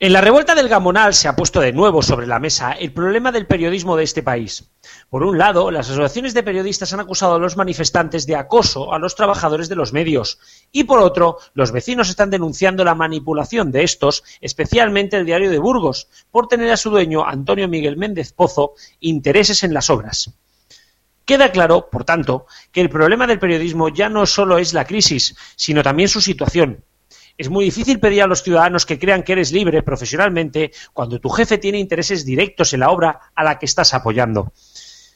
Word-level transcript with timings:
En 0.00 0.12
la 0.12 0.20
revuelta 0.20 0.54
del 0.54 0.68
Gamonal 0.68 1.12
se 1.12 1.26
ha 1.26 1.34
puesto 1.34 1.58
de 1.58 1.72
nuevo 1.72 2.02
sobre 2.02 2.28
la 2.28 2.38
mesa 2.38 2.70
el 2.70 2.92
problema 2.92 3.32
del 3.32 3.48
periodismo 3.48 3.96
de 3.96 4.04
este 4.04 4.22
país. 4.22 4.70
Por 5.10 5.24
un 5.24 5.38
lado, 5.38 5.72
las 5.72 5.90
asociaciones 5.90 6.34
de 6.34 6.44
periodistas 6.44 6.92
han 6.92 7.00
acusado 7.00 7.34
a 7.34 7.38
los 7.40 7.56
manifestantes 7.56 8.24
de 8.24 8.36
acoso 8.36 8.94
a 8.94 9.00
los 9.00 9.16
trabajadores 9.16 9.68
de 9.68 9.74
los 9.74 9.92
medios 9.92 10.38
y 10.70 10.84
por 10.84 11.00
otro, 11.00 11.38
los 11.52 11.72
vecinos 11.72 12.10
están 12.10 12.30
denunciando 12.30 12.84
la 12.84 12.94
manipulación 12.94 13.72
de 13.72 13.82
estos, 13.82 14.22
especialmente 14.40 15.16
el 15.16 15.26
diario 15.26 15.50
de 15.50 15.58
Burgos, 15.58 16.06
por 16.30 16.46
tener 16.46 16.70
a 16.70 16.76
su 16.76 16.90
dueño, 16.90 17.26
Antonio 17.26 17.66
Miguel 17.66 17.96
Méndez 17.96 18.32
Pozo, 18.32 18.74
intereses 19.00 19.64
en 19.64 19.74
las 19.74 19.90
obras. 19.90 20.32
Queda 21.24 21.50
claro, 21.50 21.90
por 21.90 22.04
tanto, 22.04 22.46
que 22.70 22.82
el 22.82 22.88
problema 22.88 23.26
del 23.26 23.40
periodismo 23.40 23.88
ya 23.88 24.08
no 24.08 24.26
solo 24.26 24.58
es 24.58 24.74
la 24.74 24.84
crisis, 24.84 25.34
sino 25.56 25.82
también 25.82 26.08
su 26.08 26.20
situación, 26.20 26.84
es 27.38 27.48
muy 27.48 27.64
difícil 27.64 28.00
pedir 28.00 28.22
a 28.22 28.26
los 28.26 28.42
ciudadanos 28.42 28.84
que 28.84 28.98
crean 28.98 29.22
que 29.22 29.32
eres 29.32 29.52
libre 29.52 29.84
profesionalmente 29.84 30.72
cuando 30.92 31.20
tu 31.20 31.30
jefe 31.30 31.56
tiene 31.56 31.78
intereses 31.78 32.24
directos 32.26 32.74
en 32.74 32.80
la 32.80 32.90
obra 32.90 33.20
a 33.34 33.44
la 33.44 33.58
que 33.60 33.66
estás 33.66 33.94
apoyando. 33.94 34.52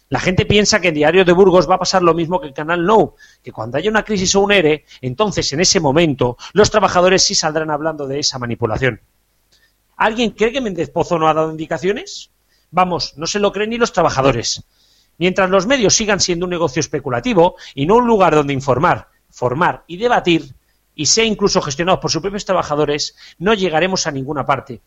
La 0.09 0.21
gente 0.21 0.47
piensa 0.47 0.81
que 0.81 0.89
en 0.89 0.95
Diario 0.95 1.25
de 1.25 1.33
Burgos 1.33 1.69
va 1.69 1.75
a 1.75 1.79
pasar 1.81 2.03
lo 2.03 2.15
mismo 2.15 2.41
que 2.41 2.47
en 2.47 2.53
Canal 2.53 2.85
No, 2.85 3.17
que 3.43 3.51
cuando 3.51 3.77
haya 3.77 3.91
una 3.91 4.05
crisis 4.05 4.35
o 4.37 4.41
un 4.41 4.53
ERE, 4.53 4.85
entonces 5.01 5.53
en 5.53 5.61
ese 5.61 5.81
momento 5.81 6.37
los 6.53 6.71
trabajadores 6.71 7.25
sí 7.25 7.35
saldrán 7.35 7.71
hablando 7.71 8.07
de 8.07 8.21
esa 8.21 8.39
manipulación. 8.39 9.01
¿Alguien 9.97 10.31
cree 10.31 10.53
que 10.53 10.61
Méndez 10.61 10.91
Pozo 10.91 11.19
no 11.19 11.29
ha 11.29 11.35
dado 11.35 11.51
indicaciones? 11.51 12.31
Vamos, 12.71 13.15
no 13.17 13.27
se 13.27 13.41
lo 13.41 13.53
creen 13.53 13.71
ni 13.71 13.79
los 13.79 13.93
trabajadores. 13.93 14.63
Mientras 15.19 15.51
los 15.51 15.67
medios 15.67 15.95
sigan 15.95 16.21
siendo 16.21 16.47
un 16.47 16.51
negocio 16.51 16.81
especulativo 16.81 17.57
y 17.75 17.87
no 17.87 17.97
un 17.97 18.07
lugar 18.07 18.35
donde 18.35 18.53
informar, 18.53 19.09
formar 19.29 19.85
y 19.87 19.97
debatir, 19.97 20.55
y 21.03 21.07
sea 21.07 21.25
incluso 21.25 21.61
gestionados 21.61 21.99
por 21.99 22.13
sus 22.13 22.23
propios 22.23 22.45
trabajadores, 22.45 23.17
no 23.37 23.55
llegaremos 23.55 24.07
a 24.07 24.13
ninguna 24.13 24.47
parte. 24.47 24.83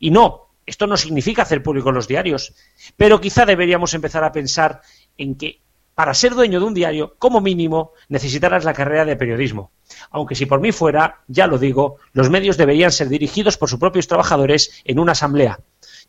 Y 0.00 0.10
no, 0.10 0.48
esto 0.66 0.88
no 0.88 0.96
significa 0.96 1.42
hacer 1.42 1.62
público 1.62 1.92
los 1.92 2.08
diarios, 2.08 2.54
pero 2.96 3.20
quizá 3.20 3.46
deberíamos 3.46 3.94
empezar 3.94 4.24
a 4.24 4.32
pensar 4.32 4.80
en 5.16 5.36
que 5.36 5.60
para 5.94 6.12
ser 6.12 6.34
dueño 6.34 6.58
de 6.58 6.66
un 6.66 6.74
diario, 6.74 7.14
como 7.20 7.40
mínimo, 7.40 7.92
necesitarás 8.08 8.64
la 8.64 8.74
carrera 8.74 9.04
de 9.04 9.14
periodismo. 9.14 9.70
Aunque 10.10 10.34
si 10.34 10.44
por 10.44 10.60
mí 10.60 10.72
fuera, 10.72 11.20
ya 11.28 11.46
lo 11.46 11.56
digo, 11.56 11.98
los 12.14 12.30
medios 12.30 12.56
deberían 12.56 12.90
ser 12.90 13.08
dirigidos 13.08 13.56
por 13.56 13.68
sus 13.68 13.78
propios 13.78 14.08
trabajadores 14.08 14.82
en 14.84 14.98
una 14.98 15.12
asamblea. 15.12 15.60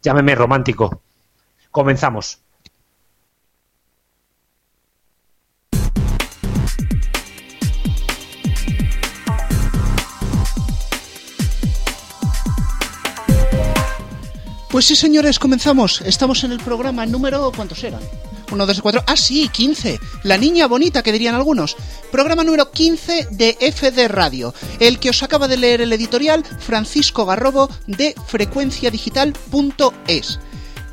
Llámeme 0.02 0.34
romántico. 0.34 1.04
Comenzamos. 1.70 2.39
Pues 14.72 14.86
sí, 14.86 14.95
señores, 14.95 15.38
comenzamos. 15.38 16.00
Estamos 16.00 16.45
en 16.45 16.53
el 16.53 16.61
programa 16.61 17.05
número... 17.05 17.52
¿Cuántos 17.53 17.83
eran? 17.83 18.00
Uno, 18.53 18.66
dos, 18.66 18.81
cuatro... 18.81 19.03
Ah, 19.05 19.17
sí, 19.17 19.50
15. 19.50 20.00
La 20.23 20.38
niña 20.38 20.66
bonita, 20.66 21.03
que 21.03 21.11
dirían 21.11 21.36
algunos. 21.36 21.75
Programa 22.09 22.45
número 22.45 22.72
15 22.72 23.27
de 23.31 23.58
FD 23.59 24.08
Radio. 24.08 24.53
El 24.80 24.97
que 24.97 25.09
os 25.09 25.23
acaba 25.23 25.49
de 25.49 25.58
leer 25.58 25.81
el 25.81 25.92
editorial, 25.92 26.45
Francisco 26.45 27.25
Garrobo, 27.25 27.69
de 27.86 28.16
frecuenciadigital.es. 28.27 30.39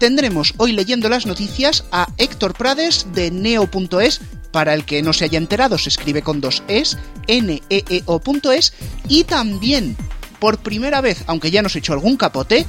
Tendremos 0.00 0.54
hoy 0.56 0.72
leyendo 0.72 1.08
las 1.08 1.26
noticias 1.26 1.84
a 1.92 2.08
Héctor 2.18 2.54
Prades, 2.54 3.06
de 3.12 3.30
neo.es, 3.30 4.20
para 4.50 4.74
el 4.74 4.84
que 4.84 5.02
no 5.02 5.12
se 5.12 5.24
haya 5.24 5.38
enterado, 5.38 5.78
se 5.78 5.90
escribe 5.90 6.22
con 6.22 6.40
dos 6.40 6.64
es, 6.66 6.98
neeo.es, 7.28 8.72
y 9.08 9.22
también, 9.22 9.96
por 10.40 10.58
primera 10.58 11.00
vez, 11.00 11.22
aunque 11.28 11.52
ya 11.52 11.62
nos 11.62 11.76
he 11.76 11.78
hecho 11.78 11.92
algún 11.92 12.16
capote, 12.16 12.66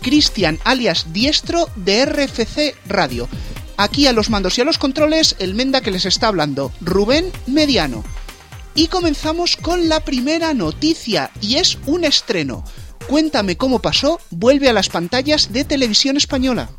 Cristian 0.00 0.58
alias 0.64 1.12
Diestro 1.12 1.68
de 1.76 2.06
RFC 2.06 2.74
Radio. 2.86 3.28
Aquí 3.76 4.06
a 4.06 4.12
los 4.12 4.28
mandos 4.30 4.58
y 4.58 4.60
a 4.60 4.64
los 4.64 4.78
controles, 4.78 5.36
el 5.38 5.54
Menda 5.54 5.80
que 5.80 5.90
les 5.90 6.04
está 6.04 6.28
hablando, 6.28 6.72
Rubén 6.80 7.32
Mediano. 7.46 8.04
Y 8.74 8.88
comenzamos 8.88 9.56
con 9.56 9.88
la 9.88 10.00
primera 10.00 10.52
noticia, 10.54 11.30
y 11.40 11.56
es 11.56 11.78
un 11.86 12.04
estreno. 12.04 12.64
Cuéntame 13.08 13.56
cómo 13.56 13.80
pasó, 13.80 14.20
vuelve 14.30 14.68
a 14.68 14.72
las 14.72 14.88
pantallas 14.88 15.52
de 15.52 15.64
televisión 15.64 16.16
española. 16.16 16.70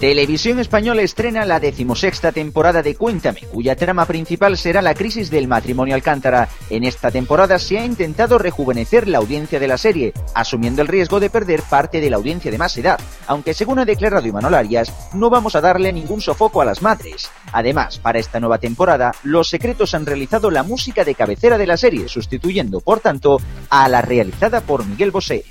Televisión 0.00 0.58
Española 0.58 1.02
estrena 1.02 1.44
la 1.44 1.60
decimosexta 1.60 2.32
temporada 2.32 2.82
de 2.82 2.94
Cuéntame, 2.94 3.40
cuya 3.52 3.76
trama 3.76 4.06
principal 4.06 4.56
será 4.56 4.80
la 4.80 4.94
crisis 4.94 5.30
del 5.30 5.46
matrimonio 5.46 5.94
Alcántara. 5.94 6.48
En 6.70 6.84
esta 6.84 7.10
temporada 7.10 7.58
se 7.58 7.78
ha 7.78 7.84
intentado 7.84 8.38
rejuvenecer 8.38 9.06
la 9.06 9.18
audiencia 9.18 9.60
de 9.60 9.68
la 9.68 9.76
serie, 9.76 10.14
asumiendo 10.34 10.80
el 10.80 10.88
riesgo 10.88 11.20
de 11.20 11.28
perder 11.28 11.60
parte 11.60 12.00
de 12.00 12.08
la 12.08 12.16
audiencia 12.16 12.50
de 12.50 12.56
más 12.56 12.78
edad, 12.78 12.98
aunque 13.26 13.52
según 13.52 13.78
ha 13.78 13.84
declarado 13.84 14.26
Imanol 14.26 14.54
Arias, 14.54 14.90
no 15.12 15.28
vamos 15.28 15.54
a 15.54 15.60
darle 15.60 15.92
ningún 15.92 16.22
sofoco 16.22 16.62
a 16.62 16.64
las 16.64 16.80
madres. 16.80 17.30
Además, 17.52 17.98
para 17.98 18.20
esta 18.20 18.40
nueva 18.40 18.56
temporada, 18.56 19.14
Los 19.22 19.50
Secretos 19.50 19.92
han 19.92 20.06
realizado 20.06 20.50
la 20.50 20.62
música 20.62 21.04
de 21.04 21.14
cabecera 21.14 21.58
de 21.58 21.66
la 21.66 21.76
serie, 21.76 22.08
sustituyendo, 22.08 22.80
por 22.80 23.00
tanto, 23.00 23.36
a 23.68 23.86
la 23.90 24.00
realizada 24.00 24.62
por 24.62 24.86
Miguel 24.86 25.10
Bosé 25.10 25.44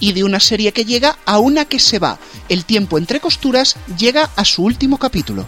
y 0.00 0.12
de 0.12 0.24
una 0.24 0.40
serie 0.40 0.72
que 0.72 0.84
llega 0.84 1.18
a 1.24 1.38
una 1.38 1.64
que 1.64 1.78
se 1.78 1.98
va. 1.98 2.18
El 2.48 2.64
tiempo 2.64 2.98
entre 2.98 3.20
costuras 3.20 3.76
llega 3.98 4.30
a 4.36 4.44
su 4.44 4.64
último 4.64 4.98
capítulo. 4.98 5.46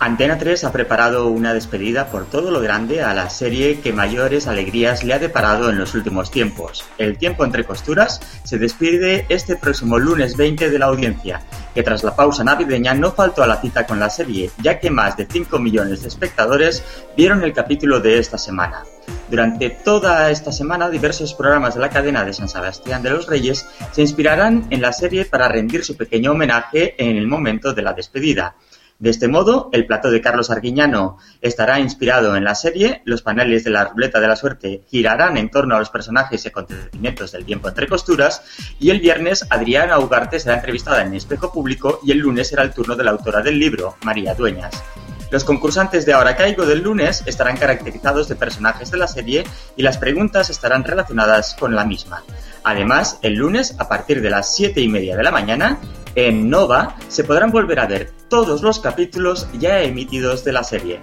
Antena 0.00 0.38
3 0.38 0.62
ha 0.62 0.70
preparado 0.70 1.26
una 1.26 1.52
despedida 1.52 2.06
por 2.06 2.24
todo 2.24 2.52
lo 2.52 2.60
grande 2.60 3.02
a 3.02 3.12
la 3.14 3.28
serie 3.30 3.80
que 3.80 3.92
mayores 3.92 4.46
alegrías 4.46 5.02
le 5.02 5.12
ha 5.12 5.18
deparado 5.18 5.70
en 5.70 5.76
los 5.76 5.92
últimos 5.96 6.30
tiempos. 6.30 6.84
El 6.98 7.18
tiempo 7.18 7.44
entre 7.44 7.64
costuras 7.64 8.20
se 8.44 8.58
despide 8.58 9.26
este 9.28 9.56
próximo 9.56 9.98
lunes 9.98 10.36
20 10.36 10.70
de 10.70 10.78
la 10.78 10.86
audiencia, 10.86 11.42
que 11.74 11.82
tras 11.82 12.04
la 12.04 12.14
pausa 12.14 12.44
navideña 12.44 12.94
no 12.94 13.10
faltó 13.10 13.42
a 13.42 13.48
la 13.48 13.60
cita 13.60 13.86
con 13.86 13.98
la 13.98 14.08
serie, 14.08 14.52
ya 14.62 14.78
que 14.78 14.88
más 14.88 15.16
de 15.16 15.26
5 15.26 15.58
millones 15.58 16.02
de 16.02 16.08
espectadores 16.08 16.84
vieron 17.16 17.42
el 17.42 17.52
capítulo 17.52 17.98
de 17.98 18.20
esta 18.20 18.38
semana. 18.38 18.84
Durante 19.30 19.68
toda 19.68 20.30
esta 20.30 20.52
semana, 20.52 20.88
diversos 20.88 21.34
programas 21.34 21.74
de 21.74 21.80
la 21.80 21.90
cadena 21.90 22.24
de 22.24 22.32
San 22.32 22.48
Sebastián 22.48 23.02
de 23.02 23.10
los 23.10 23.26
Reyes 23.26 23.68
se 23.92 24.00
inspirarán 24.00 24.66
en 24.70 24.80
la 24.80 24.92
serie 24.92 25.26
para 25.26 25.48
rendir 25.48 25.84
su 25.84 25.98
pequeño 25.98 26.32
homenaje 26.32 26.94
en 26.96 27.16
el 27.18 27.26
momento 27.26 27.74
de 27.74 27.82
la 27.82 27.92
despedida. 27.92 28.56
De 28.98 29.10
este 29.10 29.28
modo, 29.28 29.68
el 29.72 29.86
plato 29.86 30.10
de 30.10 30.22
Carlos 30.22 30.50
Arguiñano 30.50 31.18
estará 31.42 31.78
inspirado 31.78 32.36
en 32.36 32.42
la 32.42 32.54
serie, 32.54 33.02
los 33.04 33.22
paneles 33.22 33.64
de 33.64 33.70
la 33.70 33.84
ruleta 33.84 34.18
de 34.18 34.28
la 34.28 34.34
suerte 34.34 34.82
girarán 34.88 35.36
en 35.36 35.50
torno 35.50 35.76
a 35.76 35.78
los 35.78 35.90
personajes 35.90 36.44
y 36.44 36.48
acontecimientos 36.48 37.30
del 37.30 37.44
tiempo 37.44 37.68
entre 37.68 37.86
costuras, 37.86 38.42
y 38.80 38.90
el 38.90 38.98
viernes 38.98 39.46
Adriana 39.50 39.98
Ugarte 39.98 40.40
será 40.40 40.56
entrevistada 40.56 41.02
en 41.02 41.14
Espejo 41.14 41.52
Público 41.52 42.00
y 42.02 42.12
el 42.12 42.18
lunes 42.18 42.48
será 42.48 42.62
el 42.62 42.72
turno 42.72 42.96
de 42.96 43.04
la 43.04 43.12
autora 43.12 43.42
del 43.42 43.58
libro, 43.58 43.96
María 44.02 44.34
Dueñas. 44.34 44.82
Los 45.30 45.44
concursantes 45.44 46.06
de 46.06 46.14
Ahora 46.14 46.36
Caigo 46.36 46.64
del 46.64 46.82
lunes 46.82 47.22
estarán 47.26 47.58
caracterizados 47.58 48.28
de 48.28 48.36
personajes 48.36 48.90
de 48.90 48.96
la 48.96 49.08
serie 49.08 49.44
y 49.76 49.82
las 49.82 49.98
preguntas 49.98 50.48
estarán 50.48 50.84
relacionadas 50.84 51.54
con 51.58 51.74
la 51.74 51.84
misma. 51.84 52.24
Además, 52.64 53.18
el 53.20 53.34
lunes, 53.34 53.74
a 53.78 53.88
partir 53.88 54.22
de 54.22 54.30
las 54.30 54.54
7 54.54 54.80
y 54.80 54.88
media 54.88 55.16
de 55.16 55.22
la 55.22 55.30
mañana, 55.30 55.78
en 56.14 56.48
Nova 56.48 56.96
se 57.08 57.24
podrán 57.24 57.50
volver 57.50 57.78
a 57.78 57.86
ver 57.86 58.10
todos 58.28 58.62
los 58.62 58.80
capítulos 58.80 59.46
ya 59.58 59.82
emitidos 59.82 60.44
de 60.44 60.52
la 60.52 60.64
serie. 60.64 60.98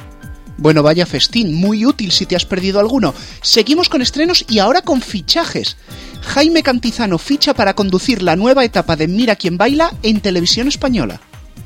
Bueno, 0.58 0.82
vaya 0.82 1.06
festín, 1.06 1.54
muy 1.54 1.86
útil 1.86 2.12
si 2.12 2.26
te 2.26 2.36
has 2.36 2.46
perdido 2.46 2.80
alguno. 2.80 3.14
Seguimos 3.42 3.90
con 3.90 4.02
estrenos 4.02 4.44
y 4.50 4.60
ahora 4.60 4.82
con 4.82 5.02
fichajes. 5.02 5.78
Jaime 6.22 6.64
Cantizano 6.64 7.20
ficha 7.20 7.54
para 7.54 7.76
conducir 7.76 8.24
la 8.24 8.36
nueva 8.36 8.64
etapa 8.64 8.96
de 8.96 9.08
Mira 9.08 9.36
quién 9.36 9.58
baila 9.58 9.94
en 10.02 10.22
televisión 10.22 10.68
española. 10.68 11.20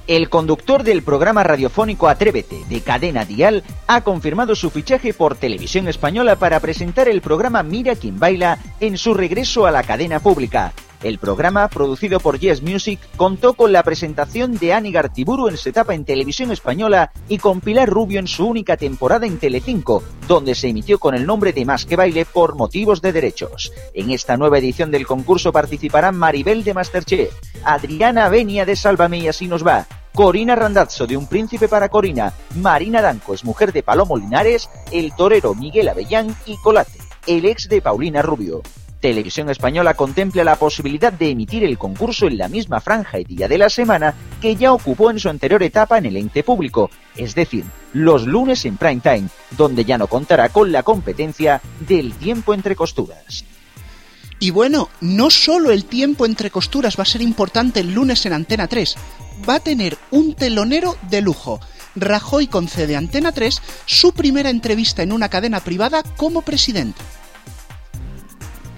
El 0.09 0.27
conductor 0.27 0.81
del 0.81 1.03
programa 1.03 1.43
radiofónico 1.43 2.07
Atrévete 2.07 2.65
de 2.67 2.81
Cadena 2.81 3.25
Dial 3.25 3.63
ha 3.85 4.01
confirmado 4.01 4.55
su 4.55 4.71
fichaje 4.71 5.13
por 5.13 5.35
Televisión 5.35 5.87
Española 5.87 6.35
para 6.35 6.59
presentar 6.59 7.07
el 7.07 7.21
programa 7.21 7.61
Mira 7.61 7.95
quién 7.95 8.17
baila 8.17 8.57
en 8.79 8.97
su 8.97 9.13
regreso 9.13 9.67
a 9.67 9.71
la 9.71 9.83
cadena 9.83 10.19
pública. 10.19 10.73
El 11.01 11.17
programa, 11.17 11.67
producido 11.69 12.19
por 12.19 12.39
Yes 12.39 12.61
Music, 12.61 12.99
contó 13.15 13.53
con 13.53 13.71
la 13.71 13.83
presentación 13.83 14.57
de 14.57 14.73
Ani 14.73 14.91
Gartiburu 14.91 15.47
en 15.47 15.55
su 15.55 15.69
etapa 15.69 15.95
en 15.95 16.03
televisión 16.03 16.51
española 16.51 17.11
y 17.29 17.37
con 17.37 17.61
Pilar 17.61 17.89
Rubio 17.89 18.19
en 18.19 18.27
su 18.27 18.45
única 18.45 18.75
temporada 18.75 19.25
en 19.25 19.37
Telecinco, 19.37 20.03
donde 20.27 20.55
se 20.55 20.67
emitió 20.67 20.99
con 20.99 21.15
el 21.15 21.25
nombre 21.25 21.53
de 21.53 21.63
Más 21.63 21.85
que 21.85 21.95
Baile 21.95 22.25
por 22.25 22.55
motivos 22.55 23.01
de 23.01 23.13
derechos. 23.13 23.71
En 23.93 24.11
esta 24.11 24.35
nueva 24.35 24.57
edición 24.57 24.91
del 24.91 25.07
concurso 25.07 25.53
participarán 25.53 26.17
Maribel 26.17 26.65
de 26.65 26.73
Masterchef, 26.73 27.33
Adriana 27.63 28.27
Benia 28.27 28.65
de 28.65 28.75
Sálvame 28.75 29.19
y 29.19 29.27
así 29.29 29.47
nos 29.47 29.65
va, 29.65 29.87
Corina 30.13 30.55
Randazzo 30.55 31.07
de 31.07 31.15
Un 31.15 31.27
Príncipe 31.27 31.69
para 31.69 31.87
Corina, 31.87 32.33
Marina 32.57 33.01
Danco 33.01 33.33
es 33.33 33.45
mujer 33.45 33.71
de 33.71 33.83
Palomo 33.83 34.17
Linares, 34.17 34.69
el 34.91 35.15
torero 35.15 35.55
Miguel 35.55 35.87
Avellán 35.87 36.35
y 36.45 36.57
Colate, 36.57 36.99
el 37.25 37.45
ex 37.45 37.69
de 37.69 37.81
Paulina 37.81 38.21
Rubio. 38.21 38.61
Televisión 38.99 39.49
Española 39.49 39.93
contempla 39.93 40.43
la 40.43 40.57
posibilidad 40.57 41.13
de 41.13 41.29
emitir 41.29 41.63
el 41.63 41.77
concurso 41.77 42.27
en 42.27 42.37
la 42.37 42.49
misma 42.49 42.81
franja 42.81 43.19
y 43.19 43.23
día 43.23 43.47
de 43.47 43.57
la 43.57 43.69
semana 43.69 44.13
que 44.41 44.55
ya 44.55 44.73
ocupó 44.73 45.09
en 45.09 45.19
su 45.19 45.29
anterior 45.29 45.63
etapa 45.63 45.97
en 45.97 46.05
el 46.05 46.17
ente 46.17 46.43
público, 46.43 46.91
es 47.15 47.33
decir, 47.33 47.63
los 47.93 48.27
lunes 48.27 48.65
en 48.65 48.77
prime 48.77 49.01
time, 49.01 49.29
donde 49.51 49.85
ya 49.85 49.97
no 49.97 50.07
contará 50.07 50.49
con 50.49 50.71
la 50.71 50.83
competencia 50.83 51.61
del 51.87 52.13
tiempo 52.13 52.53
entre 52.53 52.75
costuras. 52.75 53.45
Y 54.39 54.51
bueno, 54.51 54.89
no 55.01 55.29
solo 55.29 55.71
el 55.71 55.85
tiempo 55.85 56.25
entre 56.25 56.49
costuras 56.49 56.97
va 56.97 57.03
a 57.03 57.05
ser 57.05 57.21
importante 57.21 57.79
el 57.81 57.93
lunes 57.93 58.25
en 58.25 58.33
Antena 58.33 58.67
3, 58.67 58.95
va 59.47 59.55
a 59.55 59.59
tener 59.59 59.97
un 60.11 60.33
telonero 60.33 60.97
de 61.09 61.21
lujo. 61.21 61.59
Rajoy 61.95 62.47
concede 62.47 62.95
Antena 62.95 63.31
3 63.31 63.61
su 63.85 64.13
primera 64.13 64.49
entrevista 64.49 65.03
en 65.03 65.11
una 65.11 65.29
cadena 65.29 65.59
privada 65.61 66.03
como 66.17 66.41
presidente. 66.41 67.01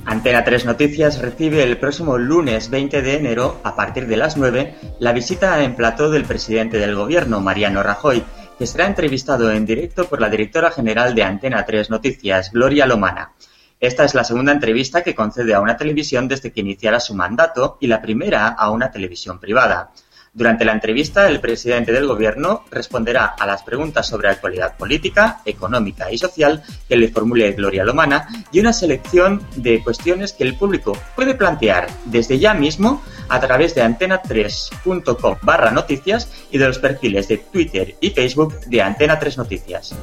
Antena 0.05 0.43
3 0.43 0.65
Noticias 0.65 1.19
recibe 1.19 1.61
el 1.63 1.77
próximo 1.77 2.17
lunes 2.17 2.69
20 2.69 3.01
de 3.01 3.15
enero, 3.17 3.61
a 3.63 3.75
partir 3.75 4.07
de 4.07 4.17
las 4.17 4.35
9, 4.35 4.75
la 4.99 5.13
visita 5.13 5.63
en 5.63 5.75
plató 5.75 6.09
del 6.09 6.25
presidente 6.25 6.79
del 6.79 6.95
gobierno, 6.95 7.39
Mariano 7.39 7.83
Rajoy, 7.83 8.23
que 8.57 8.65
será 8.65 8.87
entrevistado 8.87 9.51
en 9.51 9.65
directo 9.65 10.05
por 10.05 10.19
la 10.19 10.29
directora 10.29 10.71
general 10.71 11.13
de 11.13 11.23
Antena 11.23 11.65
3 11.65 11.91
Noticias, 11.91 12.51
Gloria 12.51 12.87
Lomana. 12.87 13.33
Esta 13.79 14.03
es 14.03 14.15
la 14.15 14.23
segunda 14.23 14.51
entrevista 14.51 15.03
que 15.03 15.15
concede 15.15 15.53
a 15.53 15.61
una 15.61 15.77
televisión 15.77 16.27
desde 16.27 16.51
que 16.51 16.61
iniciara 16.61 16.99
su 16.99 17.13
mandato 17.13 17.77
y 17.79 17.87
la 17.87 18.01
primera 18.01 18.47
a 18.47 18.71
una 18.71 18.91
televisión 18.91 19.39
privada. 19.39 19.91
Durante 20.33 20.63
la 20.63 20.71
entrevista, 20.71 21.27
el 21.27 21.41
presidente 21.41 21.91
del 21.91 22.07
Gobierno 22.07 22.63
responderá 22.71 23.25
a 23.25 23.45
las 23.45 23.63
preguntas 23.63 24.07
sobre 24.07 24.29
actualidad 24.29 24.77
política, 24.77 25.41
económica 25.43 26.09
y 26.09 26.17
social 26.17 26.63
que 26.87 26.95
le 26.95 27.09
formule 27.09 27.51
Gloria 27.51 27.83
Lomana 27.83 28.29
y 28.49 28.61
una 28.61 28.71
selección 28.71 29.45
de 29.57 29.83
cuestiones 29.83 30.31
que 30.31 30.45
el 30.45 30.55
público 30.55 30.97
puede 31.17 31.35
plantear 31.35 31.89
desde 32.05 32.39
ya 32.39 32.53
mismo 32.53 33.03
a 33.27 33.41
través 33.41 33.75
de 33.75 33.83
antena3.com 33.83 35.35
barra 35.41 35.71
noticias 35.71 36.29
y 36.49 36.57
de 36.57 36.67
los 36.67 36.79
perfiles 36.79 37.27
de 37.27 37.37
Twitter 37.37 37.97
y 37.99 38.11
Facebook 38.11 38.57
de 38.67 38.81
Antena 38.81 39.19
3 39.19 39.37
Noticias. 39.37 39.93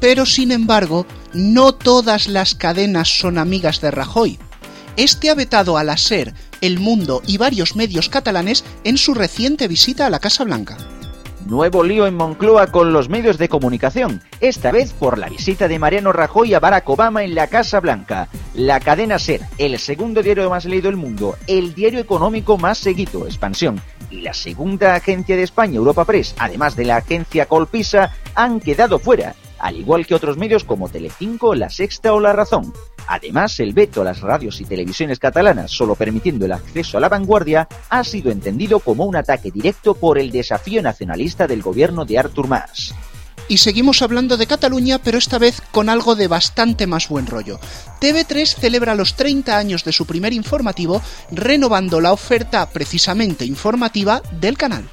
Pero 0.00 0.24
sin 0.24 0.50
embargo, 0.50 1.06
no 1.34 1.72
todas 1.74 2.26
las 2.26 2.54
cadenas 2.54 3.08
son 3.08 3.36
amigas 3.36 3.82
de 3.82 3.90
Rajoy. 3.90 4.38
Este 4.96 5.28
ha 5.28 5.34
vetado 5.34 5.76
a 5.76 5.82
la 5.82 5.96
SER, 5.96 6.32
El 6.60 6.78
Mundo 6.78 7.20
y 7.26 7.36
varios 7.36 7.74
medios 7.74 8.08
catalanes 8.08 8.64
en 8.84 8.96
su 8.96 9.12
reciente 9.12 9.66
visita 9.66 10.06
a 10.06 10.10
la 10.10 10.20
Casa 10.20 10.44
Blanca. 10.44 10.76
Nuevo 11.46 11.82
lío 11.82 12.06
en 12.06 12.14
Moncloa 12.14 12.68
con 12.68 12.92
los 12.92 13.08
medios 13.08 13.36
de 13.36 13.48
comunicación, 13.48 14.22
esta 14.40 14.70
vez 14.70 14.92
por 14.92 15.18
la 15.18 15.28
visita 15.28 15.66
de 15.66 15.80
Mariano 15.80 16.12
Rajoy 16.12 16.54
a 16.54 16.60
Barack 16.60 16.88
Obama 16.88 17.24
en 17.24 17.34
la 17.34 17.48
Casa 17.48 17.80
Blanca. 17.80 18.28
La 18.54 18.78
cadena 18.78 19.18
SER, 19.18 19.40
el 19.58 19.78
segundo 19.80 20.22
diario 20.22 20.48
más 20.48 20.64
leído 20.64 20.86
del 20.86 20.96
mundo, 20.96 21.36
el 21.48 21.74
diario 21.74 21.98
económico 21.98 22.56
más 22.56 22.78
seguido, 22.78 23.26
Expansión, 23.26 23.82
y 24.10 24.20
la 24.20 24.32
segunda 24.32 24.94
agencia 24.94 25.36
de 25.36 25.42
España, 25.42 25.74
Europa 25.74 26.04
Press, 26.04 26.36
además 26.38 26.76
de 26.76 26.84
la 26.84 26.98
agencia 26.98 27.46
Colpisa, 27.46 28.12
han 28.36 28.60
quedado 28.60 29.00
fuera, 29.00 29.34
al 29.58 29.76
igual 29.76 30.06
que 30.06 30.14
otros 30.14 30.38
medios 30.38 30.62
como 30.62 30.88
Telecinco, 30.88 31.56
La 31.56 31.68
Sexta 31.68 32.14
o 32.14 32.20
La 32.20 32.32
Razón. 32.32 32.72
Además, 33.06 33.60
el 33.60 33.72
veto 33.72 34.02
a 34.02 34.04
las 34.04 34.20
radios 34.20 34.60
y 34.60 34.64
televisiones 34.64 35.18
catalanas 35.18 35.70
solo 35.70 35.94
permitiendo 35.94 36.46
el 36.46 36.52
acceso 36.52 36.98
a 36.98 37.00
la 37.00 37.08
vanguardia 37.08 37.68
ha 37.88 38.04
sido 38.04 38.30
entendido 38.30 38.80
como 38.80 39.04
un 39.04 39.16
ataque 39.16 39.50
directo 39.50 39.94
por 39.94 40.18
el 40.18 40.30
desafío 40.30 40.82
nacionalista 40.82 41.46
del 41.46 41.62
gobierno 41.62 42.04
de 42.04 42.18
Artur 42.18 42.48
Mas. 42.48 42.94
Y 43.46 43.58
seguimos 43.58 44.00
hablando 44.00 44.38
de 44.38 44.46
Cataluña, 44.46 44.98
pero 44.98 45.18
esta 45.18 45.38
vez 45.38 45.60
con 45.70 45.90
algo 45.90 46.14
de 46.14 46.28
bastante 46.28 46.86
más 46.86 47.08
buen 47.08 47.26
rollo. 47.26 47.60
TV3 48.00 48.46
celebra 48.58 48.94
los 48.94 49.16
30 49.16 49.58
años 49.58 49.84
de 49.84 49.92
su 49.92 50.06
primer 50.06 50.32
informativo, 50.32 51.02
renovando 51.30 52.00
la 52.00 52.12
oferta 52.12 52.66
precisamente 52.70 53.44
informativa 53.44 54.22
del 54.40 54.56
canal. 54.56 54.88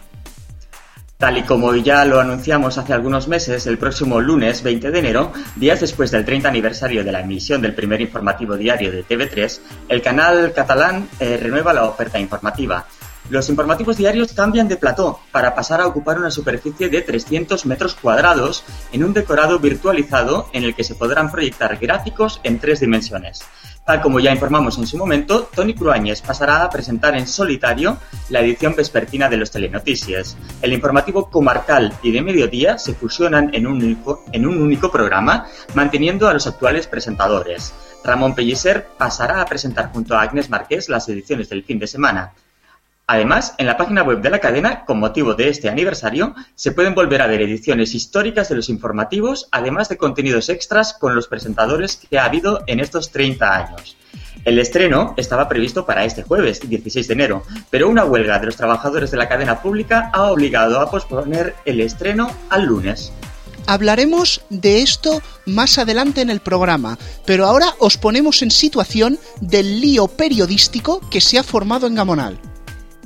Tal 1.22 1.38
y 1.38 1.44
como 1.44 1.76
ya 1.76 2.04
lo 2.04 2.20
anunciamos 2.20 2.80
hace 2.80 2.94
algunos 2.94 3.28
meses, 3.28 3.68
el 3.68 3.78
próximo 3.78 4.20
lunes 4.20 4.64
20 4.64 4.90
de 4.90 4.98
enero, 4.98 5.32
días 5.56 5.80
después 5.80 6.10
del 6.10 6.26
30 6.26 6.50
aniversario 6.50 7.04
de 7.04 7.12
la 7.12 7.20
emisión 7.20 7.62
del 7.62 7.76
primer 7.76 8.02
informativo 8.02 8.58
diario 8.58 8.92
de 8.92 9.06
TV3, 9.06 9.60
el 9.90 10.02
canal 10.02 10.52
catalán 10.52 11.08
eh, 11.20 11.38
renueva 11.40 11.74
la 11.74 11.86
oferta 11.86 12.20
informativa. 12.20 12.88
Los 13.30 13.50
informativos 13.50 13.98
diarios 13.98 14.34
cambian 14.34 14.68
de 14.68 14.78
plató 14.78 15.20
para 15.32 15.54
pasar 15.54 15.80
a 15.80 15.86
ocupar 15.86 16.18
una 16.18 16.32
superficie 16.32 16.90
de 16.90 17.04
300 17.04 17.68
metros 17.68 17.94
cuadrados 17.94 18.64
en 18.92 19.04
un 19.04 19.14
decorado 19.14 19.60
virtualizado 19.60 20.50
en 20.54 20.64
el 20.64 20.74
que 20.74 20.84
se 20.84 20.96
podrán 20.96 21.32
proyectar 21.32 21.78
gráficos 21.78 22.42
en 22.44 22.58
tres 22.58 22.80
dimensiones. 22.80 23.44
Tal 23.86 24.00
como 24.02 24.20
ya 24.20 24.32
informamos 24.32 24.78
en 24.78 24.86
su 24.86 24.98
momento, 24.98 25.50
Tony 25.56 25.74
Cruáñez 25.74 26.22
pasará 26.22 26.64
a 26.64 26.70
presentar 26.70 27.16
en 27.16 27.28
solitario 27.28 27.98
la 28.30 28.40
edición 28.42 28.76
vespertina 28.76 29.28
de 29.28 29.38
los 29.38 29.50
Telenoticias. 29.50 30.38
El 30.62 30.74
informativo 30.74 31.30
comarcal 31.30 31.92
y 32.04 32.12
de 32.12 32.22
mediodía 32.22 32.78
se 32.78 32.94
fusionan 32.94 33.54
en 33.54 33.66
un 33.66 33.84
único, 33.84 34.24
en 34.32 34.46
un 34.46 34.62
único 34.62 34.92
programa, 34.92 35.48
manteniendo 35.74 36.28
a 36.28 36.34
los 36.34 36.46
actuales 36.46 36.86
presentadores. 36.86 37.74
Ramón 38.04 38.36
Pellicer 38.36 38.88
pasará 38.98 39.42
a 39.42 39.46
presentar 39.46 39.92
junto 39.92 40.16
a 40.16 40.22
Agnes 40.22 40.50
Marqués 40.50 40.88
las 40.88 41.10
ediciones 41.10 41.50
del 41.50 41.64
fin 41.64 41.80
de 41.80 41.88
semana. 41.88 42.34
Además, 43.08 43.56
en 43.58 43.66
la 43.66 43.78
página 43.78 44.04
web 44.04 44.22
de 44.22 44.30
la 44.30 44.40
cadena, 44.40 44.86
con 44.86 45.00
motivo 45.00 45.34
de 45.34 45.50
este 45.50 45.70
aniversario, 45.70 46.34
se 46.56 46.72
pueden 46.72 46.96
volver 46.96 47.22
a 47.22 47.28
ver 47.28 47.42
ediciones 47.42 47.94
históricas 47.94 48.48
de 48.50 48.56
los 48.56 48.70
informativos, 48.70 49.50
además 49.52 49.90
de 49.90 49.98
contenidos 49.98 50.50
extras 50.50 50.94
con 50.94 51.14
los 51.14 51.28
presentadores 51.28 51.98
que 51.98 52.18
ha 52.18 52.26
habido 52.26 52.64
en 52.68 52.80
estos 52.80 53.12
30 53.12 53.54
años. 53.54 53.98
El 54.44 54.58
estreno 54.60 55.14
estaba 55.18 55.48
previsto 55.48 55.86
para 55.86 56.04
este 56.06 56.24
jueves, 56.24 56.68
16 56.68 57.08
de 57.08 57.14
enero, 57.14 57.44
pero 57.70 57.90
una 57.90 58.06
huelga 58.06 58.40
de 58.40 58.48
los 58.48 58.56
trabajadores 58.56 59.12
de 59.12 59.18
la 59.18 59.30
cadena 59.30 59.62
pública 59.62 60.10
ha 60.14 60.32
obligado 60.32 60.80
a 60.80 60.90
posponer 60.90 61.56
el 61.66 61.80
estreno 61.82 62.32
al 62.50 62.66
lunes. 62.66 63.12
Hablaremos 63.68 64.42
de 64.50 64.82
esto 64.82 65.22
más 65.46 65.78
adelante 65.78 66.22
en 66.22 66.30
el 66.30 66.40
programa, 66.40 66.98
pero 67.26 67.46
ahora 67.46 67.68
os 67.78 67.98
ponemos 67.98 68.42
en 68.42 68.52
situación 68.52 69.20
del 69.40 69.80
lío 69.80 70.08
periodístico 70.08 71.02
que 71.10 71.22
se 71.22 71.38
ha 71.38 71.44
formado 71.44 71.86
en 71.86 71.96
Gamonal. 71.96 72.51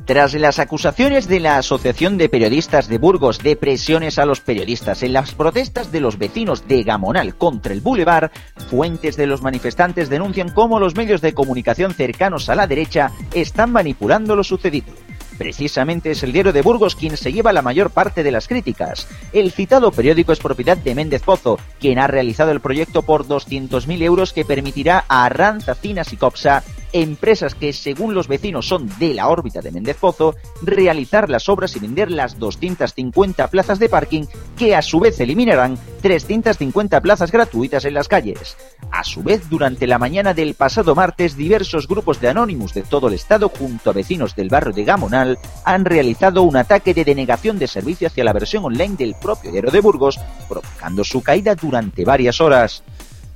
Tras 0.06 0.36
las 0.36 0.60
acusaciones 0.60 1.28
de 1.28 1.40
la 1.40 1.58
Asociación 1.58 2.20
de 2.20 2.30
Periodistas 2.30 2.88
de 2.88 3.00
Burgos 3.00 3.40
de 3.40 3.56
presiones 3.56 4.20
a 4.20 4.28
los 4.28 4.40
periodistas 4.40 5.02
en 5.02 5.14
las 5.14 5.34
protestas 5.34 5.92
de 5.92 6.00
los 6.00 6.20
vecinos 6.20 6.68
de 6.68 6.84
Gamonal 6.84 7.36
contra 7.36 7.74
el 7.74 7.82
Boulevard, 7.82 8.30
fuentes 8.70 9.18
de 9.18 9.26
los 9.26 9.42
manifestantes 9.42 10.08
denuncian 10.08 10.50
cómo 10.50 10.80
los 10.80 10.96
medios 10.96 11.22
de 11.22 11.34
comunicación 11.34 11.96
cercanos 11.96 12.50
a 12.50 12.56
la 12.56 12.68
derecha 12.68 13.12
están 13.34 13.72
manipulando 13.72 14.36
lo 14.36 14.44
sucedido. 14.44 14.94
Precisamente 15.40 16.12
es 16.12 16.22
el 16.22 16.34
diario 16.34 16.54
de 16.54 16.62
Burgos 16.62 16.96
quien 16.96 17.18
se 17.18 17.34
lleva 17.34 17.52
la 17.52 17.64
mayor 17.64 17.90
parte 17.90 18.22
de 18.22 18.32
las 18.32 18.48
críticas. 18.48 19.08
El 19.34 19.52
citado 19.52 19.92
periódico 19.92 20.32
es 20.32 20.40
propiedad 20.40 20.78
de 20.78 20.94
Méndez 20.94 21.24
Pozo, 21.24 21.60
quien 21.80 21.98
ha 21.98 22.06
realizado 22.06 22.52
el 22.52 22.62
proyecto 22.62 23.02
por 23.02 23.26
200.000 23.26 24.04
euros 24.04 24.34
que 24.34 24.46
permitirá 24.46 25.04
a 25.10 25.26
Arranza, 25.26 25.74
Cinas 25.74 26.14
y 26.14 26.18
Copsa 26.18 26.64
empresas 27.02 27.56
que 27.56 27.74
según 27.74 28.14
los 28.14 28.30
vecinos 28.30 28.70
son 28.70 28.90
de 29.00 29.14
la 29.14 29.28
órbita 29.28 29.60
de 29.60 29.72
Méndez 29.72 29.98
Pozo, 29.98 30.36
realizar 30.62 31.30
las 31.30 31.50
obras 31.50 31.76
y 31.76 31.80
vender 31.80 32.10
las 32.10 32.40
250 32.40 33.50
plazas 33.50 33.80
de 33.80 33.90
parking 33.90 34.24
que 34.58 34.76
a 34.76 34.82
su 34.82 35.02
vez 35.02 35.20
eliminarán 35.20 35.78
350 36.02 37.02
plazas 37.02 37.34
gratuitas 37.34 37.84
en 37.84 37.96
las 37.96 38.08
calles. 38.08 38.56
A 38.92 39.04
su 39.04 39.24
vez, 39.24 39.50
durante 39.50 39.88
la 39.88 40.00
mañana 40.00 40.34
del 40.34 40.54
pasado 40.54 40.96
martes, 40.96 41.36
diversos 41.36 41.88
grupos 41.88 42.22
de 42.22 42.30
anónimos 42.30 42.74
de 42.74 42.84
todo 42.84 43.10
el 43.10 43.16
estado 43.16 43.50
junto 43.50 43.90
a 43.90 43.94
vecinos 43.94 44.34
del 44.34 44.48
barrio 44.48 44.72
de 44.72 44.86
Gamonal 44.86 45.38
han 45.66 45.84
realizado 45.84 46.44
un 46.44 46.56
ataque 46.56 46.94
de 46.94 47.04
denegación 47.04 47.60
de 47.60 47.68
servicio 47.68 48.08
hacia 48.08 48.24
la 48.24 48.32
versión 48.32 48.64
online 48.64 48.96
del 48.96 49.16
propio 49.22 49.52
diario 49.52 49.72
de 49.72 49.82
Burgos, 49.82 50.18
provocando 50.48 51.04
su 51.04 51.22
caída 51.22 51.56
durante 51.56 52.06
varias 52.06 52.40
horas 52.40 52.84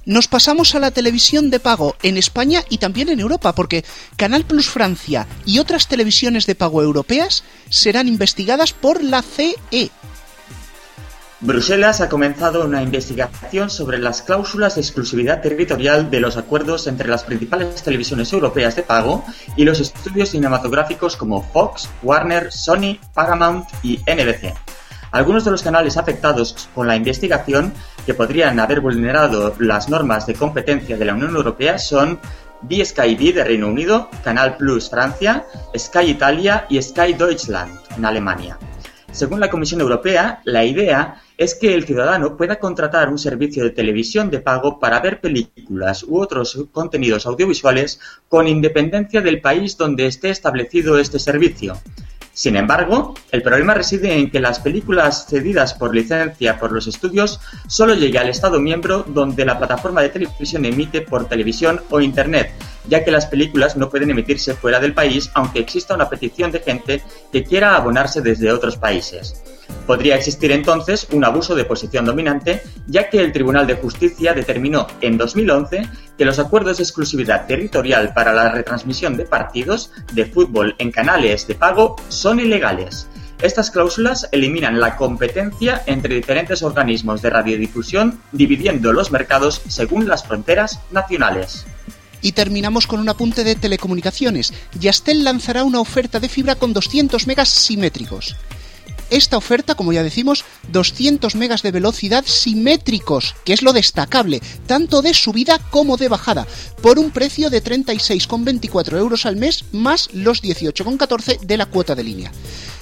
nos 0.10 0.28
pasamos 0.28 0.74
a 0.74 0.80
la 0.80 0.89
televisión 0.89 1.51
de 1.51 1.60
pago 1.60 1.96
en 2.01 2.18
España 2.18 2.63
y 2.68 2.80
también 2.80 3.10
en 3.10 3.20
Europa, 3.20 3.54
porque 3.54 3.86
Canal 4.18 4.44
Plus 4.44 4.68
Francia 4.68 5.28
y 5.46 5.60
otras 5.60 5.88
televisiones 5.88 6.48
de 6.48 6.56
pago 6.56 6.82
europeas 6.82 7.44
serán 7.70 8.08
investigadas 8.08 8.74
por 8.74 9.04
la 9.04 9.22
CE. 9.22 9.92
Bruselas 11.42 12.01
ha 12.01 12.10
comenzado 12.10 12.66
una 12.66 12.82
investigación 12.82 13.70
sobre 13.70 14.00
las 14.00 14.24
cláusulas 14.24 14.75
de 14.75 14.82
exclusividad 14.82 15.42
territorial 15.42 16.10
de 16.10 16.20
los 16.20 16.38
acuerdos 16.38 16.88
entre 16.88 17.08
las 17.08 17.24
principales 17.24 17.84
televisiones 17.84 18.34
europeas 18.34 18.75
de 18.75 18.82
pago 18.82 19.24
y 19.56 19.63
los 19.63 19.80
estudios 19.80 20.30
cinematográficos 20.30 21.16
como 21.18 21.44
Fox, 21.44 21.88
Warner, 22.01 22.51
Sony, 22.51 22.98
Paramount 23.13 23.68
y 23.84 24.00
NBC. 24.00 24.56
Algunos 25.12 25.44
de 25.44 25.51
los 25.51 25.63
canales 25.63 25.98
afectados 25.98 26.70
con 26.75 26.88
la 26.88 26.96
investigación 26.96 27.74
que 28.06 28.13
podrían 28.13 28.60
haber 28.60 28.80
vulnerado 28.80 29.56
las 29.60 29.89
normas 29.89 30.28
de 30.28 30.36
competencia 30.36 30.98
de 30.98 31.06
la 31.06 31.13
Unión 31.13 31.36
Europea 31.36 31.80
son 31.80 32.20
B-Sky 32.62 33.16
de 33.32 33.44
Reino 33.44 33.68
Unido, 33.68 34.10
Canal 34.24 34.58
Plus 34.58 34.89
Francia, 34.89 35.46
Sky 35.75 36.12
Italia 36.12 36.66
y 36.70 36.82
Sky 36.82 37.13
Deutschland 37.13 37.72
en 37.98 38.06
Alemania. 38.06 38.58
Según 39.12 39.39
la 39.39 39.50
Comisión 39.50 39.82
Europea, 39.82 40.42
la 40.44 40.63
idea 40.63 41.22
es 41.38 41.56
que 41.56 41.74
el 41.74 41.86
ciudadano 41.86 42.38
pueda 42.38 42.60
contratar 42.60 43.10
un 43.10 43.18
servicio 43.18 43.63
de 43.63 43.72
televisión 43.72 44.30
de 44.30 44.39
pago 44.39 44.80
para 44.80 45.00
ver 45.00 45.20
películas 45.20 46.04
u 46.04 46.20
otros 46.20 46.66
contenidos 46.72 47.25
audiovisuales 47.25 48.00
con 48.28 48.48
independencia 48.48 49.22
del 49.22 49.42
país 49.42 49.78
donde 49.78 50.06
esté 50.06 50.30
establecido 50.30 51.00
este 51.00 51.18
servicio. 51.18 51.80
Sin 52.39 52.55
embargo, 52.55 53.15
el 53.31 53.41
problema 53.41 53.74
reside 53.74 54.17
en 54.17 54.31
que 54.31 54.39
las 54.39 54.62
películas 54.62 55.25
cedidas 55.27 55.74
por 55.74 55.93
licencia 55.93 56.58
por 56.58 56.72
los 56.72 56.88
estudios 56.88 57.41
solo 57.67 57.96
lleguen 57.96 58.22
al 58.22 58.29
Estado 58.29 58.62
miembro 58.62 59.03
donde 59.05 59.43
la 59.43 59.58
plataforma 59.58 60.01
de 60.01 60.08
televisión 60.08 60.63
emite 60.63 61.01
por 61.01 61.27
televisión 61.27 61.81
o 61.89 62.00
Internet, 62.00 62.53
ya 62.89 63.05
que 63.05 63.12
las 63.12 63.27
películas 63.27 63.77
no 63.77 63.89
pueden 63.89 64.12
emitirse 64.12 64.55
fuera 64.55 64.79
del 64.79 64.93
país 64.93 65.31
aunque 65.34 65.60
exista 65.60 65.96
una 65.96 66.10
petición 66.10 66.51
de 66.51 66.60
gente 66.60 67.01
que 67.31 67.43
quiera 67.43 67.75
abonarse 67.75 68.22
desde 68.22 68.51
otros 68.51 68.77
países. 68.77 69.41
Podría 69.86 70.15
existir 70.15 70.51
entonces 70.51 71.08
un 71.12 71.24
abuso 71.24 71.55
de 71.55 71.65
posición 71.65 72.05
dominante, 72.05 72.62
ya 72.88 73.10
que 73.10 73.22
el 73.22 73.31
Tribunal 73.31 73.67
de 73.67 73.75
Justicia 73.75 74.34
determinó 74.34 74.88
en 75.01 75.17
2011 75.17 75.88
que 76.17 76.25
los 76.25 76.39
acuerdos 76.39 76.77
de 76.77 76.84
exclusividad 76.84 77.48
territorial 77.48 78.13
para 78.13 78.34
la 78.34 78.50
retransmisión 78.50 79.17
de 79.17 79.25
partidos 79.25 79.91
de 80.13 80.25
fútbol 80.25 80.75
en 80.79 80.91
canales 80.91 81.48
de 81.48 81.55
pago 81.55 81.96
son 82.08 82.39
ilegales. 82.39 83.08
Estas 83.41 83.72
cláusulas 83.72 84.27
eliminan 84.34 84.81
la 84.81 84.98
competencia 84.98 85.81
entre 85.86 86.15
diferentes 86.15 86.62
organismos 86.62 87.22
de 87.22 87.29
radiodifusión, 87.29 88.19
dividiendo 88.34 88.91
los 88.91 89.12
mercados 89.12 89.62
según 89.69 90.08
las 90.08 90.25
fronteras 90.25 90.81
nacionales. 90.91 91.65
Y 92.22 92.34
terminamos 92.34 92.88
con 92.88 93.00
un 93.00 93.10
apunte 93.10 93.44
de 93.44 93.56
telecomunicaciones. 93.56 94.54
Yastel 94.80 95.24
lanzará 95.24 95.64
una 95.64 95.80
oferta 95.80 96.20
de 96.20 96.30
fibra 96.30 96.56
con 96.56 96.74
200 96.74 97.28
megas 97.28 97.50
simétricos. 97.50 98.36
Esta 99.10 99.38
oferta, 99.38 99.75
como 99.75 99.92
ya 99.92 100.04
decimos, 100.04 100.46
200 100.72 101.36
megas 101.36 101.63
de 101.63 101.72
velocidad 101.72 102.24
simétricos, 102.25 103.36
que 103.44 103.54
es 103.54 103.62
lo 103.62 103.74
destacable, 103.74 104.42
tanto 104.68 105.01
de 105.01 105.13
subida 105.13 105.58
como 105.72 105.98
de 105.98 106.10
bajada, 106.10 106.48
por 106.82 107.00
un 107.00 107.12
precio 107.12 107.50
de 107.50 107.63
36,24 107.63 108.98
euros 108.98 109.25
al 109.25 109.36
mes 109.36 109.66
más 109.72 110.10
los 110.13 110.44
18,14 110.44 111.39
de 111.39 111.58
la 111.58 111.66
cuota 111.66 111.96
de 111.96 112.04
línea. 112.04 112.32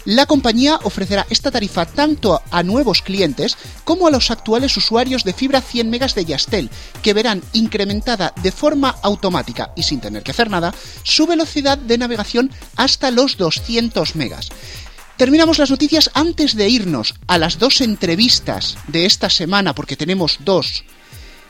La 0.08 0.26
compañía 0.26 0.80
ofrecerá 0.84 1.28
esta 1.30 1.52
tarifa 1.52 1.86
tanto 1.86 2.42
a 2.50 2.64
nuevos 2.64 3.02
clientes 3.02 3.58
como 3.84 4.08
a 4.08 4.12
los 4.12 4.32
actuales 4.32 4.78
usuarios 4.78 5.26
de 5.26 5.34
fibra 5.34 5.60
100 5.60 5.90
megas 5.90 6.16
de 6.16 6.24
Yastel, 6.24 6.70
que 7.04 7.14
verán 7.14 7.42
incrementada 7.52 8.34
de 8.42 8.54
forma 8.54 8.96
automática 9.04 9.74
y 9.76 9.84
sin 9.84 10.00
tener 10.00 10.24
que 10.24 10.32
hacer 10.32 10.50
nada 10.50 10.74
su 11.04 11.28
velocidad 11.28 11.78
de 11.78 11.98
navegación 11.98 12.52
hasta 12.78 13.12
los 13.12 13.36
200 13.36 14.16
megas. 14.16 14.50
Terminamos 15.18 15.58
las 15.58 15.72
noticias 15.72 16.12
antes 16.14 16.56
de 16.56 16.70
irnos 16.70 17.16
a 17.26 17.40
las 17.40 17.58
dos 17.58 17.82
entrevistas 17.82 18.78
de 18.88 19.08
esta 19.08 19.32
semana, 19.32 19.74
porque 19.74 19.98
tenemos 19.98 20.38
dos. 20.42 20.84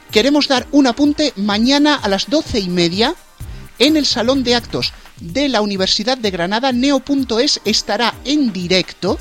Queremos 0.10 0.48
dar 0.48 0.66
un 0.72 0.88
apunte 0.88 1.34
mañana 1.36 1.96
a 1.96 2.08
las 2.08 2.30
doce 2.30 2.60
y 2.60 2.70
media 2.70 3.14
en 3.78 3.98
el 3.98 4.06
Salón 4.06 4.46
de 4.46 4.56
Actos 4.56 4.94
de 5.20 5.50
la 5.50 5.60
Universidad 5.60 6.18
de 6.18 6.32
Granada. 6.32 6.72
Neo.es 6.72 7.60
estará 7.66 8.16
en 8.24 8.54
directo 8.54 9.20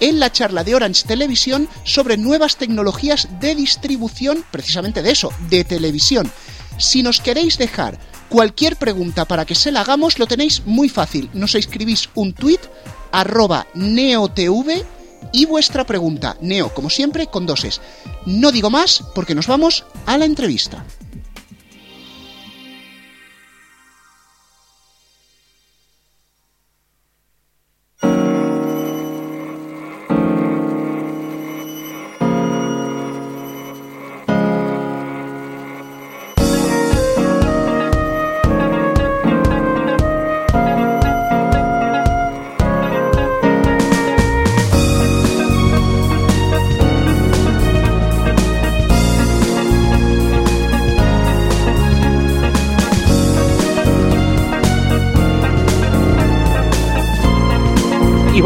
en 0.00 0.20
la 0.20 0.32
charla 0.32 0.64
de 0.64 0.74
Orange 0.74 1.06
Televisión 1.06 1.68
sobre 1.84 2.16
nuevas 2.16 2.56
tecnologías 2.56 3.28
de 3.40 3.54
distribución, 3.54 4.42
precisamente 4.50 5.02
de 5.02 5.10
eso, 5.10 5.34
de 5.50 5.64
televisión. 5.64 6.32
Si 6.78 7.02
nos 7.02 7.20
queréis 7.20 7.58
dejar 7.58 7.98
cualquier 8.30 8.76
pregunta 8.76 9.26
para 9.26 9.44
que 9.44 9.54
se 9.54 9.70
la 9.70 9.82
hagamos, 9.82 10.18
lo 10.18 10.26
tenéis 10.26 10.62
muy 10.64 10.88
fácil. 10.88 11.28
Nos 11.34 11.54
escribís 11.54 12.08
un 12.14 12.32
tweet 12.32 12.60
arroba 13.16 13.66
neotv 13.74 14.84
y 15.32 15.46
vuestra 15.46 15.84
pregunta, 15.84 16.36
neo 16.40 16.72
como 16.74 16.90
siempre 16.90 17.26
con 17.26 17.46
doses. 17.46 17.80
No 18.26 18.52
digo 18.52 18.70
más 18.70 19.02
porque 19.14 19.34
nos 19.34 19.46
vamos 19.46 19.84
a 20.04 20.18
la 20.18 20.26
entrevista. 20.26 20.84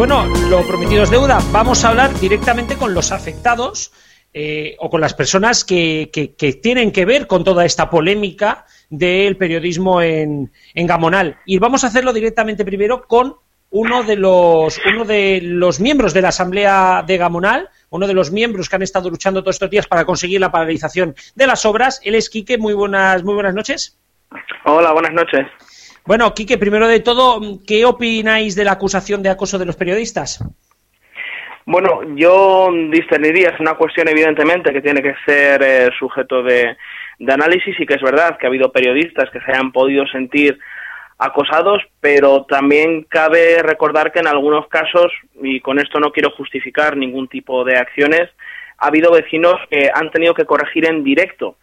Bueno, 0.01 0.25
lo 0.49 0.67
prometido 0.67 1.03
es 1.03 1.11
deuda. 1.11 1.41
Vamos 1.53 1.85
a 1.85 1.91
hablar 1.91 2.19
directamente 2.19 2.77
con 2.77 2.95
los 2.95 3.13
afectados 3.13 3.93
eh, 4.33 4.75
o 4.79 4.89
con 4.89 4.99
las 4.99 5.13
personas 5.13 5.63
que, 5.63 6.11
tienen 6.63 6.91
que 6.91 7.05
ver 7.05 7.27
con 7.27 7.45
toda 7.45 7.67
esta 7.67 7.91
polémica 7.91 8.65
del 8.89 9.37
periodismo 9.37 10.01
en, 10.01 10.51
Gamonal. 10.75 11.37
Y 11.45 11.59
vamos 11.59 11.85
a 11.85 11.89
hacerlo 11.89 12.15
directamente 12.15 12.65
primero 12.65 13.03
con 13.07 13.35
uno 13.69 14.03
de 14.03 14.17
los 14.17 14.81
uno 14.91 15.05
de 15.05 15.41
los 15.43 15.81
miembros 15.81 16.15
de 16.15 16.23
la 16.23 16.29
asamblea 16.29 17.05
de 17.07 17.19
Gamonal, 17.19 17.69
uno 17.91 18.07
de 18.07 18.15
los 18.15 18.33
miembros 18.33 18.71
que 18.71 18.77
han 18.77 18.83
estado 18.83 19.11
luchando 19.11 19.43
todos 19.43 19.57
estos 19.57 19.69
días 19.69 19.87
para 19.87 20.07
conseguir 20.07 20.41
la 20.41 20.51
paralización 20.51 21.15
de 21.35 21.47
las 21.47 21.67
obras. 21.67 22.01
Él 22.03 22.15
es 22.15 22.31
Quique. 22.31 22.57
Muy 22.57 22.73
buenas 22.73 23.23
muy 23.23 23.35
buenas 23.35 23.53
noches. 23.53 23.99
Hola, 24.65 24.93
buenas 24.93 25.13
noches. 25.13 25.47
Bueno, 26.07 26.33
Quique, 26.35 26.59
primero 26.59 26.89
de 26.89 27.01
todo, 27.01 27.41
¿qué 27.67 27.85
opináis 27.85 28.57
de 28.57 28.65
la 28.65 28.73
acusación 28.73 29.23
de 29.23 29.31
acoso 29.31 29.59
de 29.59 29.67
los 29.67 29.77
periodistas? 29.77 30.43
Bueno, 31.67 32.01
yo 32.17 32.71
discerniría, 32.91 33.51
es 33.51 33.61
una 33.61 33.75
cuestión 33.75 34.09
evidentemente 34.09 34.73
que 34.73 34.81
tiene 34.81 35.03
que 35.03 35.15
ser 35.25 35.63
eh, 35.63 35.91
sujeto 35.99 36.43
de, 36.43 36.77
análisis 37.29 37.79
y 37.79 37.87
que 37.87 37.95
es 37.95 38.03
verdad 38.03 38.39
que 38.39 38.47
ha 38.47 38.49
habido 38.49 38.73
periodistas 38.73 39.31
que 39.31 39.41
se 39.41 39.53
hayan 39.53 39.71
podido 39.71 40.07
sentir 40.07 40.59
acosados, 41.19 41.83
pero 42.01 42.45
también 42.47 43.05
cabe 43.05 43.63
recordar 43.63 44.11
que 44.11 44.21
en 44.21 44.27
algunos 44.27 44.67
casos, 44.69 45.13
y 45.43 45.61
con 45.61 45.79
esto 45.79 46.01
no 46.01 46.13
quiero 46.13 46.31
justificar 46.31 46.97
ningún 46.97 47.29
tipo 47.29 47.63
de 47.63 47.77
acciones, 47.77 48.31
ha 48.79 48.87
habido 48.87 49.13
vecinos 49.13 49.57
que 49.71 49.91
han 49.95 50.11
tenido 50.11 50.33
que 50.33 50.47
corregir 50.47 50.87
en 50.87 51.05
directo 51.05 51.57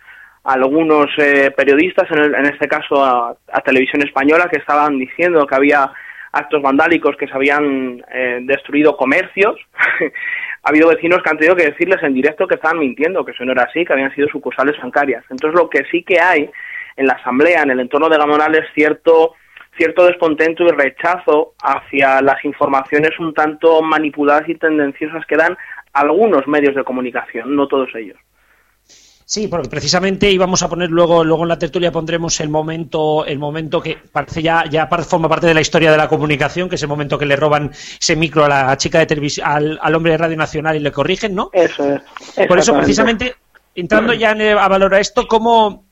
algunos 0.48 1.08
eh, 1.18 1.52
periodistas, 1.52 2.10
en, 2.10 2.34
en, 2.34 2.46
este 2.46 2.70
caso 2.70 3.04
a, 3.04 3.36
Televisión 3.66 4.02
Española, 4.02 4.48
que 4.50 4.60
estaban 4.60 4.98
diciendo 4.98 5.46
que 5.46 5.56
había 5.56 5.92
actos 6.32 6.62
vandálicos, 6.62 7.18
que 7.18 7.28
se 7.28 7.34
habían 7.34 8.02
eh, 8.14 8.40
destruido 8.44 8.96
comercios. 8.96 9.56
ha 10.64 10.70
habido 10.70 10.88
vecinos 10.88 11.22
que 11.22 11.30
han 11.30 11.38
tenido 11.38 11.56
que 11.56 11.72
decirles 11.72 12.02
en 12.02 12.14
directo 12.14 12.48
que 12.48 12.56
estaban 12.56 12.80
mintiendo, 12.80 13.26
que 13.26 13.32
eso 13.32 13.44
no 13.44 13.52
era 13.52 13.64
así, 13.64 13.84
que 13.84 13.92
habían 13.92 14.16
sido 14.16 14.30
sucursales 14.30 14.80
bancarias. 14.82 15.26
Entonces, 15.30 15.60
lo 15.60 15.70
que 15.70 15.84
sí 15.92 16.04
que 16.04 16.20
hay 16.20 16.50
en 16.96 17.08
la 17.08 17.14
Asamblea, 17.14 17.64
en 17.64 17.72
el 17.72 17.82
entorno 17.82 18.08
de 18.08 18.18
Gamonal, 18.18 18.56
es 18.56 18.66
cierto 18.74 19.34
cierto 19.78 20.06
descontento 20.06 20.64
y 20.64 20.72
rechazo 20.72 21.54
hacia 21.62 22.20
las 22.22 22.44
informaciones 22.44 23.12
un 23.20 23.34
tanto 23.34 23.82
manipuladas 23.84 24.50
y 24.50 24.56
tendenciosas 24.56 25.24
que 25.28 25.38
dan 25.38 25.56
algunos 25.94 26.48
medios 26.48 26.74
de 26.74 26.84
comunicación, 26.84 27.56
no 27.56 27.68
todos 27.68 27.94
ellos. 27.94 28.18
Sí, 29.30 29.50
porque 29.50 29.68
precisamente 29.68 30.32
íbamos 30.32 30.64
a 30.64 30.70
poner 30.70 30.90
luego, 30.90 31.22
luego 31.22 31.44
en 31.44 31.50
la 31.50 31.60
tertulia 31.60 31.92
pondremos 31.92 32.40
el 32.40 32.48
momento, 32.48 33.26
el 33.26 33.38
momento 33.38 33.82
que 33.82 33.98
parece 34.10 34.42
ya, 34.42 34.64
ya 34.70 34.88
forma 34.88 35.28
parte 35.28 35.48
de 35.48 35.54
la 35.54 35.60
historia 35.60 35.92
de 35.92 35.98
la 35.98 36.08
comunicación, 36.08 36.70
que 36.70 36.76
es 36.76 36.82
el 36.82 36.88
momento 36.88 37.20
que 37.20 37.26
le 37.26 37.36
roban 37.36 37.72
ese 38.00 38.16
micro 38.16 38.46
a 38.46 38.48
la 38.48 38.78
chica 38.78 39.00
de 39.00 39.06
televisión, 39.06 39.46
al, 39.82 39.96
hombre 39.96 40.14
de 40.14 40.18
Radio 40.18 40.38
Nacional 40.38 40.78
y 40.78 40.80
le 40.80 40.94
corrigen, 40.94 41.36
¿no? 41.36 41.50
Eso 41.52 41.96
es. 41.96 42.48
Por 42.48 42.58
eso, 42.58 42.74
precisamente, 42.74 43.36
entrando 43.76 44.14
ya 44.14 44.32
a 44.32 44.68
valorar 44.70 45.02
esto, 45.02 45.28
¿cómo, 45.28 45.87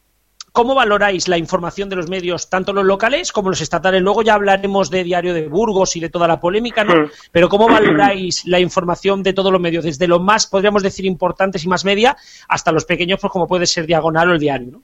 ¿Cómo 0.56 0.74
valoráis 0.74 1.28
la 1.28 1.38
información 1.38 1.90
de 1.90 1.98
los 1.98 2.10
medios, 2.10 2.50
tanto 2.50 2.72
los 2.72 2.86
locales 2.86 3.34
como 3.34 3.50
los 3.50 3.60
estatales? 3.60 4.02
Luego 4.02 4.22
ya 4.22 4.36
hablaremos 4.36 4.90
de 4.90 5.04
Diario 5.04 5.34
de 5.34 5.50
Burgos 5.50 5.98
y 5.98 6.00
de 6.00 6.10
toda 6.10 6.30
la 6.30 6.40
polémica, 6.40 6.86
¿no? 6.86 7.10
Pero 7.34 7.50
¿cómo 7.50 7.68
valoráis 7.68 8.46
la 8.46 8.62
información 8.62 9.22
de 9.22 9.34
todos 9.34 9.52
los 9.52 9.60
medios, 9.60 9.84
desde 9.84 10.08
los 10.08 10.22
más, 10.22 10.48
podríamos 10.48 10.82
decir, 10.82 11.06
importantes 11.06 11.66
y 11.66 11.68
más 11.68 11.84
media, 11.84 12.16
hasta 12.48 12.72
los 12.72 12.86
pequeños, 12.86 13.20
pues 13.20 13.34
como 13.34 13.50
puede 13.50 13.66
ser 13.66 13.86
Diagonal 13.86 14.30
o 14.30 14.32
el 14.32 14.40
Diario, 14.40 14.72
¿no? 14.72 14.82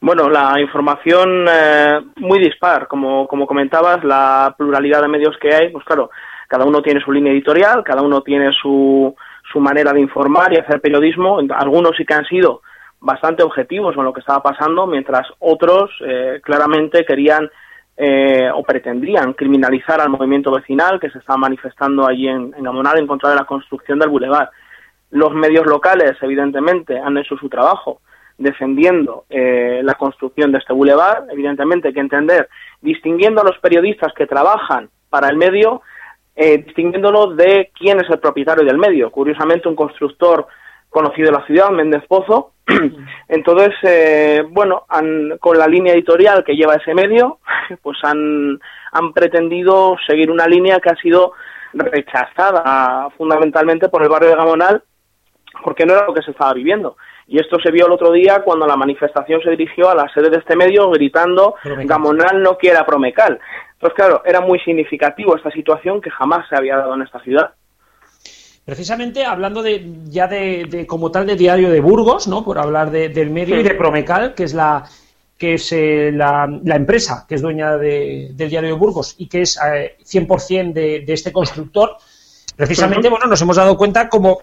Bueno, 0.00 0.30
la 0.30 0.60
información 0.60 1.46
eh, 1.50 1.98
muy 2.18 2.38
dispar, 2.38 2.86
como, 2.86 3.26
como 3.26 3.48
comentabas, 3.48 4.04
la 4.04 4.54
pluralidad 4.56 5.02
de 5.02 5.08
medios 5.08 5.36
que 5.42 5.52
hay, 5.52 5.70
pues 5.70 5.84
claro, 5.84 6.10
cada 6.46 6.64
uno 6.64 6.82
tiene 6.82 7.00
su 7.00 7.10
línea 7.10 7.32
editorial, 7.32 7.82
cada 7.82 8.02
uno 8.02 8.22
tiene 8.22 8.52
su, 8.52 9.12
su 9.52 9.58
manera 9.58 9.92
de 9.92 10.00
informar 10.02 10.52
y 10.52 10.58
hacer 10.58 10.80
periodismo, 10.80 11.40
algunos 11.50 11.96
sí 11.96 12.04
que 12.04 12.14
han 12.14 12.26
sido 12.26 12.62
bastante 13.00 13.42
objetivos 13.42 13.94
con 13.94 14.04
lo 14.04 14.12
que 14.12 14.20
estaba 14.20 14.42
pasando, 14.42 14.86
mientras 14.86 15.26
otros 15.38 15.90
eh, 16.00 16.40
claramente 16.42 17.04
querían 17.04 17.48
eh, 17.96 18.50
o 18.54 18.62
pretendían 18.62 19.32
criminalizar 19.32 20.00
al 20.00 20.08
movimiento 20.08 20.52
vecinal 20.52 21.00
que 21.00 21.10
se 21.10 21.18
estaba 21.18 21.36
manifestando 21.36 22.06
allí 22.06 22.28
en, 22.28 22.54
en 22.56 22.66
en 22.66 23.06
contra 23.06 23.30
de 23.30 23.36
la 23.36 23.44
construcción 23.44 23.98
del 23.98 24.08
bulevar. 24.08 24.50
Los 25.10 25.32
medios 25.32 25.66
locales, 25.66 26.16
evidentemente, 26.20 26.98
han 26.98 27.16
hecho 27.18 27.36
su 27.36 27.48
trabajo 27.48 28.00
defendiendo 28.36 29.24
eh, 29.30 29.80
la 29.82 29.94
construcción 29.94 30.52
de 30.52 30.58
este 30.58 30.72
bulevar. 30.72 31.24
Evidentemente 31.30 31.88
hay 31.88 31.94
que 31.94 32.00
entender, 32.00 32.48
distinguiendo 32.80 33.40
a 33.40 33.44
los 33.44 33.58
periodistas 33.58 34.12
que 34.14 34.26
trabajan 34.26 34.90
para 35.08 35.28
el 35.28 35.36
medio, 35.36 35.82
distinguiéndolo 36.36 37.34
de 37.34 37.72
quién 37.76 37.98
es 37.98 38.08
el 38.10 38.20
propietario 38.20 38.64
del 38.64 38.78
medio. 38.78 39.10
Curiosamente, 39.10 39.68
un 39.68 39.74
constructor 39.74 40.46
conocido 40.88 41.30
de 41.30 41.38
la 41.38 41.46
ciudad, 41.46 41.70
Méndez 41.70 42.04
Pozo. 42.06 42.52
Entonces, 43.28 43.74
eh, 43.82 44.42
bueno, 44.48 44.84
con 45.40 45.58
la 45.58 45.66
línea 45.66 45.94
editorial 45.94 46.44
que 46.44 46.54
lleva 46.54 46.74
ese 46.74 46.94
medio, 46.94 47.38
pues 47.82 47.98
han, 48.02 48.58
han 48.92 49.12
pretendido 49.12 49.96
seguir 50.06 50.30
una 50.30 50.46
línea 50.46 50.80
que 50.80 50.90
ha 50.90 50.96
sido 50.96 51.32
rechazada 51.72 53.10
fundamentalmente 53.16 53.88
por 53.88 54.02
el 54.02 54.08
barrio 54.08 54.30
de 54.30 54.36
Gamonal 54.36 54.82
porque 55.62 55.84
no 55.84 55.94
era 55.94 56.06
lo 56.06 56.14
que 56.14 56.22
se 56.22 56.30
estaba 56.30 56.54
viviendo. 56.54 56.96
Y 57.26 57.38
esto 57.38 57.58
se 57.62 57.70
vio 57.70 57.86
el 57.86 57.92
otro 57.92 58.12
día 58.12 58.42
cuando 58.42 58.66
la 58.66 58.76
manifestación 58.76 59.42
se 59.42 59.50
dirigió 59.50 59.90
a 59.90 59.94
la 59.94 60.08
sede 60.14 60.30
de 60.30 60.38
este 60.38 60.56
medio 60.56 60.90
gritando 60.90 61.56
Gamonal 61.62 62.42
no 62.42 62.56
quiera 62.56 62.86
Promecal. 62.86 63.38
Entonces, 63.74 63.96
claro, 63.96 64.22
era 64.24 64.40
muy 64.40 64.58
significativo 64.60 65.36
esta 65.36 65.50
situación 65.50 66.00
que 66.00 66.10
jamás 66.10 66.48
se 66.48 66.56
había 66.56 66.76
dado 66.76 66.94
en 66.94 67.02
esta 67.02 67.20
ciudad. 67.20 67.52
Precisamente 68.68 69.24
hablando 69.24 69.62
de 69.62 69.94
ya 70.10 70.26
de, 70.26 70.84
como 70.86 71.10
tal 71.10 71.26
de 71.26 71.36
Diario 71.36 71.70
de 71.70 71.80
Burgos, 71.80 72.28
¿no? 72.28 72.44
Por 72.44 72.58
hablar 72.58 72.90
del 72.90 73.30
medio 73.30 73.58
y 73.58 73.62
de 73.62 73.74
Promecal, 73.74 74.34
que 74.34 74.44
es 74.44 74.52
la 74.52 74.84
que 75.38 75.54
es 75.54 75.72
eh, 75.72 76.12
la, 76.12 76.46
empresa 76.66 77.24
que 77.26 77.36
es 77.36 77.40
dueña 77.40 77.78
del 77.78 78.36
Diario 78.36 78.68
de 78.68 78.72
Burgos 78.72 79.14
y 79.16 79.26
que 79.26 79.40
es 79.40 79.58
100% 79.58 80.76
eh, 80.76 81.02
de, 81.02 81.12
este 81.14 81.32
constructor, 81.32 81.96
precisamente, 82.56 83.08
bueno, 83.08 83.24
nos 83.24 83.40
hemos 83.40 83.56
dado 83.56 83.74
cuenta 83.78 84.10
como 84.10 84.42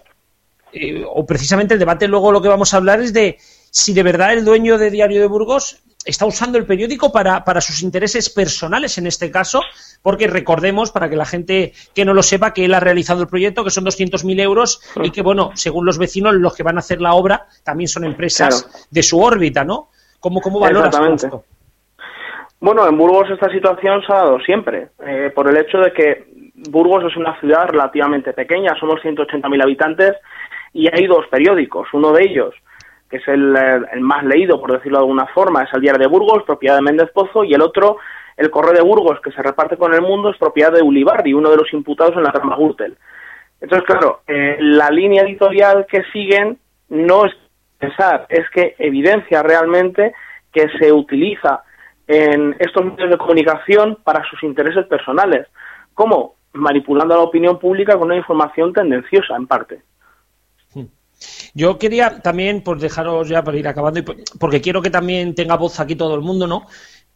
eh, 0.72 1.04
o 1.08 1.24
precisamente 1.24 1.74
el 1.74 1.78
debate 1.78 2.08
luego 2.08 2.32
lo 2.32 2.42
que 2.42 2.48
vamos 2.48 2.74
a 2.74 2.78
hablar 2.78 3.00
es 3.00 3.12
de 3.12 3.38
si 3.70 3.94
de 3.94 4.02
verdad 4.02 4.32
el 4.32 4.44
dueño 4.44 4.76
de 4.76 4.90
Diario 4.90 5.20
de 5.20 5.28
Burgos 5.28 5.84
está 6.06 6.24
usando 6.24 6.56
el 6.56 6.64
periódico 6.64 7.12
para, 7.12 7.44
para 7.44 7.60
sus 7.60 7.82
intereses 7.82 8.30
personales 8.30 8.96
en 8.98 9.06
este 9.06 9.30
caso, 9.30 9.60
porque 10.02 10.26
recordemos, 10.28 10.90
para 10.92 11.10
que 11.10 11.16
la 11.16 11.26
gente 11.26 11.72
que 11.94 12.04
no 12.04 12.14
lo 12.14 12.22
sepa, 12.22 12.54
que 12.54 12.64
él 12.64 12.74
ha 12.74 12.80
realizado 12.80 13.22
el 13.22 13.28
proyecto, 13.28 13.64
que 13.64 13.70
son 13.70 13.84
200.000 13.84 14.40
euros 14.40 14.80
y 15.02 15.10
que, 15.10 15.22
bueno, 15.22 15.50
según 15.54 15.84
los 15.84 15.98
vecinos, 15.98 16.34
los 16.34 16.54
que 16.54 16.62
van 16.62 16.76
a 16.76 16.80
hacer 16.80 17.00
la 17.00 17.14
obra 17.14 17.46
también 17.64 17.88
son 17.88 18.04
empresas 18.04 18.88
de 18.90 19.02
su 19.02 19.20
órbita, 19.20 19.64
¿no? 19.64 19.90
¿Cómo, 20.20 20.40
cómo 20.40 20.60
valoras 20.60 20.94
esto? 21.22 21.44
Bueno, 22.58 22.88
en 22.88 22.96
Burgos 22.96 23.30
esta 23.30 23.50
situación 23.50 24.02
se 24.06 24.12
ha 24.12 24.16
dado 24.16 24.40
siempre, 24.40 24.88
eh, 25.04 25.30
por 25.34 25.48
el 25.48 25.56
hecho 25.58 25.78
de 25.78 25.92
que 25.92 26.24
Burgos 26.70 27.04
es 27.04 27.16
una 27.16 27.38
ciudad 27.38 27.68
relativamente 27.68 28.32
pequeña, 28.32 28.74
somos 28.80 29.00
180.000 29.02 29.62
habitantes 29.62 30.14
y 30.72 30.88
hay 30.88 31.06
dos 31.06 31.26
periódicos. 31.30 31.88
Uno 31.92 32.12
de 32.12 32.24
ellos, 32.24 32.54
que 33.08 33.18
es 33.18 33.28
eh, 33.28 33.32
el, 33.32 34.00
más 34.00 34.24
leído, 34.24 34.60
por 34.60 34.72
decirlo 34.72 34.98
de 34.98 35.04
alguna 35.04 35.26
forma, 35.28 35.62
es 35.62 35.72
el 35.72 35.80
Diario 35.80 36.00
de 36.00 36.08
Burgos, 36.08 36.42
propiedad 36.44 36.76
de 36.76 36.82
Méndez 36.82 37.10
Pozo, 37.12 37.44
y 37.44 37.54
el 37.54 37.62
otro, 37.62 37.98
el 38.36 38.50
Correo 38.50 38.74
de 38.74 38.82
Burgos, 38.82 39.20
que 39.20 39.32
se 39.32 39.42
reparte 39.42 39.76
con 39.76 39.94
el 39.94 40.02
mundo, 40.02 40.30
es 40.30 40.38
propiedad 40.38 40.72
de 40.72 40.82
Ulibardi, 40.82 41.32
uno 41.34 41.50
de 41.50 41.56
los 41.56 41.72
imputados 41.72 42.16
en 42.16 42.24
la 42.24 42.32
trama 42.32 42.56
Gürtel. 42.56 42.96
Entonces, 43.60 43.86
claro, 43.86 44.20
eh, 44.26 44.56
la 44.60 44.90
línea 44.90 45.22
editorial 45.22 45.86
que 45.86 46.02
siguen 46.12 46.58
no 46.88 47.24
es 47.24 47.32
pensar, 47.78 48.26
es 48.28 48.48
que 48.50 48.74
evidencia 48.78 49.42
realmente 49.42 50.12
que 50.52 50.68
se 50.78 50.92
utiliza 50.92 51.62
en 52.06 52.54
estos 52.58 52.84
medios 52.84 53.10
de 53.10 53.18
comunicación 53.18 53.98
para 54.04 54.24
sus 54.28 54.42
intereses 54.42 54.86
personales. 54.86 55.46
¿Cómo? 55.94 56.36
Manipulando 56.52 57.14
a 57.14 57.18
la 57.18 57.24
opinión 57.24 57.58
pública 57.58 57.94
con 57.94 58.04
una 58.04 58.16
información 58.16 58.72
tendenciosa, 58.72 59.36
en 59.36 59.46
parte. 59.46 59.82
Yo 61.54 61.78
quería 61.78 62.20
también, 62.20 62.62
por 62.62 62.78
dejaros 62.78 63.28
ya 63.28 63.42
para 63.42 63.58
ir 63.58 63.68
acabando, 63.68 64.02
porque 64.38 64.60
quiero 64.60 64.82
que 64.82 64.90
también 64.90 65.34
tenga 65.34 65.56
voz 65.56 65.80
aquí 65.80 65.96
todo 65.96 66.14
el 66.14 66.20
mundo, 66.20 66.46
¿no? 66.46 66.66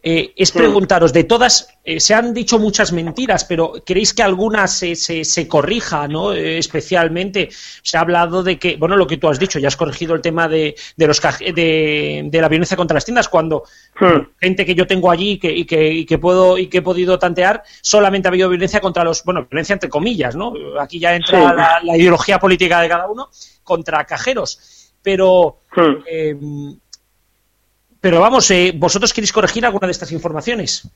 Eh, 0.02 0.32
es 0.34 0.50
preguntaros, 0.50 1.12
de 1.12 1.24
todas, 1.24 1.68
eh, 1.84 2.00
se 2.00 2.14
han 2.14 2.32
dicho 2.32 2.58
muchas 2.58 2.90
mentiras, 2.90 3.44
pero 3.44 3.74
¿queréis 3.84 4.14
que 4.14 4.22
alguna 4.22 4.66
se, 4.66 4.94
se, 4.94 5.46
corrija, 5.46 6.08
¿no? 6.08 6.32
Eh, 6.32 6.56
especialmente, 6.56 7.50
se 7.82 7.98
ha 7.98 8.00
hablado 8.00 8.42
de 8.42 8.58
que, 8.58 8.76
bueno, 8.76 8.96
lo 8.96 9.06
que 9.06 9.18
tú 9.18 9.28
has 9.28 9.38
dicho, 9.38 9.58
ya 9.58 9.68
has 9.68 9.76
corregido 9.76 10.14
el 10.14 10.22
tema 10.22 10.48
de, 10.48 10.74
de 10.96 11.06
los 11.06 11.20
de, 11.20 12.28
de, 12.30 12.40
la 12.40 12.48
violencia 12.48 12.78
contra 12.78 12.94
las 12.94 13.04
tiendas, 13.04 13.28
cuando 13.28 13.64
hmm. 14.00 14.38
gente 14.40 14.64
que 14.64 14.74
yo 14.74 14.86
tengo 14.86 15.10
allí 15.10 15.38
que, 15.38 15.52
y, 15.52 15.66
que, 15.66 15.92
y 15.92 16.06
que 16.06 16.16
puedo 16.16 16.56
y 16.56 16.68
que 16.68 16.78
he 16.78 16.82
podido 16.82 17.18
tantear, 17.18 17.62
solamente 17.82 18.28
ha 18.28 18.30
habido 18.30 18.48
violencia 18.48 18.80
contra 18.80 19.04
los, 19.04 19.22
bueno, 19.24 19.46
violencia 19.50 19.74
entre 19.74 19.90
comillas, 19.90 20.34
¿no? 20.34 20.54
Aquí 20.80 20.98
ya 20.98 21.14
entra 21.14 21.80
la, 21.82 21.96
ideología 21.96 22.38
política 22.38 22.80
de 22.80 22.88
cada 22.88 23.06
uno, 23.06 23.28
contra 23.62 24.02
cajeros. 24.06 24.92
Pero... 25.02 25.58
Hmm. 25.76 26.72
Pero 28.00 28.20
vamos, 28.20 28.50
eh, 28.50 28.72
¿vosotros 28.74 29.12
queréis 29.12 29.32
corregir 29.32 29.64
alguna 29.64 29.86
de 29.86 29.92
estas 29.92 30.12
informaciones? 30.12 30.90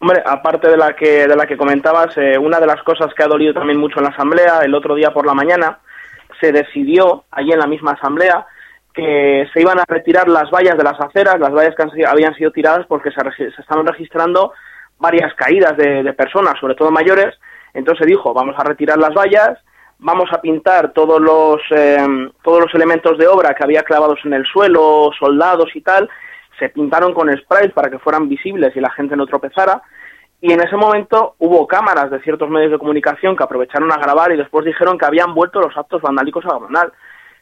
Hombre, 0.00 0.22
aparte 0.24 0.68
de 0.68 0.76
la 0.76 0.94
que, 0.94 1.26
de 1.26 1.36
la 1.36 1.46
que 1.46 1.56
comentabas, 1.56 2.16
eh, 2.16 2.38
una 2.38 2.60
de 2.60 2.66
las 2.66 2.82
cosas 2.82 3.12
que 3.14 3.22
ha 3.22 3.28
dolido 3.28 3.54
también 3.54 3.78
mucho 3.78 3.98
en 3.98 4.04
la 4.04 4.10
Asamblea, 4.10 4.60
el 4.62 4.74
otro 4.74 4.94
día 4.94 5.12
por 5.12 5.26
la 5.26 5.34
mañana, 5.34 5.78
se 6.40 6.52
decidió, 6.52 7.24
allí 7.30 7.52
en 7.52 7.58
la 7.58 7.66
misma 7.66 7.92
Asamblea, 7.92 8.46
que 8.92 9.46
se 9.52 9.60
iban 9.60 9.78
a 9.78 9.84
retirar 9.86 10.28
las 10.28 10.50
vallas 10.50 10.76
de 10.76 10.84
las 10.84 11.00
aceras, 11.00 11.38
las 11.40 11.52
vallas 11.52 11.74
que 11.74 12.06
habían 12.06 12.34
sido 12.34 12.52
tiradas 12.52 12.86
porque 12.86 13.10
se, 13.10 13.50
se 13.50 13.60
estaban 13.60 13.86
registrando 13.86 14.52
varias 14.98 15.34
caídas 15.34 15.76
de, 15.76 16.02
de, 16.02 16.12
personas, 16.12 16.54
sobre 16.60 16.74
todo 16.74 16.90
mayores. 16.90 17.34
Entonces 17.72 18.06
dijo, 18.06 18.32
vamos 18.32 18.54
a 18.56 18.64
retirar 18.64 18.98
las 18.98 19.12
vallas, 19.12 19.58
vamos 19.98 20.30
a 20.32 20.40
pintar 20.40 20.92
todos 20.92 21.20
los, 21.20 21.60
eh, 21.70 22.30
todos 22.42 22.60
los 22.60 22.74
elementos 22.74 23.16
de 23.18 23.26
obra 23.26 23.54
que 23.54 23.64
había 23.64 23.82
clavados 23.82 24.18
en 24.24 24.34
el 24.34 24.44
suelo, 24.44 25.10
soldados 25.18 25.70
y 25.74 25.80
tal, 25.80 26.08
se 26.58 26.68
pintaron 26.68 27.14
con 27.14 27.34
sprays 27.36 27.72
para 27.72 27.90
que 27.90 27.98
fueran 27.98 28.28
visibles 28.28 28.74
y 28.76 28.80
la 28.80 28.90
gente 28.90 29.16
no 29.16 29.26
tropezara. 29.26 29.82
Y 30.40 30.52
en 30.52 30.60
ese 30.60 30.76
momento 30.76 31.36
hubo 31.38 31.66
cámaras 31.66 32.10
de 32.10 32.20
ciertos 32.20 32.50
medios 32.50 32.70
de 32.70 32.78
comunicación 32.78 33.36
que 33.36 33.44
aprovecharon 33.44 33.90
a 33.92 33.96
grabar 33.96 34.30
y 34.32 34.36
después 34.36 34.64
dijeron 34.64 34.98
que 34.98 35.06
habían 35.06 35.34
vuelto 35.34 35.60
los 35.60 35.76
actos 35.76 36.02
vandálicos 36.02 36.44
a 36.44 36.50
Gamonal. 36.50 36.92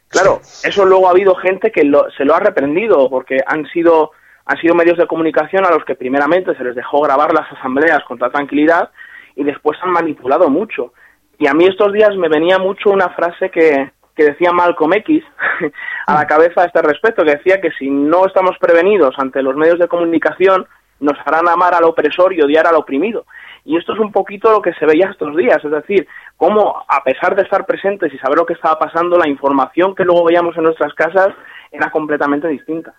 Claro, 0.07 0.39
eso 0.63 0.85
luego 0.85 1.07
ha 1.07 1.11
habido 1.11 1.35
gente 1.35 1.71
que 1.71 1.81
se 2.15 2.23
lo 2.23 2.35
ha 2.35 2.39
reprendido 2.39 3.09
porque 3.09 3.39
han 3.45 3.65
sido, 3.67 4.11
han 4.45 4.57
sido 4.57 4.75
medios 4.75 4.97
de 4.97 5.07
comunicación 5.07 5.65
a 5.65 5.71
los 5.71 5.83
que 5.85 5.95
primeramente 5.95 6.55
se 6.55 6.63
les 6.63 6.75
dejó 6.75 7.01
grabar 7.01 7.33
las 7.33 7.51
asambleas 7.51 8.03
con 8.05 8.19
toda 8.19 8.31
tranquilidad 8.31 8.91
y 9.35 9.43
después 9.43 9.77
han 9.81 9.91
manipulado 9.91 10.49
mucho. 10.49 10.93
Y 11.37 11.47
a 11.47 11.53
mí 11.53 11.65
estos 11.65 11.91
días 11.91 12.15
me 12.15 12.29
venía 12.29 12.57
mucho 12.57 12.91
una 12.91 13.09
frase 13.09 13.49
que, 13.49 13.91
que 14.15 14.23
decía 14.23 14.51
Malcolm 14.51 14.93
X 14.93 15.23
a 16.07 16.13
la 16.13 16.25
cabeza 16.25 16.61
a 16.61 16.65
este 16.65 16.81
respecto, 16.81 17.23
que 17.23 17.35
decía 17.35 17.59
que 17.59 17.71
si 17.71 17.89
no 17.89 18.25
estamos 18.25 18.57
prevenidos 18.59 19.15
ante 19.17 19.41
los 19.41 19.55
medios 19.55 19.79
de 19.79 19.87
comunicación, 19.87 20.67
nos 20.99 21.17
harán 21.25 21.49
amar 21.49 21.73
al 21.73 21.83
opresor 21.83 22.33
y 22.33 22.41
odiar 22.41 22.67
al 22.67 22.75
oprimido. 22.75 23.25
Y 23.65 23.77
esto 23.77 23.93
es 23.93 23.99
un 23.99 24.11
poquito 24.11 24.51
lo 24.51 24.61
que 24.61 24.73
se 24.73 24.85
veía 24.85 25.09
estos 25.09 25.35
días, 25.35 25.63
es 25.63 25.71
decir, 25.71 26.07
cómo 26.37 26.83
a 26.87 27.03
pesar 27.03 27.35
de 27.35 27.43
estar 27.43 27.65
presentes 27.65 28.13
y 28.13 28.17
saber 28.17 28.37
lo 28.37 28.45
que 28.45 28.53
estaba 28.53 28.77
pasando, 28.77 29.17
la 29.17 29.29
información 29.29 29.95
que 29.95 30.03
luego 30.03 30.25
veíamos 30.25 30.55
en 30.57 30.63
nuestras 30.63 30.93
casas 30.93 31.29
era 31.71 31.89
completamente 31.89 32.47
distinta. 32.47 32.93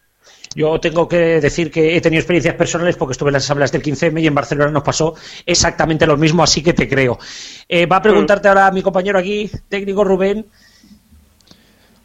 Yo 0.54 0.78
tengo 0.78 1.08
que 1.08 1.40
decir 1.40 1.70
que 1.70 1.96
he 1.96 2.00
tenido 2.00 2.20
experiencias 2.20 2.54
personales 2.54 2.96
porque 2.96 3.12
estuve 3.12 3.30
en 3.30 3.34
las 3.34 3.44
asambleas 3.44 3.72
del 3.72 3.82
15M 3.82 4.22
y 4.22 4.26
en 4.26 4.34
Barcelona 4.34 4.70
nos 4.70 4.84
pasó 4.84 5.14
exactamente 5.44 6.06
lo 6.06 6.16
mismo, 6.16 6.42
así 6.42 6.62
que 6.62 6.72
te 6.72 6.88
creo. 6.88 7.18
Eh, 7.68 7.86
va 7.86 7.96
a 7.96 8.02
preguntarte 8.02 8.48
ahora 8.48 8.70
mi 8.70 8.82
compañero 8.82 9.18
aquí, 9.18 9.50
técnico 9.68 10.04
Rubén. 10.04 10.46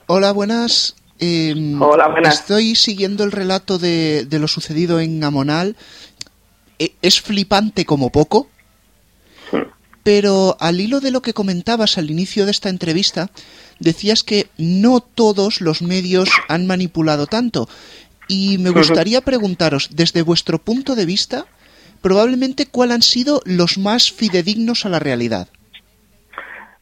Hola, 0.08 0.32
buenas. 0.32 0.96
Em, 1.20 1.80
Hola, 1.80 2.08
buenas. 2.08 2.40
Estoy 2.40 2.74
siguiendo 2.74 3.24
el 3.24 3.32
relato 3.32 3.78
de, 3.78 4.26
lo 4.32 4.48
sucedido 4.48 5.00
en 5.00 5.24
Amonal. 5.24 5.76
E, 6.80 6.94
es 7.04 7.22
flipante 7.22 7.86
como 7.86 8.10
poco, 8.10 8.48
pero 10.02 10.58
al 10.60 10.82
hilo 10.82 11.02
de 11.02 11.12
lo 11.12 11.22
que 11.22 11.34
comentabas 11.34 12.00
al 12.00 12.10
inicio 12.10 12.46
de 12.46 12.52
esta 12.52 12.70
entrevista, 12.70 13.30
decías 13.80 14.24
que 14.24 14.50
no 14.58 15.02
todos 15.02 15.62
los 15.62 15.84
medios 15.84 16.30
han 16.48 16.66
manipulado 16.66 17.28
tanto. 17.28 17.70
Y 18.30 18.60
me 18.60 18.70
gustaría 18.70 19.22
preguntaros, 19.22 19.90
desde 19.96 20.22
vuestro 20.22 20.60
punto 20.60 20.94
de 20.94 21.08
vista, 21.08 21.46
probablemente 22.04 22.68
cuáles 22.70 22.96
han 22.96 23.02
sido 23.02 23.42
los 23.44 23.80
más 23.80 24.12
fidedignos 24.12 24.86
a 24.86 24.90
la 24.90 25.00
realidad. 25.00 25.48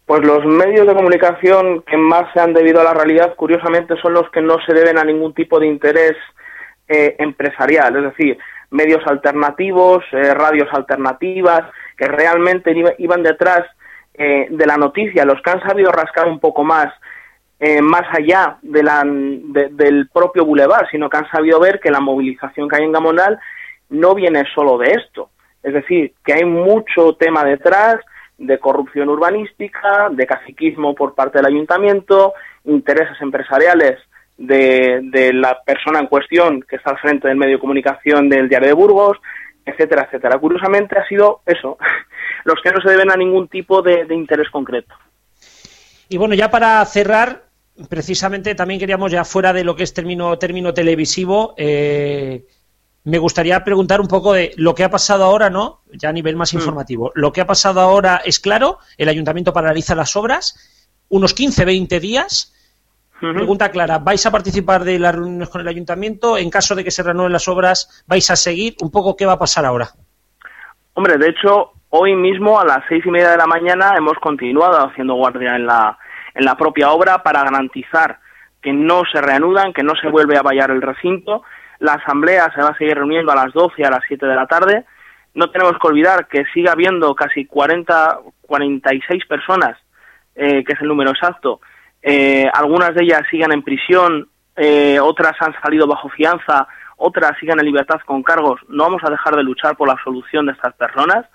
Pues 0.05 0.25
los 0.25 0.45
medios 0.45 0.85
de 0.85 0.93
comunicación 0.93 1.83
que 1.83 1.95
más 1.95 2.25
se 2.33 2.41
han 2.41 2.53
debido 2.53 2.81
a 2.81 2.83
la 2.83 2.93
realidad, 2.93 3.33
curiosamente, 3.35 3.95
son 4.01 4.13
los 4.13 4.29
que 4.31 4.41
no 4.41 4.57
se 4.65 4.73
deben 4.73 4.97
a 4.97 5.05
ningún 5.05 5.33
tipo 5.33 5.57
de 5.57 5.67
interés 5.67 6.17
eh, 6.89 7.15
empresarial, 7.17 7.95
es 7.95 8.03
decir, 8.03 8.37
medios 8.69 9.07
alternativos, 9.07 10.03
eh, 10.11 10.33
radios 10.33 10.67
alternativas, 10.73 11.63
que 11.97 12.07
realmente 12.09 12.75
iban 12.97 13.23
detrás 13.23 13.63
eh, 14.13 14.47
de 14.49 14.65
la 14.65 14.75
noticia, 14.75 15.23
los 15.23 15.41
que 15.41 15.51
han 15.51 15.61
sabido 15.61 15.91
rascar 15.91 16.27
un 16.27 16.39
poco 16.39 16.65
más 16.65 16.93
eh, 17.59 17.81
más 17.81 18.03
allá 18.11 18.57
de 18.61 18.83
la, 18.83 19.03
del 19.03 20.09
propio 20.09 20.45
bulevar, 20.45 20.87
sino 20.91 21.09
que 21.09 21.17
han 21.17 21.29
sabido 21.29 21.59
ver 21.59 21.79
que 21.79 21.89
la 21.89 21.99
movilización 21.99 22.69
que 22.69 22.75
hay 22.75 22.83
en 22.83 22.91
Gamonal 22.91 23.39
no 23.89 24.13
viene 24.13 24.43
solo 24.53 24.77
de 24.77 24.91
esto. 24.91 25.31
Es 25.63 25.73
decir, 25.73 26.13
que 26.23 26.33
hay 26.33 26.45
mucho 26.45 27.13
tema 27.13 27.43
detrás 27.43 27.97
de 28.37 28.59
corrupción 28.59 29.09
urbanística, 29.09 30.09
de 30.11 30.27
caciquismo 30.27 30.93
por 30.93 31.15
parte 31.15 31.39
del 31.39 31.47
ayuntamiento, 31.47 32.33
intereses 32.65 33.19
empresariales 33.21 33.99
de, 34.37 34.99
de, 35.11 35.33
la 35.33 35.59
persona 35.65 35.99
en 35.99 36.05
cuestión 36.05 36.61
que 36.61 36.75
está 36.75 36.91
al 36.91 36.99
frente 36.99 37.27
del 37.27 37.37
medio 37.37 37.55
de 37.55 37.61
comunicación 37.61 38.29
del 38.29 38.49
Diario 38.49 38.67
de 38.67 38.73
Burgos, 38.75 39.17
etcétera, 39.65 40.03
etcétera. 40.03 40.37
Curiosamente 40.37 40.99
ha 40.99 41.07
sido 41.07 41.41
eso, 41.47 41.79
los 42.43 42.61
que 42.61 42.69
no 42.69 42.79
se 42.81 42.91
deben 42.91 43.09
a 43.09 43.17
ningún 43.17 43.47
tipo 43.47 43.81
de 43.81 44.05
interés 44.11 44.51
concreto. 44.51 44.93
Y 46.09 46.17
bueno, 46.17 46.35
ya 46.35 46.49
para 46.49 46.83
cerrar, 46.85 47.46
precisamente 47.89 48.55
también 48.55 48.79
queríamos 48.79 49.11
ya 49.11 49.23
fuera 49.23 49.53
de 49.53 49.63
lo 49.63 49.75
que 49.75 49.83
es 49.83 49.93
término, 49.93 50.37
término 50.37 50.73
televisivo, 50.73 51.53
eh, 51.57 52.45
me 53.03 53.19
gustaría 53.19 53.63
preguntar 53.63 54.01
un 54.01 54.07
poco 54.07 54.33
de 54.33 54.51
lo 54.57 54.75
que 54.75 54.83
ha 54.83 54.89
pasado 54.89 55.23
ahora, 55.23 55.49
¿no? 55.49 55.81
Ya 55.93 56.09
a 56.09 56.11
nivel 56.13 56.35
más 56.35 56.53
mm. 56.53 56.57
informativo. 56.57 57.11
Lo 57.15 57.31
que 57.31 57.39
ha 57.39 57.47
pasado 57.47 57.79
ahora 57.79 58.21
es 58.25 58.39
claro, 58.39 58.79
el 58.97 59.07
ayuntamiento 59.07 59.53
paraliza 59.53 59.95
las 59.95 60.15
obras, 60.15 60.91
unos 61.07 61.33
15, 61.33 61.63
20 61.63 61.99
días. 61.99 62.53
Pregunta 63.19 63.71
clara, 63.71 63.97
¿vais 63.97 64.23
a 64.27 64.31
participar 64.31 64.83
de 64.83 64.99
las 64.99 65.15
reuniones 65.15 65.49
con 65.49 65.61
el 65.61 65.67
ayuntamiento? 65.67 66.37
En 66.37 66.51
caso 66.51 66.75
de 66.75 66.83
que 66.83 66.91
se 66.91 67.01
renueven 67.01 67.33
las 67.33 67.47
obras, 67.47 68.03
¿vais 68.05 68.29
a 68.29 68.35
seguir? 68.35 68.75
Un 68.81 68.91
poco, 68.91 69.15
¿qué 69.15 69.25
va 69.25 69.33
a 69.33 69.39
pasar 69.39 69.65
ahora? 69.65 69.89
Hombre, 70.93 71.17
de 71.17 71.29
hecho, 71.29 71.71
hoy 71.89 72.13
mismo 72.13 72.59
a 72.59 72.65
las 72.65 72.83
seis 72.87 73.03
y 73.05 73.09
media 73.09 73.31
de 73.31 73.37
la 73.37 73.47
mañana 73.47 73.95
hemos 73.97 74.19
continuado 74.19 74.85
haciendo 74.85 75.15
guardia 75.15 75.55
en 75.55 75.65
la, 75.65 75.97
en 76.37 76.45
la 76.45 76.55
propia 76.55 76.91
obra 76.91 77.23
para 77.23 77.43
garantizar 77.43 78.19
que 78.61 78.71
no 78.73 79.03
se 79.11 79.21
reanudan, 79.21 79.73
que 79.73 79.83
no 79.83 79.93
se 80.01 80.07
vuelve 80.07 80.37
a 80.37 80.41
vallar 80.41 80.71
el 80.71 80.81
recinto 80.81 81.43
la 81.79 81.93
asamblea 81.93 82.51
se 82.53 82.61
va 82.61 82.69
a 82.69 82.77
seguir 82.77 82.95
reuniendo 82.95 83.31
a 83.31 83.35
las 83.35 83.53
12 83.53 83.75
y 83.77 83.83
a 83.83 83.89
las 83.89 84.01
7 84.07 84.25
de 84.25 84.35
la 84.35 84.47
tarde. 84.47 84.85
No 85.33 85.49
tenemos 85.51 85.73
que 85.79 85.87
olvidar 85.87 86.27
que 86.27 86.45
sigue 86.53 86.69
habiendo 86.69 87.13
casi 87.13 87.45
40, 87.45 88.19
46 88.41 89.25
personas, 89.25 89.77
eh, 90.35 90.63
que 90.63 90.73
es 90.73 90.81
el 90.81 90.87
número 90.87 91.11
exacto. 91.11 91.61
Eh, 92.01 92.47
algunas 92.53 92.95
de 92.95 93.03
ellas 93.03 93.21
siguen 93.29 93.51
en 93.51 93.61
prisión, 93.61 94.29
eh, 94.55 94.99
otras 94.99 95.33
han 95.39 95.53
salido 95.61 95.85
bajo 95.85 96.09
fianza, 96.09 96.67
otras 96.95 97.37
siguen 97.39 97.59
en 97.59 97.65
libertad 97.65 97.99
con 98.05 98.23
cargos. 98.23 98.59
No 98.67 98.85
vamos 98.85 99.03
a 99.03 99.11
dejar 99.11 99.35
de 99.35 99.43
luchar 99.43 99.77
por 99.77 99.87
la 99.87 99.97
solución 100.03 100.47
de 100.47 100.53
estas 100.53 100.73
personas. 100.73 101.25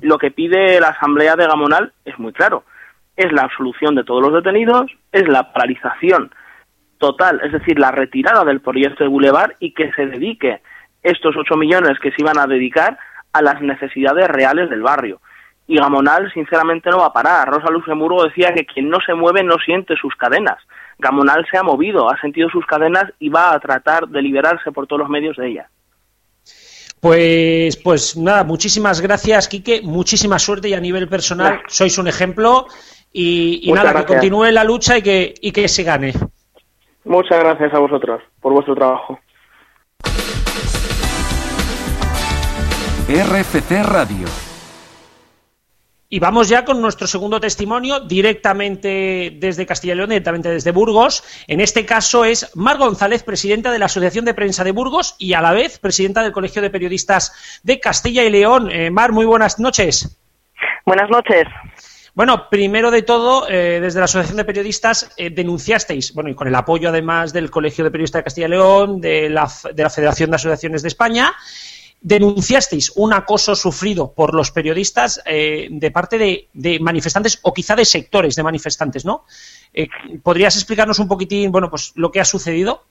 Lo 0.00 0.18
que 0.18 0.30
pide 0.30 0.80
la 0.80 0.88
Asamblea 0.88 1.36
de 1.36 1.46
Gamonal 1.46 1.92
es 2.04 2.18
muy 2.18 2.32
claro. 2.32 2.64
Es 3.16 3.30
la 3.32 3.42
absolución 3.42 3.94
de 3.94 4.04
todos 4.04 4.22
los 4.22 4.32
detenidos, 4.32 4.90
es 5.12 5.28
la 5.28 5.52
paralización 5.52 6.30
total, 6.98 7.40
es 7.44 7.52
decir, 7.52 7.78
la 7.78 7.90
retirada 7.90 8.44
del 8.44 8.60
proyecto 8.60 9.02
de 9.02 9.10
Boulevard 9.10 9.52
y 9.58 9.74
que 9.74 9.92
se 9.92 10.06
dedique 10.06 10.62
estos 11.02 11.34
8 11.36 11.56
millones 11.56 11.98
que 11.98 12.10
se 12.12 12.22
iban 12.22 12.38
a 12.38 12.46
dedicar 12.46 12.96
a 13.32 13.42
las 13.42 13.60
necesidades 13.60 14.28
reales 14.28 14.70
del 14.70 14.82
barrio. 14.82 15.20
Y 15.66 15.76
Gamonal, 15.76 16.30
sinceramente, 16.32 16.90
no 16.90 16.98
va 16.98 17.06
a 17.06 17.12
parar. 17.12 17.48
Rosa 17.48 17.70
Luxemburgo 17.70 18.24
decía 18.24 18.52
que 18.54 18.66
quien 18.66 18.88
no 18.88 18.98
se 19.04 19.14
mueve 19.14 19.42
no 19.42 19.56
siente 19.64 19.96
sus 19.96 20.14
cadenas. 20.16 20.58
Gamonal 20.98 21.46
se 21.50 21.58
ha 21.58 21.62
movido, 21.62 22.10
ha 22.10 22.20
sentido 22.20 22.48
sus 22.50 22.66
cadenas 22.66 23.12
y 23.18 23.28
va 23.28 23.52
a 23.52 23.60
tratar 23.60 24.06
de 24.08 24.22
liberarse 24.22 24.70
por 24.70 24.86
todos 24.86 25.00
los 25.00 25.08
medios 25.08 25.36
de 25.36 25.48
ellas. 25.48 25.66
Pues, 27.00 27.76
pues 27.78 28.16
nada, 28.16 28.44
muchísimas 28.44 29.00
gracias, 29.00 29.48
Quique, 29.48 29.80
muchísima 29.82 30.38
suerte 30.38 30.68
y 30.68 30.74
a 30.74 30.80
nivel 30.80 31.08
personal 31.08 31.60
sois 31.66 31.98
un 31.98 32.06
ejemplo 32.06 32.68
y, 33.12 33.70
nada, 33.72 33.94
que 34.00 34.06
continúe 34.06 34.50
la 34.50 34.64
lucha 34.64 34.98
y 34.98 35.02
que, 35.02 35.34
y 35.40 35.52
que 35.52 35.68
se 35.68 35.82
gane. 35.82 36.12
Muchas 37.04 37.38
gracias 37.40 37.74
a 37.74 37.78
vosotros 37.78 38.22
por 38.40 38.52
vuestro 38.52 38.74
trabajo. 38.74 39.18
RFC 43.08 43.82
Radio. 43.84 44.26
Y 46.08 46.18
vamos 46.18 46.48
ya 46.50 46.64
con 46.64 46.82
nuestro 46.82 47.06
segundo 47.06 47.40
testimonio 47.40 48.00
directamente 48.00 49.34
desde 49.38 49.64
Castilla 49.64 49.94
y 49.94 49.96
León, 49.96 50.10
directamente 50.10 50.50
desde 50.50 50.70
Burgos. 50.70 51.24
En 51.48 51.60
este 51.62 51.86
caso 51.86 52.26
es 52.26 52.54
Mar 52.54 52.76
González, 52.76 53.22
presidenta 53.22 53.72
de 53.72 53.78
la 53.78 53.86
Asociación 53.86 54.26
de 54.26 54.34
Prensa 54.34 54.62
de 54.62 54.72
Burgos 54.72 55.16
y 55.18 55.32
a 55.32 55.40
la 55.40 55.52
vez 55.52 55.78
presidenta 55.78 56.22
del 56.22 56.32
Colegio 56.32 56.60
de 56.60 56.68
Periodistas 56.68 57.60
de 57.62 57.80
Castilla 57.80 58.24
y 58.24 58.30
León. 58.30 58.70
Eh, 58.70 58.90
Mar, 58.90 59.12
muy 59.12 59.24
buenas 59.24 59.58
noches. 59.58 60.18
Buenas 60.84 61.08
noches. 61.08 61.44
Bueno, 62.14 62.50
primero 62.50 62.90
de 62.90 63.00
todo, 63.00 63.48
eh, 63.48 63.80
desde 63.80 63.98
la 63.98 64.04
Asociación 64.04 64.36
de 64.36 64.44
Periodistas 64.44 65.10
eh, 65.16 65.30
denunciasteis, 65.30 66.12
bueno, 66.12 66.28
y 66.28 66.34
con 66.34 66.46
el 66.46 66.54
apoyo 66.54 66.90
además 66.90 67.32
del 67.32 67.50
Colegio 67.50 67.84
de 67.84 67.90
Periodistas 67.90 68.18
de 68.18 68.24
Castilla 68.24 68.46
y 68.48 68.50
León, 68.50 69.00
de 69.00 69.30
la, 69.30 69.50
de 69.72 69.82
la 69.82 69.88
Federación 69.88 70.28
de 70.28 70.36
Asociaciones 70.36 70.82
de 70.82 70.88
España, 70.88 71.32
denunciasteis 72.02 72.92
un 72.96 73.14
acoso 73.14 73.56
sufrido 73.56 74.12
por 74.12 74.34
los 74.34 74.50
periodistas 74.50 75.22
eh, 75.24 75.68
de 75.70 75.90
parte 75.90 76.18
de, 76.18 76.48
de, 76.52 76.80
manifestantes 76.80 77.38
o 77.42 77.54
quizá 77.54 77.76
de 77.76 77.86
sectores 77.86 78.36
de 78.36 78.42
manifestantes, 78.42 79.06
¿no? 79.06 79.24
¿Podrías 80.22 80.54
explicarnos 80.56 80.98
un 80.98 81.08
poquitín, 81.08 81.50
bueno, 81.50 81.70
pues 81.70 81.92
lo 81.94 82.10
que 82.10 82.20
ha 82.20 82.26
sucedido? 82.26 82.84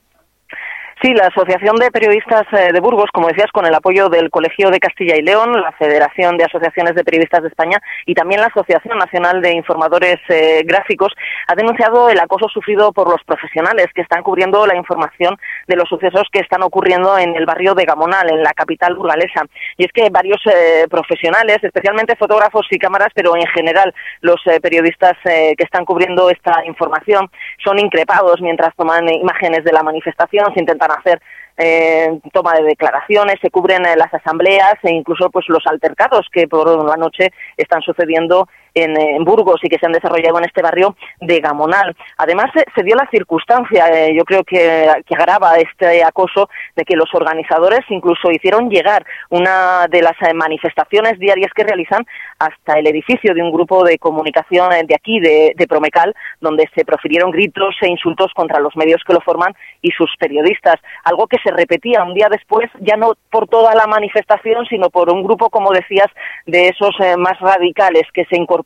Sí, 1.02 1.12
la 1.14 1.26
Asociación 1.26 1.74
de 1.78 1.90
Periodistas 1.90 2.44
eh, 2.52 2.72
de 2.72 2.78
Burgos, 2.78 3.10
como 3.12 3.26
decías, 3.26 3.50
con 3.50 3.66
el 3.66 3.74
apoyo 3.74 4.08
del 4.08 4.30
Colegio 4.30 4.70
de 4.70 4.78
Castilla 4.78 5.16
y 5.16 5.22
León, 5.22 5.50
la 5.50 5.72
Federación 5.72 6.36
de 6.36 6.44
Asociaciones 6.44 6.94
de 6.94 7.02
Periodistas 7.02 7.42
de 7.42 7.48
España 7.48 7.82
y 8.06 8.14
también 8.14 8.40
la 8.40 8.46
Asociación 8.46 8.98
Nacional 8.98 9.42
de 9.42 9.50
Informadores 9.50 10.18
eh, 10.28 10.62
Gráficos, 10.64 11.12
ha 11.48 11.56
denunciado 11.56 12.08
el 12.08 12.20
acoso 12.20 12.48
sufrido 12.48 12.92
por 12.92 13.10
los 13.10 13.20
profesionales 13.24 13.88
que 13.92 14.02
están 14.02 14.22
cubriendo 14.22 14.64
la 14.64 14.76
información 14.76 15.36
de 15.66 15.74
los 15.74 15.88
sucesos 15.88 16.28
que 16.30 16.38
están 16.38 16.62
ocurriendo 16.62 17.18
en 17.18 17.34
el 17.34 17.46
barrio 17.46 17.74
de 17.74 17.84
Gamonal, 17.84 18.30
en 18.30 18.44
la 18.44 18.52
capital 18.52 18.94
burgalesa. 18.94 19.42
Y 19.78 19.86
es 19.86 19.90
que 19.90 20.08
varios 20.08 20.40
eh, 20.46 20.86
profesionales, 20.88 21.58
especialmente 21.62 22.14
fotógrafos 22.14 22.64
y 22.70 22.78
cámaras, 22.78 23.08
pero 23.12 23.34
en 23.34 23.48
general 23.48 23.92
los 24.20 24.40
periodistas 24.62 25.14
que 25.24 25.56
están 25.58 25.84
cubriendo 25.84 26.30
esta 26.30 26.64
información, 26.64 27.28
son 27.64 27.80
increpados 27.80 28.40
mientras 28.40 28.72
toman 28.76 29.08
imágenes 29.12 29.64
de 29.64 29.72
la 29.72 29.82
manifestación, 29.82 30.54
se 30.54 30.60
intentan 30.60 30.91
hacer 30.94 31.20
eh, 31.56 32.18
toma 32.32 32.54
de 32.54 32.64
declaraciones, 32.64 33.36
se 33.40 33.50
cubren 33.50 33.84
eh, 33.84 33.94
las 33.96 34.12
asambleas 34.12 34.74
e 34.82 34.90
incluso 34.90 35.30
pues 35.30 35.44
los 35.48 35.66
altercados 35.66 36.26
que 36.32 36.48
por 36.48 36.66
la 36.88 36.96
noche 36.96 37.32
están 37.56 37.82
sucediendo 37.82 38.48
en, 38.74 39.24
Burgos 39.24 39.60
y 39.62 39.68
que 39.68 39.78
se 39.78 39.86
han 39.86 39.92
desarrollado 39.92 40.38
en 40.38 40.44
este 40.44 40.62
barrio 40.62 40.96
de 41.20 41.40
Gamonal. 41.40 41.94
Además, 42.16 42.50
se, 42.54 42.82
dio 42.82 42.96
la 42.96 43.08
circunstancia, 43.10 43.86
eh, 43.88 44.14
yo 44.16 44.24
creo 44.24 44.42
que, 44.44 44.88
que 45.06 45.14
agrava 45.14 45.56
este 45.56 46.02
acoso, 46.02 46.48
de 46.76 46.84
que 46.84 46.96
los 46.96 47.12
organizadores 47.14 47.80
incluso 47.88 48.30
hicieron 48.30 48.68
llegar 48.68 49.04
una 49.30 49.86
de 49.88 50.02
las 50.02 50.14
eh, 50.22 50.34
manifestaciones 50.34 51.18
diarias 51.18 51.52
que 51.54 51.64
realizan 51.64 52.04
hasta 52.38 52.78
el 52.78 52.86
edificio 52.86 53.34
de 53.34 53.42
un 53.42 53.52
grupo 53.52 53.84
de 53.84 53.98
comunicación 53.98 54.70
de 54.86 54.94
aquí, 54.94 55.20
de, 55.20 55.54
Promecal, 55.68 56.14
donde 56.40 56.68
se 56.74 56.84
profirieron 56.84 57.30
gritos 57.30 57.74
e 57.80 57.88
insultos 57.88 58.32
contra 58.34 58.60
los 58.60 58.76
medios 58.76 59.00
que 59.06 59.14
lo 59.14 59.20
forman 59.20 59.54
y 59.80 59.90
sus 59.92 60.10
periodistas. 60.18 60.74
Algo 61.04 61.26
que 61.26 61.38
se 61.42 61.50
repetía 61.50 62.02
un 62.02 62.14
día 62.14 62.28
después, 62.28 62.68
ya 62.80 62.96
no 62.96 63.14
por 63.30 63.48
toda 63.48 63.74
la 63.74 63.86
manifestación, 63.86 64.66
sino 64.66 64.90
por 64.90 65.10
un 65.10 65.22
grupo, 65.22 65.50
como 65.50 65.70
decías, 65.70 66.08
de 66.46 66.68
esos 66.68 66.94
eh, 67.00 67.16
más 67.16 67.38
radicales 67.40 68.02
que 68.12 68.24
se 68.26 68.36
incorporaron 68.36 68.61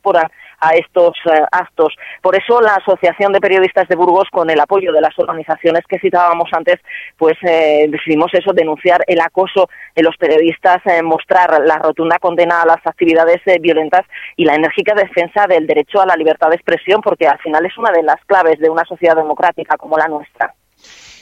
a 0.59 0.71
estos 0.71 1.15
eh, 1.25 1.43
actos. 1.51 1.95
Por 2.21 2.35
eso 2.35 2.61
la 2.61 2.75
Asociación 2.75 3.31
de 3.31 3.41
Periodistas 3.41 3.87
de 3.87 3.95
Burgos, 3.95 4.27
con 4.31 4.49
el 4.49 4.59
apoyo 4.59 4.91
de 4.91 5.01
las 5.01 5.17
organizaciones 5.17 5.83
que 5.87 5.99
citábamos 5.99 6.49
antes, 6.51 6.77
pues 7.17 7.37
eh, 7.43 7.87
decidimos 7.89 8.33
eso, 8.33 8.53
denunciar 8.53 9.03
el 9.07 9.19
acoso 9.21 9.69
de 9.95 10.03
los 10.03 10.17
periodistas, 10.17 10.77
eh, 10.85 11.01
mostrar 11.01 11.61
la 11.65 11.77
rotunda 11.77 12.17
condena 12.19 12.61
a 12.61 12.65
las 12.65 12.85
actividades 12.85 13.41
violentas 13.61 14.05
y 14.35 14.45
la 14.45 14.55
enérgica 14.55 14.93
defensa 14.95 15.45
del 15.47 15.67
derecho 15.67 16.01
a 16.01 16.05
la 16.05 16.15
libertad 16.15 16.49
de 16.49 16.55
expresión, 16.55 17.01
porque 17.01 17.27
al 17.27 17.39
final 17.39 17.65
es 17.65 17.77
una 17.77 17.91
de 17.91 18.03
las 18.03 18.23
claves 18.25 18.59
de 18.59 18.69
una 18.69 18.83
sociedad 18.85 19.15
democrática 19.15 19.77
como 19.77 19.97
la 19.97 20.07
nuestra. 20.07 20.53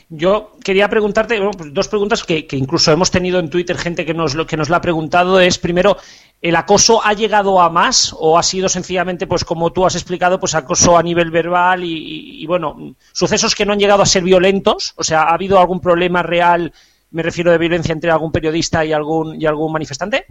Yo 0.09 0.51
quería 0.63 0.87
preguntarte 0.87 1.39
pues 1.57 1.73
dos 1.73 1.87
preguntas 1.87 2.23
que, 2.23 2.47
incluso 2.51 2.91
hemos 2.91 3.09
tenido 3.09 3.39
en 3.39 3.49
Twitter 3.49 3.77
gente 3.77 4.05
que 4.05 4.13
nos, 4.13 4.35
que 4.45 4.57
nos 4.57 4.69
la 4.69 4.77
ha 4.77 4.81
preguntado. 4.81 5.39
Es 5.39 5.57
primero, 5.57 5.97
¿el 6.41 6.55
acoso 6.55 7.03
ha 7.03 7.13
llegado 7.13 7.59
a 7.59 7.69
más 7.69 8.15
o 8.17 8.37
ha 8.37 8.43
sido 8.43 8.69
sencillamente, 8.69 9.25
pues 9.25 9.43
como 9.43 9.71
tú 9.71 9.85
has 9.85 9.95
explicado, 9.95 10.39
pues 10.39 10.53
acoso 10.53 10.97
a 10.97 11.03
nivel 11.03 11.31
verbal 11.31 11.83
y, 11.83 12.45
bueno, 12.45 12.95
sucesos 13.13 13.55
que 13.55 13.65
no 13.65 13.73
han 13.73 13.79
llegado 13.79 14.03
a 14.03 14.05
ser 14.05 14.23
violentos? 14.23 14.93
O 14.95 15.03
sea, 15.03 15.23
¿ha 15.23 15.33
habido 15.33 15.59
algún 15.59 15.79
problema 15.79 16.21
real, 16.21 16.71
me 17.09 17.23
refiero 17.23 17.51
de 17.51 17.57
violencia 17.57 17.93
entre 17.93 18.11
algún 18.11 18.31
periodista 18.31 18.85
y 18.85 18.93
algún, 18.93 19.41
y 19.41 19.47
algún 19.47 19.71
manifestante? 19.71 20.27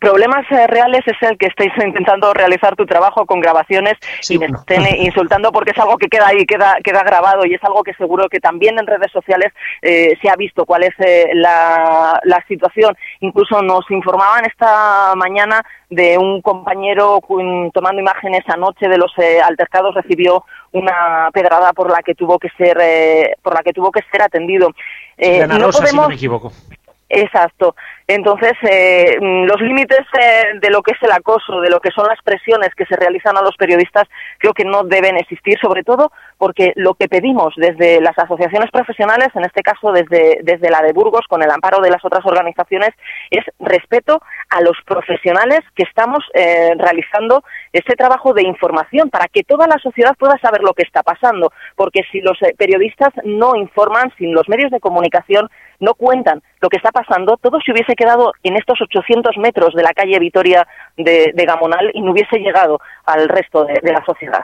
Problemas 0.00 0.44
eh, 0.50 0.66
reales 0.66 1.02
es 1.06 1.16
el 1.28 1.36
que 1.38 1.46
estáis 1.46 1.72
intentando 1.84 2.32
realizar 2.32 2.76
tu 2.76 2.86
trabajo 2.86 3.26
con 3.26 3.40
grabaciones 3.40 3.94
y 4.28 4.38
me 4.38 4.46
estén 4.46 4.82
insultando 4.98 5.52
porque 5.52 5.72
es 5.72 5.78
algo 5.78 5.96
que 5.96 6.08
queda 6.08 6.28
ahí, 6.28 6.44
queda, 6.46 6.76
queda 6.82 7.02
grabado 7.02 7.44
y 7.46 7.54
es 7.54 7.64
algo 7.64 7.82
que 7.82 7.94
seguro 7.94 8.28
que 8.28 8.40
también 8.40 8.78
en 8.78 8.86
redes 8.86 9.10
sociales 9.12 9.52
eh, 9.82 10.16
se 10.20 10.28
ha 10.28 10.36
visto 10.36 10.64
cuál 10.64 10.84
es 10.84 10.94
eh, 10.98 11.30
la, 11.34 12.20
la 12.24 12.44
situación. 12.48 12.96
Incluso 13.20 13.62
nos 13.62 13.90
informaban 13.90 14.44
esta 14.44 15.14
mañana 15.16 15.62
de 15.90 16.18
un 16.18 16.42
compañero 16.42 17.20
tomando 17.72 18.00
imágenes 18.00 18.42
anoche 18.48 18.88
de 18.88 18.98
los 18.98 19.12
altercados 19.44 19.94
recibió 19.94 20.44
una 20.72 21.30
pedrada 21.32 21.72
por 21.72 21.90
la 21.90 22.02
que 22.02 22.14
tuvo 22.14 22.38
que 22.38 22.48
ser 22.56 23.36
por 23.42 23.54
la 23.54 23.62
que 23.62 23.72
tuvo 23.72 23.92
que 23.92 24.00
ser 24.10 24.22
atendido. 24.22 24.68
no 24.68 25.70
podemos... 25.70 25.76
si 25.76 25.96
no 25.96 26.08
me 26.08 26.14
equivoco. 26.14 26.52
Exacto. 27.08 27.76
Entonces, 28.06 28.52
eh, 28.68 29.16
mm, 29.18 29.44
los 29.44 29.60
límites 29.62 30.00
eh, 30.20 30.58
de 30.60 30.70
lo 30.70 30.82
que 30.82 30.92
es 30.92 31.02
el 31.02 31.10
acoso, 31.10 31.60
de 31.60 31.70
lo 31.70 31.80
que 31.80 31.90
son 31.90 32.06
las 32.06 32.20
presiones 32.22 32.74
que 32.76 32.84
se 32.84 32.96
realizan 32.96 33.36
a 33.38 33.42
los 33.42 33.56
periodistas, 33.56 34.04
creo 34.38 34.52
que 34.52 34.64
no 34.64 34.84
deben 34.84 35.16
existir, 35.16 35.58
sobre 35.58 35.84
todo 35.84 36.12
porque 36.36 36.72
lo 36.76 36.94
que 36.94 37.08
pedimos 37.08 37.54
desde 37.56 38.02
las 38.02 38.18
asociaciones 38.18 38.70
profesionales, 38.70 39.28
en 39.34 39.44
este 39.44 39.62
caso 39.62 39.90
desde, 39.92 40.40
desde 40.42 40.70
la 40.70 40.82
de 40.82 40.92
Burgos, 40.92 41.26
con 41.28 41.42
el 41.42 41.50
amparo 41.50 41.80
de 41.80 41.90
las 41.90 42.04
otras 42.04 42.26
organizaciones, 42.26 42.90
es 43.30 43.44
respeto 43.58 44.20
a 44.50 44.60
los 44.60 44.76
profesionales 44.84 45.60
que 45.74 45.84
estamos 45.84 46.22
eh, 46.34 46.72
realizando 46.76 47.42
este 47.72 47.94
trabajo 47.94 48.34
de 48.34 48.42
información 48.42 49.08
para 49.08 49.28
que 49.28 49.44
toda 49.44 49.66
la 49.66 49.78
sociedad 49.78 50.14
pueda 50.18 50.36
saber 50.42 50.60
lo 50.60 50.74
que 50.74 50.82
está 50.82 51.02
pasando. 51.02 51.52
Porque 51.74 52.02
si 52.12 52.20
los 52.20 52.36
periodistas 52.58 53.10
no 53.24 53.56
informan, 53.56 54.12
si 54.18 54.26
los 54.26 54.46
medios 54.48 54.70
de 54.70 54.80
comunicación 54.80 55.48
no 55.80 55.94
cuentan 55.94 56.42
lo 56.60 56.68
que 56.68 56.76
está 56.76 56.90
pasando, 56.92 57.36
todo 57.36 57.58
se 57.60 57.72
hubiese 57.72 57.93
quedado 57.94 58.32
en 58.42 58.56
estos 58.56 58.80
800 58.80 59.36
metros 59.38 59.74
de 59.74 59.82
la 59.82 59.92
calle 59.92 60.18
Vitoria 60.18 60.66
de, 60.96 61.32
Gamonal 61.46 61.90
y 61.94 62.00
no 62.00 62.12
hubiese 62.12 62.38
llegado 62.38 62.80
al 63.06 63.28
resto 63.28 63.64
de, 63.64 63.92
la 63.92 64.04
sociedad. 64.04 64.42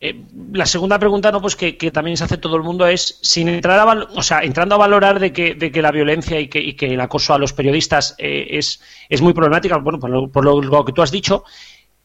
Eh, 0.00 0.14
la 0.52 0.66
segunda 0.66 0.98
pregunta, 0.98 1.32
no, 1.32 1.40
pues 1.40 1.56
que, 1.56 1.72
también 1.90 2.16
se 2.16 2.24
hace 2.24 2.36
todo 2.36 2.56
el 2.56 2.62
mundo 2.62 2.86
es, 2.86 3.18
sin 3.22 3.48
entrar 3.48 3.80
a, 3.80 3.92
o 4.14 4.22
sea, 4.22 4.40
entrando 4.40 4.74
a 4.74 4.78
valorar 4.78 5.18
de 5.18 5.32
que, 5.32 5.54
de 5.54 5.72
que 5.72 5.82
la 5.82 5.90
violencia 5.90 6.38
y 6.38 6.48
que, 6.48 6.86
el 6.86 7.00
acoso 7.00 7.34
a 7.34 7.38
los 7.38 7.52
periodistas 7.52 8.14
eh, 8.18 8.46
es, 8.50 8.82
es, 9.08 9.22
muy 9.22 9.32
problemática, 9.32 9.78
bueno, 9.78 9.98
por 9.98 10.10
lo, 10.10 10.28
por 10.28 10.44
lo, 10.44 10.84
que 10.84 10.92
tú 10.92 11.02
has 11.02 11.10
dicho, 11.10 11.44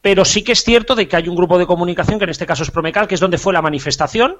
pero 0.00 0.24
sí 0.24 0.42
que 0.42 0.52
es 0.52 0.64
cierto 0.64 0.94
de 0.94 1.06
que 1.06 1.16
hay 1.16 1.28
un 1.28 1.36
grupo 1.36 1.58
de 1.58 1.66
comunicación, 1.66 2.18
que 2.18 2.24
en 2.24 2.30
este 2.30 2.46
caso 2.46 2.62
es 2.62 2.70
Promecal, 2.70 3.06
que 3.06 3.14
es 3.14 3.20
donde 3.20 3.38
fue 3.38 3.52
la 3.52 3.62
manifestación, 3.62 4.38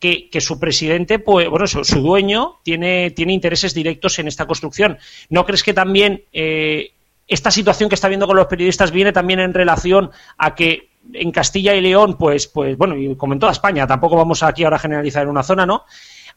que, 0.00 0.40
su 0.40 0.58
presidente, 0.58 1.18
pues, 1.18 1.48
bueno, 1.48 1.66
su, 1.66 2.00
dueño 2.00 2.58
tiene, 2.64 3.10
tiene 3.10 3.34
intereses 3.34 3.74
directos 3.74 4.18
en 4.18 4.28
esta 4.28 4.46
construcción. 4.46 4.98
¿No 5.28 5.44
crees 5.44 5.62
que 5.62 5.74
también 5.74 6.24
eh, 6.32 6.92
esta 7.28 7.50
situación 7.50 7.88
que 7.90 7.94
está 7.94 8.08
viendo 8.08 8.26
con 8.26 8.36
los 8.36 8.46
periodistas 8.46 8.90
viene 8.90 9.12
también 9.12 9.40
en 9.40 9.52
relación 9.52 10.10
a 10.38 10.54
que 10.54 10.88
en 11.12 11.30
Castilla 11.30 11.74
y 11.74 11.82
León, 11.82 12.16
pues, 12.18 12.46
pues 12.46 12.76
bueno, 12.78 12.96
y 12.96 13.14
como 13.14 13.34
en 13.34 13.38
toda 13.38 13.52
España, 13.52 13.86
tampoco 13.86 14.16
vamos 14.16 14.42
aquí 14.42 14.64
ahora 14.64 14.76
a 14.76 14.80
generalizar 14.80 15.22
en 15.22 15.28
una 15.28 15.42
zona, 15.42 15.66
¿no? 15.66 15.84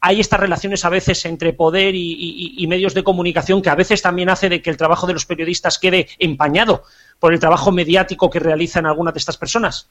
Hay 0.02 0.20
estas 0.20 0.42
relaciones 0.42 0.84
a 0.84 0.90
veces 0.90 1.26
entre 1.26 1.54
poder 1.54 1.96
y, 1.96 2.56
y 2.58 2.68
medios 2.68 2.94
de 2.94 3.04
comunicación 3.04 3.62
que 3.62 3.70
a 3.70 3.76
veces 3.76 4.02
también 4.02 4.30
hace 4.30 4.50
de 4.50 4.62
que 4.62 4.70
el 4.70 4.76
trabajo 4.76 5.08
de 5.08 5.14
los 5.14 5.26
periodistas 5.26 5.80
quede 5.80 6.10
empañado 6.20 6.84
por 7.20 7.32
el 7.32 7.40
trabajo 7.40 7.72
mediático 7.72 8.30
que 8.30 8.40
realizan 8.40 8.86
algunas 8.86 9.14
de 9.14 9.20
estas 9.20 9.38
personas. 9.38 9.90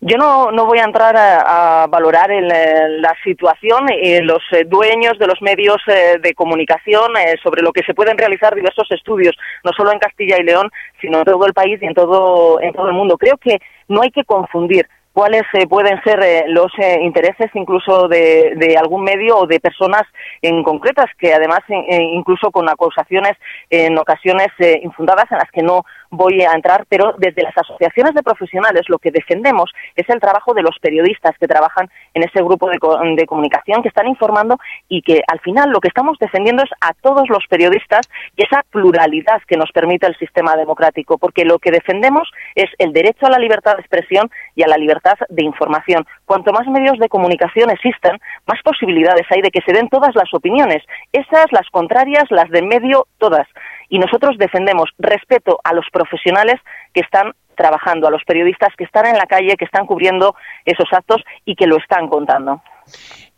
Yo 0.00 0.18
no, 0.18 0.50
no 0.50 0.66
voy 0.66 0.78
a 0.78 0.84
entrar 0.84 1.16
a, 1.16 1.86
valorar 1.86 2.30
la 2.30 3.14
situación 3.22 3.86
y 4.02 4.20
los 4.20 4.42
eh, 4.52 4.64
dueños 4.64 5.18
de 5.18 5.26
los 5.26 5.40
medios 5.40 5.76
eh, 5.86 6.18
de 6.20 6.34
comunicación 6.34 7.16
eh, 7.16 7.36
sobre 7.42 7.62
lo 7.62 7.72
que 7.72 7.82
se 7.84 7.94
pueden 7.94 8.18
realizar 8.18 8.54
diversos 8.54 8.90
estudios, 8.90 9.34
no 9.62 9.72
solo 9.76 9.92
en 9.92 9.98
Castilla 9.98 10.36
y 10.38 10.44
León, 10.44 10.70
sino 11.00 11.18
en 11.18 11.24
todo 11.24 11.46
el 11.46 11.54
país 11.54 11.80
y 11.80 11.86
en 11.86 11.94
todo, 11.94 12.60
en 12.60 12.72
todo 12.72 12.88
el 12.88 12.94
mundo. 12.94 13.16
Creo 13.16 13.36
que 13.38 13.58
no 13.88 14.02
hay 14.02 14.10
que 14.10 14.24
confundir 14.24 14.86
cuáles 15.14 15.44
pueden 15.70 16.02
ser 16.02 16.44
los 16.48 16.72
intereses 17.00 17.50
incluso 17.54 18.08
de, 18.08 18.54
de, 18.56 18.76
algún 18.76 19.04
medio 19.04 19.38
o 19.38 19.46
de 19.46 19.60
personas 19.60 20.02
en 20.42 20.62
concretas 20.64 21.06
que 21.16 21.32
además 21.32 21.60
incluso 21.68 22.50
con 22.50 22.68
acusaciones 22.68 23.32
en 23.70 23.96
ocasiones 23.96 24.48
infundadas 24.82 25.30
en 25.30 25.38
las 25.38 25.50
que 25.52 25.62
no 25.62 25.84
voy 26.10 26.42
a 26.42 26.52
entrar, 26.52 26.84
pero 26.88 27.14
desde 27.18 27.42
las 27.42 27.56
asociaciones 27.56 28.14
de 28.14 28.22
profesionales 28.22 28.82
lo 28.88 28.98
que 28.98 29.10
defendemos 29.10 29.72
es 29.96 30.08
el 30.08 30.20
trabajo 30.20 30.54
de 30.54 30.62
los 30.62 30.76
periodistas 30.80 31.36
que 31.38 31.46
trabajan 31.46 31.88
en 32.14 32.22
ese 32.22 32.42
grupo 32.42 32.68
de, 32.68 32.78
comunicación, 33.26 33.82
que 33.82 33.88
están 33.88 34.08
informando 34.08 34.58
y 34.88 35.02
que 35.02 35.22
al 35.26 35.40
final 35.40 35.70
lo 35.70 35.80
que 35.80 35.88
estamos 35.88 36.18
defendiendo 36.18 36.62
es 36.62 36.70
a 36.80 36.92
todos 36.94 37.28
los 37.28 37.44
periodistas 37.48 38.08
y 38.36 38.44
esa 38.44 38.64
pluralidad 38.70 39.42
que 39.46 39.56
nos 39.56 39.70
permite 39.72 40.06
el 40.06 40.16
sistema 40.16 40.56
democrático, 40.56 41.18
porque 41.18 41.44
lo 41.44 41.58
que 41.58 41.70
defendemos 41.70 42.30
es 42.54 42.70
el 42.78 42.92
derecho 42.92 43.26
a 43.26 43.30
la 43.30 43.38
libertad 43.38 43.74
de 43.76 43.80
expresión 43.80 44.30
y 44.54 44.62
a 44.62 44.68
la 44.68 44.76
libertad 44.76 45.03
de 45.28 45.44
información. 45.44 46.06
Cuanto 46.24 46.52
más 46.52 46.66
medios 46.66 46.98
de 46.98 47.08
comunicación 47.08 47.70
existan, 47.70 48.18
más 48.46 48.60
posibilidades 48.62 49.26
hay 49.30 49.42
de 49.42 49.50
que 49.50 49.62
se 49.62 49.72
den 49.72 49.88
todas 49.88 50.14
las 50.14 50.32
opiniones, 50.32 50.82
esas, 51.12 51.46
las 51.52 51.68
contrarias, 51.70 52.24
las 52.30 52.50
de 52.50 52.62
medio, 52.62 53.06
todas 53.18 53.46
y 53.88 53.98
nosotros 53.98 54.36
defendemos 54.38 54.90
respeto 54.98 55.60
a 55.62 55.72
los 55.72 55.86
profesionales 55.92 56.60
que 56.92 57.00
están 57.00 57.32
trabajando, 57.54 58.08
a 58.08 58.10
los 58.10 58.24
periodistas 58.24 58.74
que 58.76 58.84
están 58.84 59.06
en 59.06 59.16
la 59.16 59.26
calle, 59.26 59.56
que 59.56 59.64
están 59.64 59.86
cubriendo 59.86 60.34
esos 60.64 60.92
actos 60.92 61.22
y 61.44 61.54
que 61.54 61.66
lo 61.66 61.76
están 61.76 62.08
contando. 62.08 62.62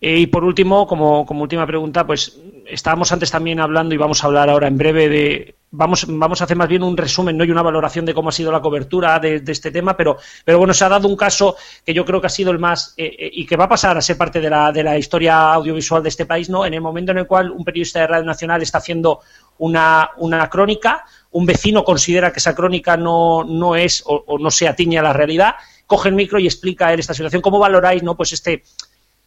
Eh, 0.01 0.19
y 0.19 0.27
por 0.27 0.45
último, 0.45 0.87
como, 0.87 1.23
última 1.23 1.67
pregunta, 1.67 2.07
pues 2.07 2.39
estábamos 2.67 3.11
antes 3.13 3.31
también 3.31 3.61
hablando 3.61 3.95
y 3.95 3.99
vamos 3.99 4.23
a 4.23 4.27
hablar 4.27 4.51
ahora 4.51 4.69
en 4.69 4.77
breve 4.77 5.09
de. 5.09 5.55
Vamos, 5.71 6.07
vamos 6.09 6.41
a 6.41 6.45
hacer 6.45 6.57
más 6.57 6.69
bien 6.69 6.83
un 6.83 6.97
resumen 6.97 7.37
¿no? 7.37 7.45
y 7.45 7.51
una 7.51 7.63
valoración 7.63 8.07
de 8.07 8.15
cómo 8.15 8.29
ha 8.29 8.33
sido 8.33 8.53
la 8.53 8.61
cobertura 8.61 9.19
de, 9.19 9.43
este 9.47 9.71
tema, 9.71 9.97
pero, 9.97 10.17
pero 10.45 10.59
bueno, 10.59 10.73
se 10.73 10.85
ha 10.85 10.89
dado 10.89 11.09
un 11.09 11.17
caso 11.17 11.57
que 11.85 11.93
yo 11.93 12.05
creo 12.05 12.21
que 12.21 12.29
ha 12.29 12.31
sido 12.31 12.51
el 12.53 12.59
más 12.59 12.95
eh, 12.97 13.15
eh, 13.19 13.31
y 13.33 13.45
que 13.45 13.57
va 13.57 13.65
a 13.65 13.69
pasar 13.69 13.97
a 13.99 14.01
ser 14.01 14.17
parte 14.17 14.41
de 14.41 14.49
la, 14.49 14.71
de 14.71 14.85
la 14.85 14.97
historia 14.97 15.53
audiovisual 15.53 16.03
de 16.03 16.09
este 16.09 16.25
país, 16.25 16.49
¿no? 16.49 16.65
En 16.65 16.73
el 16.73 16.81
momento 16.81 17.13
en 17.13 17.19
el 17.19 17.27
cual 17.27 17.51
un 17.51 17.65
periodista 17.65 18.01
de 18.01 18.07
Radio 18.07 18.25
Nacional 18.25 18.63
está 18.63 18.79
haciendo 18.79 19.21
una, 19.59 20.11
una 20.19 20.49
crónica, 20.49 21.05
un 21.33 21.47
vecino 21.47 21.85
considera 21.85 22.33
que 22.33 22.39
esa 22.39 22.55
crónica 22.55 22.97
no, 22.97 23.45
no 23.45 23.77
es 23.77 24.03
o, 24.07 24.23
o, 24.27 24.39
no 24.39 24.51
se 24.51 24.69
atiñe 24.69 24.99
a 24.99 25.03
la 25.03 25.13
realidad, 25.13 25.57
coge 25.87 26.11
el 26.11 26.15
micro 26.15 26.39
y 26.39 26.47
explica 26.47 26.87
a 26.87 26.93
él 26.95 27.01
esta 27.01 27.13
situación. 27.13 27.43
¿Cómo 27.43 27.59
valoráis, 27.59 28.03
no? 28.03 28.17
Pues 28.17 28.33
este 28.33 28.63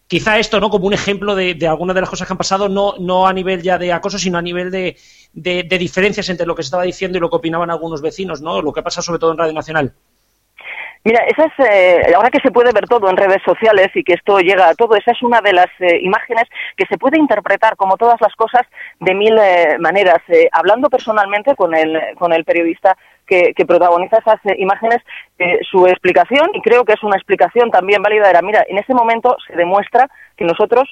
quizá 0.10 0.40
esto, 0.40 0.60
¿no? 0.60 0.72
Como 0.72 0.88
un 0.88 0.94
ejemplo 0.94 1.36
de, 1.36 1.54
de 1.54 1.68
algunas 1.68 1.94
de 1.94 2.02
las 2.02 2.10
cosas 2.10 2.28
que 2.28 2.34
han 2.34 2.38
pasado, 2.38 2.68
no, 2.68 2.96
no 3.00 3.28
a 3.28 3.32
nivel 3.32 3.62
ya 3.62 3.78
de 3.78 3.94
acoso, 3.94 4.18
sino 4.18 4.40
a 4.40 4.42
nivel 4.42 4.72
de, 4.72 4.98
de, 5.34 5.78
diferencias 5.78 6.28
entre 6.30 6.48
lo 6.48 6.56
que 6.56 6.64
se 6.64 6.68
estaba 6.68 6.84
diciendo 6.84 7.18
y 7.18 7.22
lo 7.22 7.30
que 7.30 7.36
opinaban 7.36 7.70
algunos 7.70 8.02
vecinos, 8.02 8.42
¿no? 8.42 8.62
Lo 8.62 8.74
que 8.74 8.82
pasa 8.82 9.04
sobre 9.04 9.20
todo 9.20 9.32
en 9.32 9.38
Radio 9.38 9.54
Nacional. 9.54 9.94
Mira, 11.06 11.24
esa 11.28 11.46
es, 11.46 11.54
eh, 11.66 12.14
ahora 12.14 12.30
que 12.30 12.42
se 12.42 12.52
puede 12.52 12.74
ver 12.74 12.86
todo 12.86 13.10
en 13.10 13.16
redes 13.16 13.42
sociales 13.46 13.88
y 13.96 14.04
que 14.04 14.14
esto 14.14 14.40
llega 14.40 14.68
a 14.68 14.76
todo, 14.76 14.96
esa 14.96 15.12
es 15.12 15.24
una 15.24 15.40
de 15.40 15.54
las 15.54 15.68
eh, 15.80 15.98
imágenes 16.02 16.44
que 16.76 16.86
se 16.88 16.98
puede 16.98 17.18
interpretar, 17.18 17.78
como 17.78 17.96
todas 17.96 18.20
las 18.20 18.36
cosas, 18.36 18.64
de 19.00 19.16
mil 19.16 19.38
eh, 19.38 19.78
maneras. 19.80 20.20
hablando 20.52 20.90
personalmente 20.90 21.56
con 21.56 21.74
el, 21.74 21.98
con 22.18 22.34
el 22.34 22.44
periodista 22.44 22.98
que, 23.26 23.54
protagoniza 23.66 24.18
esas 24.18 24.40
imágenes, 24.58 24.98
su 25.70 25.86
explicación, 25.86 26.50
y 26.54 26.62
creo 26.62 26.84
que 26.84 26.94
es 26.94 27.04
una 27.04 27.16
explicación 27.16 27.70
también 27.70 28.02
válida, 28.02 28.28
era, 28.28 28.42
mira, 28.42 28.66
en 28.68 28.80
ese 28.80 28.96
momento 28.96 29.38
se 29.46 29.56
demuestra 29.56 30.10
que 30.36 30.46
nosotros 30.46 30.90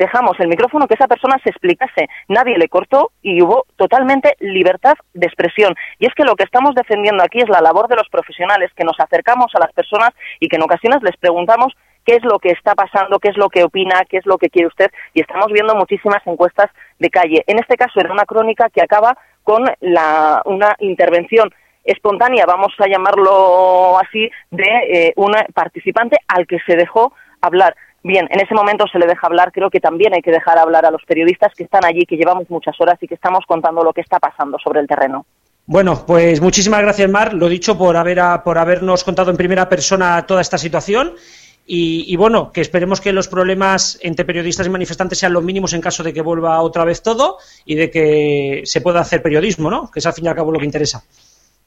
dejamos 0.00 0.40
el 0.40 0.48
micrófono 0.48 0.88
que 0.88 0.94
esa 0.94 1.06
persona 1.06 1.36
se 1.44 1.50
explicase. 1.50 2.08
Nadie 2.26 2.56
le 2.56 2.68
cortó 2.68 3.12
y 3.20 3.42
hubo 3.42 3.66
totalmente 3.76 4.34
libertad 4.40 4.94
de 5.12 5.26
expresión. 5.26 5.74
Y 5.98 6.06
es 6.06 6.14
que 6.14 6.24
lo 6.24 6.36
que 6.36 6.44
estamos 6.44 6.74
defendiendo 6.74 7.22
aquí 7.22 7.38
es 7.38 7.48
la 7.50 7.60
labor 7.60 7.86
de 7.86 7.96
los 7.96 8.08
profesionales, 8.08 8.70
que 8.74 8.84
nos 8.84 8.98
acercamos 8.98 9.52
a 9.54 9.60
las 9.60 9.72
personas 9.72 10.10
y 10.40 10.48
que 10.48 10.56
en 10.56 10.62
ocasiones 10.62 11.02
les 11.02 11.16
preguntamos 11.18 11.74
qué 12.06 12.16
es 12.16 12.24
lo 12.24 12.38
que 12.38 12.50
está 12.50 12.74
pasando, 12.74 13.18
qué 13.18 13.28
es 13.28 13.36
lo 13.36 13.50
que 13.50 13.62
opina, 13.62 14.06
qué 14.08 14.16
es 14.16 14.24
lo 14.24 14.38
que 14.38 14.48
quiere 14.48 14.68
usted. 14.68 14.90
Y 15.12 15.20
estamos 15.20 15.48
viendo 15.52 15.74
muchísimas 15.74 16.26
encuestas 16.26 16.70
de 16.98 17.10
calle. 17.10 17.44
En 17.46 17.58
este 17.58 17.76
caso 17.76 18.00
era 18.00 18.10
una 18.10 18.24
crónica 18.24 18.70
que 18.70 18.82
acaba 18.82 19.18
con 19.44 19.64
la, 19.80 20.40
una 20.46 20.76
intervención 20.78 21.50
espontánea, 21.84 22.46
vamos 22.46 22.72
a 22.78 22.88
llamarlo 22.88 23.98
así, 23.98 24.30
de 24.50 24.64
eh, 24.64 25.12
un 25.16 25.32
participante 25.52 26.16
al 26.26 26.46
que 26.46 26.58
se 26.66 26.76
dejó 26.76 27.12
hablar. 27.42 27.74
Bien, 28.02 28.26
en 28.30 28.40
ese 28.40 28.54
momento 28.54 28.86
se 28.90 28.98
le 28.98 29.06
deja 29.06 29.26
hablar, 29.26 29.52
creo 29.52 29.68
que 29.68 29.80
también 29.80 30.14
hay 30.14 30.22
que 30.22 30.30
dejar 30.30 30.58
hablar 30.58 30.86
a 30.86 30.90
los 30.90 31.02
periodistas 31.04 31.52
que 31.54 31.64
están 31.64 31.84
allí, 31.84 32.06
que 32.06 32.16
llevamos 32.16 32.48
muchas 32.48 32.74
horas 32.80 32.96
y 33.02 33.06
que 33.06 33.14
estamos 33.14 33.44
contando 33.46 33.84
lo 33.84 33.92
que 33.92 34.00
está 34.00 34.18
pasando 34.18 34.58
sobre 34.58 34.80
el 34.80 34.86
terreno. 34.86 35.26
Bueno, 35.66 36.04
pues 36.06 36.40
muchísimas 36.40 36.80
gracias, 36.80 37.10
Mar, 37.10 37.34
lo 37.34 37.48
dicho, 37.48 37.76
por, 37.76 37.96
haber, 37.96 38.20
por 38.42 38.58
habernos 38.58 39.04
contado 39.04 39.30
en 39.30 39.36
primera 39.36 39.68
persona 39.68 40.26
toda 40.26 40.40
esta 40.40 40.58
situación. 40.58 41.12
Y, 41.72 42.16
bueno, 42.16 42.50
que 42.50 42.62
esperemos 42.62 43.00
que 43.00 43.12
los 43.12 43.28
problemas 43.28 43.96
entre 44.02 44.24
periodistas 44.24 44.66
y 44.66 44.70
manifestantes 44.70 45.18
sean 45.18 45.32
los 45.32 45.44
mínimos 45.44 45.72
en 45.72 45.80
caso 45.80 46.02
de 46.02 46.12
que 46.12 46.20
vuelva 46.20 46.60
otra 46.62 46.84
vez 46.84 47.00
todo 47.00 47.38
y 47.64 47.76
de 47.76 47.88
que 47.92 48.62
se 48.64 48.80
pueda 48.80 48.98
hacer 48.98 49.22
periodismo, 49.22 49.70
¿no? 49.70 49.88
Que 49.88 50.00
es 50.00 50.06
al 50.06 50.12
fin 50.12 50.24
y 50.24 50.28
al 50.28 50.34
cabo 50.34 50.50
lo 50.50 50.58
que 50.58 50.64
interesa. 50.64 51.04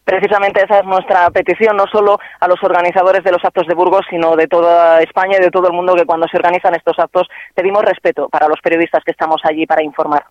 Precisamente 0.03 0.63
esa 0.63 0.79
es 0.79 0.85
nuestra 0.85 1.29
petición, 1.31 1.77
no 1.77 1.85
solo 1.87 2.19
a 2.39 2.47
los 2.47 2.61
organizadores 2.63 3.23
de 3.23 3.31
los 3.31 3.43
actos 3.43 3.67
de 3.67 3.73
Burgos, 3.73 4.05
sino 4.09 4.35
de 4.35 4.47
toda 4.47 5.01
España 5.01 5.37
y 5.39 5.43
de 5.43 5.51
todo 5.51 5.67
el 5.67 5.73
mundo, 5.73 5.95
que 5.95 6.05
cuando 6.05 6.27
se 6.27 6.37
organizan 6.37 6.75
estos 6.75 6.99
actos 6.99 7.27
pedimos 7.55 7.83
respeto 7.83 8.27
para 8.29 8.47
los 8.47 8.59
periodistas 8.61 9.03
que 9.03 9.11
estamos 9.11 9.41
allí 9.43 9.65
para 9.65 9.83
informar. 9.83 10.25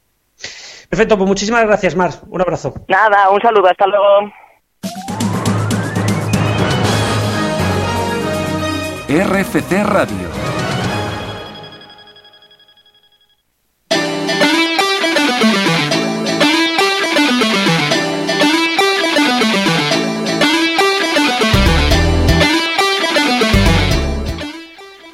Perfecto, 0.90 1.16
pues 1.16 1.28
muchísimas 1.28 1.64
gracias, 1.64 1.96
Mar. 1.96 2.10
Un 2.28 2.40
abrazo. 2.42 2.74
Nada, 2.88 3.30
un 3.30 3.40
saludo, 3.40 3.68
hasta 3.68 3.86
luego. 3.86 4.32
RFC 9.08 9.84
Radio 9.84 10.41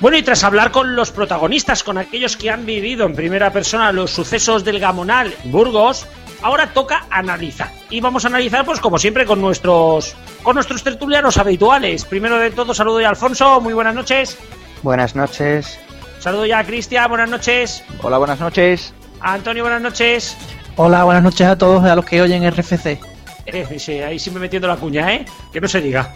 Bueno, 0.01 0.17
y 0.17 0.23
tras 0.23 0.45
hablar 0.45 0.71
con 0.71 0.95
los 0.95 1.11
protagonistas, 1.11 1.83
con 1.83 1.99
aquellos 1.99 2.37
que 2.37 2.51
han 2.51 2.65
vivido 2.65 3.05
en 3.05 3.17
primera 3.17 3.53
persona 3.53 3.91
los 3.91 4.13
sucesos 4.13 4.65
del 4.65 4.79
Gamonal 4.79 5.35
Burgos, 5.45 6.07
ahora 6.41 6.73
toca 6.73 7.07
analizar. 7.11 7.73
Y 7.91 8.01
vamos 8.01 8.25
a 8.25 8.29
analizar, 8.29 8.65
pues 8.65 8.79
como 8.79 8.99
siempre, 8.99 9.27
con 9.27 9.41
nuestros 9.41 10.15
con 10.45 10.55
nuestros 10.55 10.85
tertulianos 10.85 11.37
habituales. 11.37 12.05
Primero 12.05 12.39
de 12.39 12.53
todo, 12.53 12.75
saludo 12.75 13.01
ya 13.01 13.09
a 13.09 13.11
Alfonso, 13.11 13.61
muy 13.61 13.75
buenas 13.75 13.95
noches. 13.95 14.39
Buenas 14.83 15.17
noches. 15.17 15.81
Saludo 16.21 16.47
ya 16.47 16.61
a 16.61 16.65
Cristian, 16.65 17.09
buenas 17.09 17.29
noches. 17.29 17.83
Hola, 18.01 18.19
buenas 18.19 18.39
noches. 18.39 18.95
A 19.21 19.35
Antonio, 19.35 19.65
buenas 19.65 19.83
noches. 19.83 20.37
Hola, 20.77 21.03
buenas 21.03 21.25
noches 21.25 21.45
a 21.45 21.59
todos, 21.59 21.83
a 21.83 21.97
los 21.97 22.05
que 22.05 22.23
oyen 22.23 22.49
RFC. 22.49 23.01
Eh, 23.47 23.67
sí, 23.79 23.99
ahí 24.01 24.21
sí 24.21 24.31
me 24.31 24.39
metiendo 24.39 24.69
la 24.69 24.77
cuña, 24.77 25.13
¿eh? 25.13 25.25
Que 25.53 25.61
no 25.61 25.67
se 25.67 25.81
diga. 25.81 26.15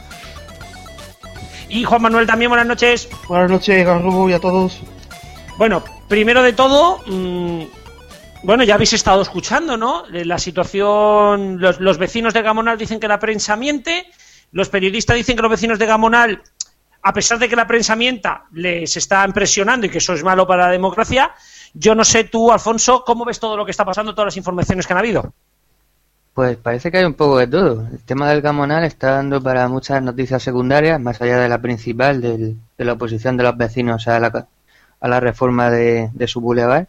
Y 1.72 1.84
Juan 1.84 2.02
Manuel 2.02 2.26
también, 2.26 2.50
buenas 2.50 2.66
noches. 2.66 3.08
Buenas 3.26 3.50
noches, 3.50 3.86
Garrubo 3.86 4.28
y 4.28 4.34
a 4.34 4.38
todos. 4.38 4.78
Bueno, 5.56 5.82
primero 6.06 6.42
de 6.42 6.52
todo, 6.52 7.00
mmm, 7.06 7.62
bueno, 8.42 8.62
ya 8.62 8.74
habéis 8.74 8.92
estado 8.92 9.22
escuchando, 9.22 9.78
¿no? 9.78 10.04
La 10.10 10.36
situación, 10.36 11.58
los, 11.58 11.80
los, 11.80 11.96
vecinos 11.96 12.34
de 12.34 12.42
Gamonal 12.42 12.76
dicen 12.76 13.00
que 13.00 13.08
la 13.08 13.18
prensa 13.18 13.56
miente, 13.56 14.04
los 14.50 14.68
periodistas 14.68 15.16
dicen 15.16 15.34
que 15.34 15.40
los 15.40 15.50
vecinos 15.50 15.78
de 15.78 15.86
Gamonal, 15.86 16.42
a 17.00 17.12
pesar 17.14 17.38
de 17.38 17.48
que 17.48 17.56
la 17.56 17.66
prensa 17.66 17.96
mienta, 17.96 18.44
les 18.52 18.94
están 18.98 19.32
presionando 19.32 19.86
y 19.86 19.88
que 19.88 19.96
eso 19.96 20.12
es 20.12 20.22
malo 20.22 20.46
para 20.46 20.66
la 20.66 20.72
democracia. 20.72 21.32
Yo 21.72 21.94
no 21.94 22.04
sé 22.04 22.24
tú, 22.24 22.52
Alfonso, 22.52 23.02
¿cómo 23.02 23.24
ves 23.24 23.40
todo 23.40 23.56
lo 23.56 23.64
que 23.64 23.70
está 23.70 23.86
pasando, 23.86 24.14
todas 24.14 24.26
las 24.26 24.36
informaciones 24.36 24.86
que 24.86 24.92
han 24.92 24.98
habido? 24.98 25.32
Pues 26.34 26.56
parece 26.56 26.90
que 26.90 26.98
hay 26.98 27.04
un 27.04 27.14
poco 27.14 27.38
de 27.38 27.46
todo. 27.46 27.86
El 27.92 28.02
tema 28.04 28.30
del 28.30 28.40
Gamonal 28.40 28.84
está 28.84 29.12
dando 29.12 29.42
para 29.42 29.68
muchas 29.68 30.02
noticias 30.02 30.42
secundarias, 30.42 30.98
más 31.00 31.20
allá 31.20 31.38
de 31.38 31.48
la 31.48 31.60
principal, 31.60 32.20
del, 32.22 32.56
de 32.78 32.84
la 32.84 32.94
oposición 32.94 33.36
de 33.36 33.42
los 33.44 33.56
vecinos 33.56 34.08
a 34.08 34.18
la, 34.20 35.20
reforma 35.20 35.70
de, 35.70 36.10
de 36.14 36.26
su 36.26 36.40
bulevar. 36.40 36.88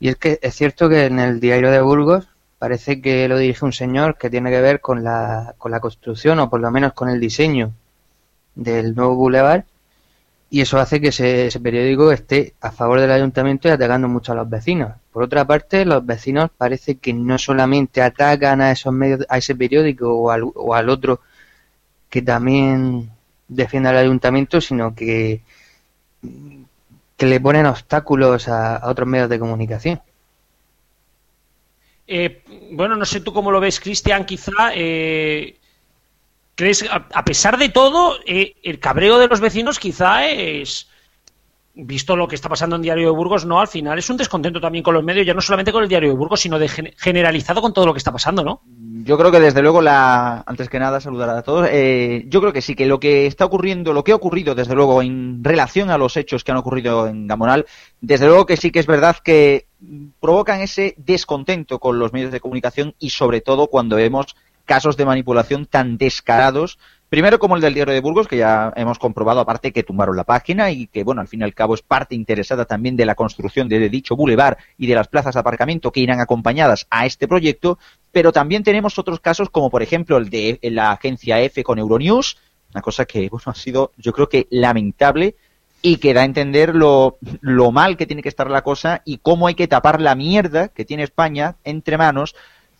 Y 0.00 0.08
es 0.08 0.16
que 0.16 0.38
es 0.42 0.54
cierto 0.54 0.88
que 0.88 1.06
en 1.06 1.18
el 1.18 1.40
diario 1.40 1.70
de 1.70 1.80
Burgos 1.80 2.28
parece 2.58 3.00
que 3.00 3.28
lo 3.28 3.38
dirige 3.38 3.64
un 3.64 3.72
señor 3.72 4.16
que 4.18 4.30
tiene 4.30 4.50
que 4.50 4.60
ver 4.60 4.80
con 4.80 5.02
la, 5.04 5.54
con 5.58 5.72
la 5.72 5.80
construcción 5.80 6.38
o 6.40 6.50
por 6.50 6.60
lo 6.60 6.70
menos 6.70 6.92
con 6.92 7.08
el 7.08 7.20
diseño 7.20 7.72
del 8.54 8.94
nuevo 8.94 9.16
bulevar 9.16 9.64
y 10.50 10.60
eso 10.62 10.78
hace 10.78 11.00
que 11.00 11.08
ese, 11.08 11.46
ese, 11.46 11.60
periódico 11.60 12.10
esté 12.10 12.54
a 12.60 12.70
favor 12.70 13.00
del 13.00 13.10
ayuntamiento 13.10 13.68
y 13.68 13.72
atacando 13.72 14.08
mucho 14.08 14.32
a 14.32 14.34
los 14.34 14.48
vecinos. 14.48 14.92
Por 15.12 15.22
otra 15.22 15.44
parte, 15.46 15.84
los 15.84 16.04
vecinos 16.06 16.50
parece 16.56 16.96
que 16.98 17.12
no 17.12 17.38
solamente 17.38 18.00
atacan 18.00 18.60
a 18.60 18.72
esos 18.72 18.92
medios, 18.92 19.26
a 19.28 19.38
ese 19.38 19.54
periódico 19.54 20.14
o 20.14 20.30
al, 20.30 20.44
o 20.54 20.74
al 20.74 20.88
otro 20.88 21.20
que 22.08 22.22
también 22.22 23.10
defiende 23.46 23.90
al 23.90 23.98
ayuntamiento, 23.98 24.60
sino 24.60 24.94
que 24.94 25.42
que 27.18 27.26
le 27.26 27.40
ponen 27.40 27.66
obstáculos 27.66 28.48
a, 28.48 28.80
otros 28.88 29.08
medios 29.08 29.28
de 29.28 29.40
comunicación. 29.40 30.00
Eh, 32.06 32.42
bueno, 32.72 32.94
no 32.96 33.04
sé 33.04 33.20
tú 33.20 33.32
cómo 33.32 33.50
lo 33.50 33.60
ves, 33.60 33.80
Cristian, 33.80 34.24
quizá. 34.24 34.70
Eh, 34.72 35.56
¿Crees, 36.58 36.84
a, 36.90 37.24
pesar 37.24 37.56
de 37.56 37.68
todo, 37.68 38.16
eh, 38.26 38.56
el 38.64 38.80
cabreo 38.80 39.20
de 39.20 39.28
los 39.28 39.38
vecinos 39.38 39.78
quizá 39.78 40.26
es, 40.26 40.88
visto 41.72 42.16
lo 42.16 42.26
que 42.26 42.34
está 42.34 42.48
pasando 42.48 42.74
en 42.74 42.82
Diario 42.82 43.12
de 43.12 43.16
Burgos, 43.16 43.46
no, 43.46 43.60
al 43.60 43.68
final 43.68 43.96
es 43.96 44.10
un 44.10 44.16
descontento 44.16 44.60
también 44.60 44.82
con 44.82 44.92
los 44.92 45.04
medios, 45.04 45.24
ya 45.24 45.34
no 45.34 45.40
solamente 45.40 45.70
con 45.70 45.84
el 45.84 45.88
Diario 45.88 46.08
de 46.08 46.16
Burgos, 46.16 46.40
sino 46.40 46.58
generalizado 46.96 47.62
con 47.62 47.72
todo 47.72 47.86
lo 47.86 47.92
que 47.92 47.98
está 47.98 48.10
pasando, 48.10 48.42
¿no? 48.42 48.62
Yo 49.04 49.16
creo 49.16 49.30
que 49.30 49.38
desde 49.38 49.62
luego, 49.62 49.80
la 49.80 50.42
antes 50.48 50.68
que 50.68 50.80
nada, 50.80 51.00
saludar 51.00 51.30
a 51.30 51.42
todos. 51.42 51.68
Eh, 51.70 52.24
yo 52.26 52.40
creo 52.40 52.52
que 52.52 52.60
sí, 52.60 52.74
que 52.74 52.86
lo 52.86 52.98
que 52.98 53.26
está 53.26 53.44
ocurriendo, 53.44 53.92
lo 53.92 54.02
que 54.02 54.10
ha 54.10 54.16
ocurrido, 54.16 54.56
desde 54.56 54.74
luego, 54.74 55.00
en 55.00 55.44
relación 55.44 55.90
a 55.90 55.96
los 55.96 56.16
hechos 56.16 56.42
que 56.42 56.50
han 56.50 56.58
ocurrido 56.58 57.06
en 57.06 57.28
Gamonal, 57.28 57.66
desde 58.00 58.26
luego 58.26 58.46
que 58.46 58.56
sí 58.56 58.72
que 58.72 58.80
es 58.80 58.86
verdad 58.86 59.16
que 59.22 59.68
provocan 60.18 60.60
ese 60.60 60.96
descontento 60.98 61.78
con 61.78 62.00
los 62.00 62.12
medios 62.12 62.32
de 62.32 62.40
comunicación 62.40 62.96
y 62.98 63.10
sobre 63.10 63.42
todo 63.42 63.68
cuando 63.68 63.94
vemos 63.94 64.34
casos 64.68 64.96
de 64.96 65.04
manipulación 65.04 65.66
tan 65.66 65.98
descarados 65.98 66.78
Primero 67.08 67.38
como 67.38 67.56
el 67.56 67.62
del 67.62 67.72
diario 67.72 67.94
de 67.94 68.00
Burgos, 68.00 68.28
que 68.28 68.36
ya 68.36 68.70
hemos 68.76 68.98
comprobado 68.98 69.40
aparte 69.40 69.72
que 69.72 69.82
tumbaron 69.82 70.14
la 70.14 70.24
página 70.24 70.70
y 70.70 70.88
que, 70.88 71.04
bueno, 71.04 71.22
al 71.22 71.28
fin 71.28 71.40
y 71.40 71.44
al 71.44 71.54
cabo 71.54 71.74
es 71.74 71.80
parte 71.80 72.14
interesada 72.14 72.66
también 72.66 72.96
de 72.96 73.06
la 73.06 73.14
construcción 73.14 73.66
de 73.66 73.88
dicho 73.88 74.14
bulevar 74.14 74.58
y 74.76 74.86
de 74.86 74.94
las 74.94 75.08
plazas 75.08 75.32
de 75.32 75.40
aparcamiento 75.40 75.90
que 75.90 76.00
irán 76.00 76.20
acompañadas 76.20 76.86
a 76.90 77.06
este 77.06 77.26
proyecto, 77.26 77.78
pero 78.12 78.30
también 78.30 78.62
tenemos 78.62 78.98
otros 78.98 79.20
casos 79.20 79.48
como 79.48 79.70
por 79.70 79.82
ejemplo 79.82 80.18
el 80.18 80.28
de 80.28 80.58
la 80.62 80.92
agencia 80.92 81.40
F 81.40 81.64
con 81.64 81.78
Euronews, 81.78 82.36
una 82.74 82.82
cosa 82.82 83.06
que, 83.06 83.30
bueno, 83.30 83.44
ha 83.46 83.54
sido 83.54 83.92
yo 83.96 84.12
creo 84.12 84.28
que 84.28 84.46
lamentable 84.50 85.34
y 85.80 85.96
que 85.96 86.12
da 86.12 86.22
a 86.22 86.24
entender 86.24 86.74
lo, 86.74 87.16
lo 87.40 87.72
mal 87.72 87.96
que 87.96 88.04
tiene 88.04 88.20
que 88.20 88.28
estar 88.28 88.50
la 88.50 88.62
cosa 88.62 89.00
y 89.06 89.18
cómo 89.18 89.46
hay 89.46 89.54
que 89.54 89.68
tapar 89.68 90.02
la 90.02 90.14
mierda 90.14 90.68
que 90.68 90.84
tiene 90.84 91.04
España 91.04 91.56
entre 91.64 91.96
manos 91.96 92.34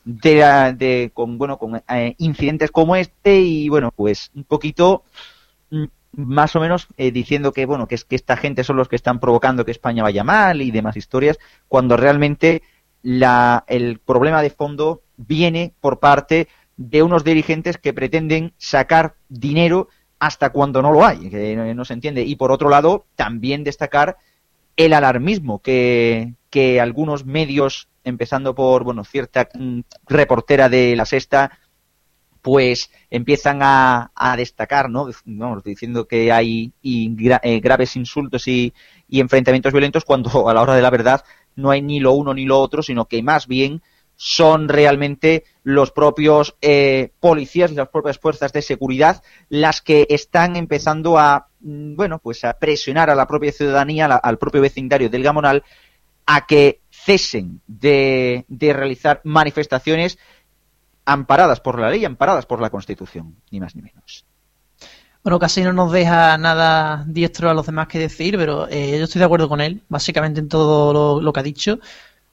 de, 0.08 0.74
de 0.76 1.10
con 1.12 1.36
bueno 1.36 1.58
con 1.58 1.82
eh, 1.88 2.14
incidentes 2.16 2.70
como 2.70 2.96
este 2.96 3.40
y 3.40 3.68
bueno 3.68 3.92
pues 3.94 4.30
un 4.34 4.44
poquito 4.44 5.04
mm, 5.70 5.84
más 6.12 6.56
o 6.56 6.60
menos 6.60 6.88
eh, 6.96 7.10
diciendo 7.10 7.52
que 7.52 7.66
bueno 7.66 7.86
que 7.86 7.94
es 7.94 8.04
que 8.06 8.16
esta 8.16 8.38
gente 8.38 8.64
son 8.64 8.76
los 8.76 8.88
que 8.88 8.96
están 8.96 9.20
provocando 9.20 9.66
que 9.66 9.70
España 9.70 10.02
vaya 10.02 10.24
mal 10.24 10.62
y 10.62 10.70
demás 10.70 10.96
historias 10.96 11.38
cuando 11.68 11.98
realmente 11.98 12.62
la, 13.02 13.64
el 13.68 13.98
problema 13.98 14.40
de 14.40 14.50
fondo 14.50 15.02
viene 15.18 15.74
por 15.80 15.98
parte 16.00 16.48
de 16.78 17.02
unos 17.02 17.22
dirigentes 17.22 17.76
que 17.76 17.92
pretenden 17.92 18.54
sacar 18.56 19.14
dinero 19.28 19.88
hasta 20.18 20.50
cuando 20.50 20.80
no 20.80 20.90
lo 20.90 21.04
hay, 21.04 21.30
que 21.30 21.54
no, 21.54 21.72
no 21.74 21.84
se 21.84 21.92
entiende. 21.92 22.22
Y 22.22 22.36
por 22.36 22.50
otro 22.50 22.68
lado, 22.68 23.06
también 23.14 23.62
destacar 23.62 24.16
el 24.76 24.92
alarmismo 24.92 25.60
que, 25.60 26.34
que 26.50 26.80
algunos 26.80 27.24
medios 27.24 27.87
empezando 28.08 28.54
por, 28.54 28.84
bueno, 28.84 29.04
cierta 29.04 29.48
mm, 29.54 29.80
reportera 30.08 30.68
de 30.68 30.96
la 30.96 31.04
sexta, 31.04 31.58
pues 32.42 32.90
empiezan 33.10 33.58
a, 33.62 34.10
a 34.14 34.36
destacar, 34.36 34.88
¿no? 34.88 35.10
Vamos, 35.24 35.62
diciendo 35.62 36.06
que 36.06 36.32
hay 36.32 36.72
eh, 36.82 37.60
graves 37.60 37.96
insultos 37.96 38.48
y, 38.48 38.72
enfrentamientos 39.10 39.72
violentos 39.72 40.04
cuando 40.04 40.48
a 40.48 40.54
la 40.54 40.62
hora 40.62 40.74
de 40.74 40.82
la 40.82 40.90
verdad 40.90 41.24
no 41.56 41.70
hay 41.70 41.82
ni 41.82 42.00
lo 42.00 42.12
uno 42.12 42.34
ni 42.34 42.44
lo 42.44 42.58
otro, 42.58 42.82
sino 42.82 43.06
que 43.06 43.22
más 43.22 43.46
bien 43.46 43.82
son 44.16 44.68
realmente 44.68 45.44
los 45.62 45.92
propios 45.92 46.56
eh, 46.60 47.10
policías 47.20 47.70
las 47.72 47.88
propias 47.88 48.18
fuerzas 48.18 48.52
de 48.52 48.62
seguridad 48.62 49.22
las 49.48 49.80
que 49.80 50.06
están 50.10 50.56
empezando 50.56 51.18
a, 51.18 51.48
mm, 51.60 51.94
bueno, 51.94 52.18
pues 52.18 52.44
a 52.44 52.54
presionar 52.54 53.10
a 53.10 53.14
la 53.14 53.26
propia 53.26 53.52
ciudadanía, 53.52 54.06
al 54.06 54.38
propio 54.38 54.60
vecindario 54.60 55.08
del 55.10 55.22
Gamonal, 55.22 55.64
a 56.26 56.46
que 56.46 56.80
cesen 57.08 57.62
de, 57.66 58.44
de 58.48 58.72
realizar 58.74 59.22
manifestaciones 59.24 60.18
amparadas 61.06 61.58
por 61.60 61.80
la 61.80 61.88
ley, 61.88 62.04
amparadas 62.04 62.44
por 62.44 62.60
la 62.60 62.68
Constitución, 62.68 63.34
ni 63.50 63.60
más 63.60 63.74
ni 63.74 63.80
menos. 63.80 64.26
Bueno, 65.24 65.38
casi 65.38 65.62
no 65.62 65.72
nos 65.72 65.90
deja 65.90 66.36
nada 66.36 67.04
diestro 67.08 67.48
a 67.48 67.54
los 67.54 67.64
demás 67.64 67.88
que 67.88 67.98
decir, 67.98 68.36
pero 68.36 68.68
eh, 68.68 68.98
yo 68.98 69.04
estoy 69.04 69.20
de 69.20 69.24
acuerdo 69.24 69.48
con 69.48 69.62
él, 69.62 69.82
básicamente 69.88 70.40
en 70.40 70.48
todo 70.50 71.22
lo, 71.22 71.32
que 71.32 71.40
ha 71.40 71.42
dicho. 71.42 71.78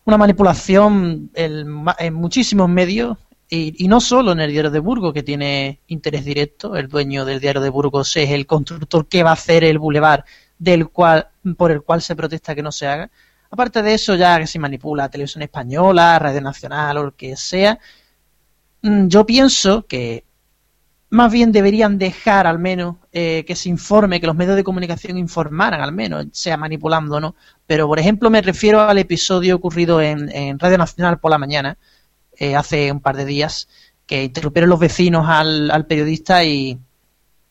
Una 0.03 0.17
manipulación 0.17 1.31
en, 1.33 1.85
en 1.99 2.13
muchísimos 2.13 2.67
medios, 2.67 3.17
y, 3.49 3.81
y, 3.81 3.87
no 3.87 4.01
solo 4.01 4.33
en 4.33 4.41
el 4.41 4.51
diario 4.51 4.71
de 4.71 4.79
Burgos, 4.79 5.13
que 5.13 5.23
tiene 5.23 5.79
interés 5.87 6.25
directo. 6.25 6.75
El 6.75 6.89
dueño 6.89 7.23
del 7.23 7.39
diario 7.39 7.61
de 7.61 7.69
Burgos 7.69 8.17
es 8.17 8.29
el 8.31 8.45
constructor 8.45 9.07
que 9.07 9.23
va 9.23 9.29
a 9.29 9.33
hacer 9.33 9.63
el 9.63 9.79
bulevar 9.79 10.25
del 10.57 10.89
cual, 10.89 11.29
por 11.57 11.71
el 11.71 11.81
cual 11.81 12.01
se 12.01 12.15
protesta 12.15 12.55
que 12.55 12.63
no 12.63 12.71
se 12.73 12.87
haga. 12.87 13.09
Aparte 13.55 13.81
de 13.81 13.93
eso, 13.93 14.15
ya 14.15 14.37
que 14.37 14.47
se 14.47 14.59
manipula 14.59 15.07
televisión 15.07 15.41
española, 15.41 16.19
radio 16.19 16.41
nacional 16.41 16.97
o 16.97 17.03
lo 17.05 17.15
que 17.15 17.37
sea, 17.37 17.79
mm, 18.81 19.07
yo 19.07 19.25
pienso 19.25 19.85
que 19.87 20.25
más 21.09 21.31
bien 21.31 21.53
deberían 21.53 21.97
dejar 21.97 22.47
al 22.47 22.59
menos 22.59 22.97
eh, 23.13 23.45
que 23.47 23.55
se 23.55 23.69
informe, 23.69 24.19
que 24.19 24.27
los 24.27 24.35
medios 24.35 24.57
de 24.57 24.65
comunicación 24.65 25.17
informaran 25.17 25.79
al 25.79 25.93
menos, 25.93 26.25
sea 26.33 26.57
manipulando 26.57 27.15
o 27.15 27.19
no. 27.21 27.35
Pero, 27.65 27.87
por 27.87 27.97
ejemplo, 27.97 28.29
me 28.29 28.41
refiero 28.41 28.81
al 28.81 28.97
episodio 28.97 29.55
ocurrido 29.55 30.01
en, 30.01 30.29
en 30.35 30.59
Radio 30.59 30.77
Nacional 30.77 31.19
por 31.19 31.31
la 31.31 31.37
mañana, 31.37 31.77
eh, 32.37 32.57
hace 32.57 32.91
un 32.91 32.99
par 32.99 33.15
de 33.15 33.23
días, 33.23 33.69
que 34.05 34.25
interrumpieron 34.25 34.69
los 34.69 34.79
vecinos 34.79 35.25
al, 35.29 35.85
periodista 35.87 36.43
y, 36.43 36.77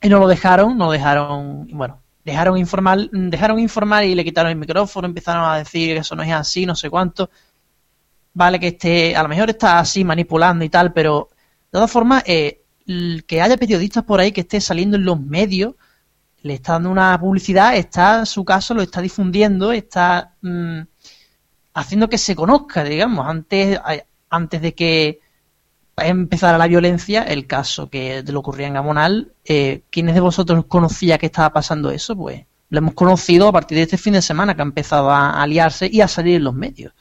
y, 0.02 0.08
no 0.10 0.18
lo 0.18 0.28
dejaron, 0.28 0.76
no 0.76 0.86
lo 0.86 0.92
dejaron, 0.92 1.66
bueno, 1.72 2.03
dejaron 2.24 2.56
informar, 2.56 3.10
dejaron 3.10 3.58
informar 3.58 4.04
y 4.04 4.14
le 4.14 4.24
quitaron 4.24 4.50
el 4.50 4.58
micrófono, 4.58 5.06
empezaron 5.06 5.44
a 5.44 5.58
decir 5.58 5.94
que 5.94 6.00
eso 6.00 6.16
no 6.16 6.22
es 6.22 6.32
así, 6.32 6.64
no 6.66 6.74
sé 6.74 6.88
cuánto. 6.90 7.30
Vale 8.32 8.58
que 8.58 8.68
esté, 8.68 9.14
a 9.14 9.22
lo 9.22 9.28
mejor 9.28 9.50
está 9.50 9.78
así 9.78 10.04
manipulando 10.04 10.64
y 10.64 10.68
tal, 10.68 10.92
pero 10.92 11.30
de 11.30 11.70
todas 11.70 11.90
formas, 11.90 12.22
eh, 12.26 12.62
que 13.26 13.40
haya 13.40 13.56
periodistas 13.56 14.04
por 14.04 14.20
ahí 14.20 14.32
que 14.32 14.42
esté 14.42 14.60
saliendo 14.60 14.96
en 14.96 15.04
los 15.04 15.20
medios, 15.20 15.74
le 16.42 16.54
está 16.54 16.72
dando 16.74 16.90
una 16.90 17.18
publicidad, 17.18 17.76
está 17.76 18.26
su 18.26 18.44
caso, 18.44 18.74
lo 18.74 18.82
está 18.82 19.00
difundiendo, 19.00 19.72
está 19.72 20.34
mmm, 20.42 20.80
haciendo 21.74 22.08
que 22.08 22.18
se 22.18 22.34
conozca, 22.34 22.84
digamos, 22.84 23.26
antes, 23.26 23.80
antes 24.28 24.60
de 24.60 24.74
que 24.74 25.20
empezara 25.96 26.58
la 26.58 26.66
violencia, 26.66 27.22
el 27.22 27.46
caso 27.46 27.88
que 27.88 28.22
le 28.22 28.36
ocurría 28.36 28.66
en 28.66 28.74
Gamonal, 28.74 29.32
eh, 29.44 29.82
¿quiénes 29.90 30.14
de 30.14 30.20
vosotros 30.20 30.64
conocía 30.66 31.18
que 31.18 31.26
estaba 31.26 31.52
pasando 31.52 31.90
eso? 31.90 32.16
Pues 32.16 32.44
Lo 32.70 32.78
hemos 32.78 32.94
conocido 32.94 33.48
a 33.48 33.52
partir 33.52 33.76
de 33.76 33.82
este 33.82 33.98
fin 33.98 34.14
de 34.14 34.22
semana 34.22 34.54
que 34.54 34.62
ha 34.62 34.64
empezado 34.64 35.10
a 35.10 35.42
aliarse 35.42 35.88
y 35.90 36.00
a 36.00 36.08
salir 36.08 36.36
en 36.36 36.44
los 36.44 36.54
medios. 36.54 36.92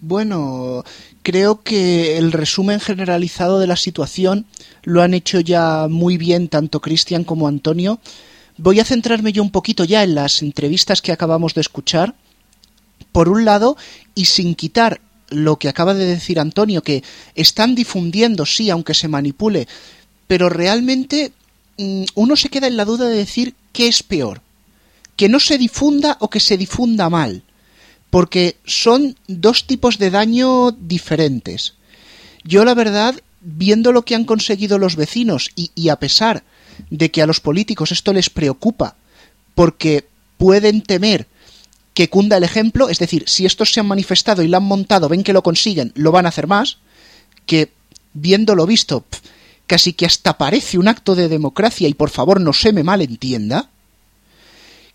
Bueno, 0.00 0.84
creo 1.22 1.62
que 1.62 2.18
el 2.18 2.32
resumen 2.32 2.78
generalizado 2.78 3.58
de 3.58 3.66
la 3.66 3.76
situación 3.76 4.44
lo 4.82 5.00
han 5.00 5.14
hecho 5.14 5.40
ya 5.40 5.86
muy 5.88 6.18
bien 6.18 6.48
tanto 6.48 6.80
Cristian 6.80 7.24
como 7.24 7.48
Antonio. 7.48 8.00
Voy 8.58 8.80
a 8.80 8.84
centrarme 8.84 9.32
yo 9.32 9.42
un 9.42 9.50
poquito 9.50 9.84
ya 9.84 10.02
en 10.02 10.14
las 10.14 10.42
entrevistas 10.42 11.00
que 11.00 11.12
acabamos 11.12 11.54
de 11.54 11.62
escuchar. 11.62 12.14
Por 13.12 13.28
un 13.28 13.44
lado, 13.44 13.76
y 14.14 14.26
sin 14.26 14.54
quitar 14.54 15.00
lo 15.34 15.56
que 15.58 15.68
acaba 15.68 15.94
de 15.94 16.06
decir 16.06 16.38
Antonio, 16.40 16.82
que 16.82 17.02
están 17.34 17.74
difundiendo, 17.74 18.46
sí, 18.46 18.70
aunque 18.70 18.94
se 18.94 19.08
manipule, 19.08 19.68
pero 20.26 20.48
realmente 20.48 21.32
mm, 21.78 22.04
uno 22.14 22.36
se 22.36 22.48
queda 22.48 22.66
en 22.66 22.76
la 22.76 22.84
duda 22.84 23.08
de 23.08 23.16
decir 23.16 23.54
qué 23.72 23.88
es 23.88 24.02
peor, 24.02 24.40
que 25.16 25.28
no 25.28 25.40
se 25.40 25.58
difunda 25.58 26.16
o 26.20 26.30
que 26.30 26.40
se 26.40 26.56
difunda 26.56 27.10
mal, 27.10 27.42
porque 28.10 28.56
son 28.64 29.16
dos 29.26 29.66
tipos 29.66 29.98
de 29.98 30.10
daño 30.10 30.70
diferentes. 30.72 31.74
Yo 32.44 32.64
la 32.64 32.74
verdad, 32.74 33.20
viendo 33.40 33.92
lo 33.92 34.02
que 34.02 34.14
han 34.14 34.24
conseguido 34.24 34.78
los 34.78 34.96
vecinos 34.96 35.50
y, 35.56 35.70
y 35.74 35.88
a 35.88 35.96
pesar 35.96 36.44
de 36.90 37.10
que 37.10 37.22
a 37.22 37.26
los 37.26 37.40
políticos 37.40 37.92
esto 37.92 38.12
les 38.12 38.30
preocupa, 38.30 38.96
porque 39.54 40.06
pueden 40.36 40.82
temer 40.82 41.26
que 41.94 42.10
cunda 42.10 42.36
el 42.36 42.44
ejemplo, 42.44 42.88
es 42.88 42.98
decir, 42.98 43.24
si 43.26 43.46
estos 43.46 43.72
se 43.72 43.80
han 43.80 43.86
manifestado 43.86 44.42
y 44.42 44.48
lo 44.48 44.56
han 44.56 44.64
montado, 44.64 45.08
ven 45.08 45.22
que 45.22 45.32
lo 45.32 45.42
consiguen, 45.42 45.92
lo 45.94 46.10
van 46.10 46.26
a 46.26 46.30
hacer 46.30 46.48
más, 46.48 46.78
que 47.46 47.70
viéndolo 48.12 48.66
visto, 48.66 49.04
casi 49.66 49.92
que 49.92 50.04
hasta 50.04 50.36
parece 50.36 50.76
un 50.76 50.88
acto 50.88 51.14
de 51.14 51.28
democracia 51.28 51.88
y 51.88 51.94
por 51.94 52.10
favor 52.10 52.40
no 52.40 52.52
se 52.52 52.72
me 52.72 52.82
malentienda. 52.82 53.70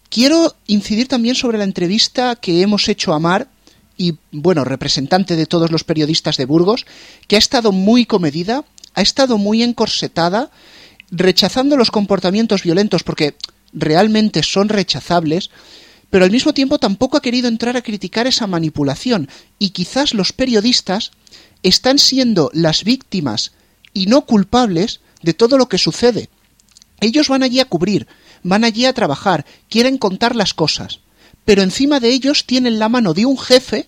Quiero 0.09 0.55
incidir 0.67 1.07
también 1.07 1.35
sobre 1.35 1.57
la 1.57 1.63
entrevista 1.63 2.35
que 2.35 2.61
hemos 2.61 2.89
hecho 2.89 3.13
a 3.13 3.19
Mar 3.19 3.47
y, 3.95 4.15
bueno, 4.31 4.63
representante 4.63 5.35
de 5.35 5.45
todos 5.45 5.71
los 5.71 5.83
periodistas 5.83 6.37
de 6.37 6.45
Burgos, 6.45 6.85
que 7.27 7.35
ha 7.35 7.39
estado 7.39 7.71
muy 7.71 8.05
comedida, 8.05 8.65
ha 8.95 9.01
estado 9.01 9.37
muy 9.37 9.61
encorsetada, 9.61 10.51
rechazando 11.11 11.77
los 11.77 11.91
comportamientos 11.91 12.63
violentos 12.63 13.03
porque 13.03 13.35
realmente 13.73 14.41
son 14.43 14.69
rechazables, 14.69 15.51
pero 16.09 16.25
al 16.25 16.31
mismo 16.31 16.53
tiempo 16.53 16.79
tampoco 16.79 17.17
ha 17.17 17.21
querido 17.21 17.47
entrar 17.47 17.77
a 17.77 17.81
criticar 17.81 18.27
esa 18.27 18.47
manipulación 18.47 19.29
y 19.59 19.71
quizás 19.71 20.13
los 20.13 20.33
periodistas 20.33 21.11
están 21.63 21.99
siendo 21.99 22.49
las 22.53 22.83
víctimas 22.83 23.51
y 23.93 24.07
no 24.07 24.21
culpables 24.21 25.01
de 25.21 25.33
todo 25.33 25.57
lo 25.57 25.69
que 25.69 25.77
sucede. 25.77 26.29
Ellos 27.01 27.29
van 27.29 27.43
allí 27.43 27.59
a 27.59 27.65
cubrir, 27.65 28.07
van 28.43 28.63
allí 28.63 28.85
a 28.85 28.93
trabajar, 28.93 29.45
quieren 29.69 29.97
contar 29.97 30.35
las 30.35 30.53
cosas, 30.53 30.99
pero 31.45 31.61
encima 31.61 31.99
de 31.99 32.09
ellos 32.09 32.45
tienen 32.45 32.79
la 32.79 32.89
mano 32.89 33.13
de 33.13 33.25
un 33.25 33.37
jefe 33.37 33.87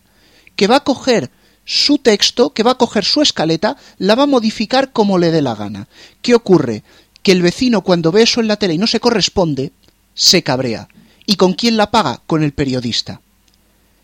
que 0.55 0.67
va 0.67 0.77
a 0.77 0.83
coger 0.83 1.31
su 1.65 1.97
texto, 1.97 2.53
que 2.53 2.63
va 2.63 2.71
a 2.71 2.77
coger 2.77 3.05
su 3.05 3.21
escaleta, 3.21 3.77
la 3.97 4.15
va 4.15 4.23
a 4.23 4.27
modificar 4.27 4.91
como 4.91 5.17
le 5.17 5.31
dé 5.31 5.41
la 5.41 5.55
gana. 5.55 5.87
¿Qué 6.21 6.35
ocurre? 6.35 6.83
Que 7.23 7.31
el 7.31 7.41
vecino 7.41 7.81
cuando 7.81 8.11
ve 8.11 8.23
eso 8.23 8.41
en 8.41 8.47
la 8.47 8.57
tele 8.57 8.73
y 8.73 8.77
no 8.77 8.87
se 8.87 8.99
corresponde, 8.99 9.71
se 10.13 10.43
cabrea. 10.43 10.87
¿Y 11.25 11.35
con 11.35 11.53
quién 11.53 11.77
la 11.77 11.91
paga? 11.91 12.21
Con 12.27 12.43
el 12.43 12.53
periodista. 12.53 13.21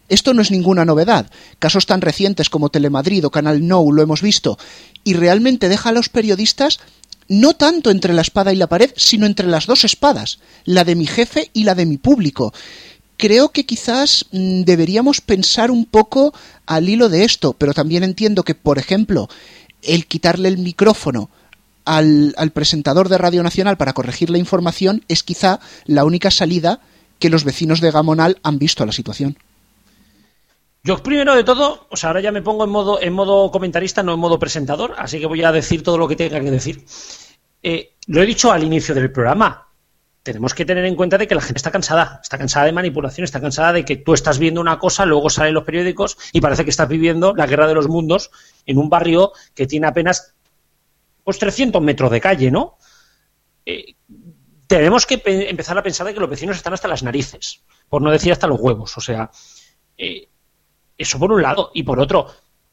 Esto 0.10 0.34
no 0.34 0.42
es 0.42 0.52
ninguna 0.52 0.86
novedad. 0.86 1.30
Casos 1.60 1.86
tan 1.86 2.02
recientes 2.02 2.50
como 2.50 2.70
Telemadrid 2.70 3.26
o 3.26 3.32
Canal 3.32 3.68
No 3.68 3.86
lo 3.92 4.02
hemos 4.02 4.22
visto. 4.22 4.58
Y 5.04 5.14
realmente 5.14 5.70
deja 5.70 5.90
a 5.90 5.94
los 5.94 6.10
periodistas 6.10 6.80
no 7.28 7.54
tanto 7.54 7.92
entre 7.92 8.14
la 8.14 8.22
espada 8.22 8.54
y 8.54 8.56
la 8.56 8.68
pared, 8.68 8.92
sino 8.96 9.26
entre 9.26 9.48
las 9.48 9.66
dos 9.66 9.84
espadas, 9.84 10.40
la 10.64 10.86
de 10.86 10.96
mi 10.96 11.06
jefe 11.06 11.50
y 11.54 11.66
la 11.66 11.76
de 11.76 11.86
mi 11.86 11.98
público. 11.98 12.54
Creo 13.18 13.50
que 13.50 13.66
quizás 13.66 14.26
mm, 14.32 14.62
deberíamos 14.62 15.20
pensar 15.20 15.72
un 15.72 15.86
poco 15.86 16.34
al 16.66 16.88
hilo 16.88 17.10
de 17.10 17.26
esto, 17.26 17.54
pero 17.54 17.74
también 17.74 18.04
entiendo 18.04 18.44
que, 18.44 18.56
por 18.56 18.80
ejemplo, 18.80 19.28
el 19.82 20.06
quitarle 20.06 20.48
el 20.48 20.58
micrófono 20.58 21.30
al, 21.84 22.34
al 22.38 22.52
presentador 22.52 23.10
de 23.10 23.18
Radio 23.18 23.44
Nacional 23.44 23.76
para 23.78 23.94
corregir 23.94 24.30
la 24.30 24.38
información 24.38 25.04
es 25.08 25.24
quizá 25.24 25.60
la 25.86 26.06
única 26.06 26.32
salida 26.32 26.80
que 27.20 27.30
los 27.30 27.44
vecinos 27.44 27.82
de 27.82 27.92
Gamonal 27.92 28.40
han 28.44 28.60
visto 28.60 28.86
la 28.86 28.92
situación. 28.92 29.38
Yo 30.84 30.98
primero 31.04 31.36
de 31.36 31.44
todo, 31.44 31.88
o 31.90 31.98
sea, 31.98 32.12
ahora 32.12 32.22
ya 32.22 32.32
me 32.32 32.42
pongo 32.42 32.64
en 32.64 32.70
modo, 32.70 33.02
en 33.02 33.12
modo 33.12 33.52
comentarista, 33.52 34.04
no 34.04 34.14
en 34.14 34.20
modo 34.20 34.40
presentador, 34.40 34.96
así 34.98 35.20
que 35.20 35.26
voy 35.26 35.44
a 35.44 35.52
decir 35.52 35.84
todo 35.84 35.98
lo 35.98 36.08
que 36.08 36.16
tenga 36.16 36.40
que 36.40 36.50
decir. 36.50 36.86
Eh, 37.62 37.96
lo 38.08 38.22
he 38.22 38.26
dicho 38.26 38.54
al 38.54 38.64
inicio 38.64 38.96
del 38.96 39.12
programa. 39.12 39.68
Tenemos 40.24 40.54
que 40.54 40.64
tener 40.64 40.86
en 40.86 40.96
cuenta 40.96 41.18
de 41.18 41.28
que 41.28 41.36
la 41.36 41.42
gente 41.42 41.58
está 41.58 41.72
cansada, 41.72 42.22
está 42.24 42.38
cansada 42.38 42.68
de 42.68 42.72
manipulación, 42.72 43.26
está 43.26 43.42
cansada 43.42 43.74
de 43.74 43.84
que 43.84 43.98
tú 43.98 44.14
estás 44.14 44.40
viendo 44.40 44.62
una 44.62 44.80
cosa, 44.80 45.06
luego 45.06 45.30
salen 45.30 45.54
los 45.54 45.66
periódicos 45.66 46.18
y 46.32 46.40
parece 46.40 46.64
que 46.64 46.70
estás 46.70 46.88
viviendo 46.88 47.34
la 47.36 47.48
guerra 47.48 47.68
de 47.68 47.74
los 47.74 47.90
mundos 47.90 48.32
en 48.66 48.78
un 48.78 48.90
barrio 48.90 49.34
que 49.56 49.68
tiene 49.68 49.88
apenas 49.88 50.36
pues 51.26 51.38
300 51.38 51.82
metros 51.82 52.12
de 52.12 52.22
calle, 52.22 52.50
¿no? 52.50 52.78
Eh, 53.66 53.97
tenemos 54.68 55.06
que 55.06 55.22
empezar 55.26 55.78
a 55.78 55.84
pensar 55.84 56.06
de 56.06 56.14
que 56.14 56.20
los 56.20 56.30
vecinos 56.30 56.58
están 56.58 56.74
hasta 56.74 56.88
las 56.88 57.02
narices, 57.02 57.64
por 57.90 58.02
no 58.02 58.12
decir 58.12 58.32
hasta 58.32 58.48
los 58.48 58.60
huevos. 58.60 58.98
O 58.98 59.02
sea, 59.02 59.32
eh, 59.98 60.28
eso 60.98 61.18
por 61.20 61.32
un 61.32 61.42
lado. 61.42 61.72
Y 61.74 61.84
por 61.84 62.00
otro, 62.00 62.28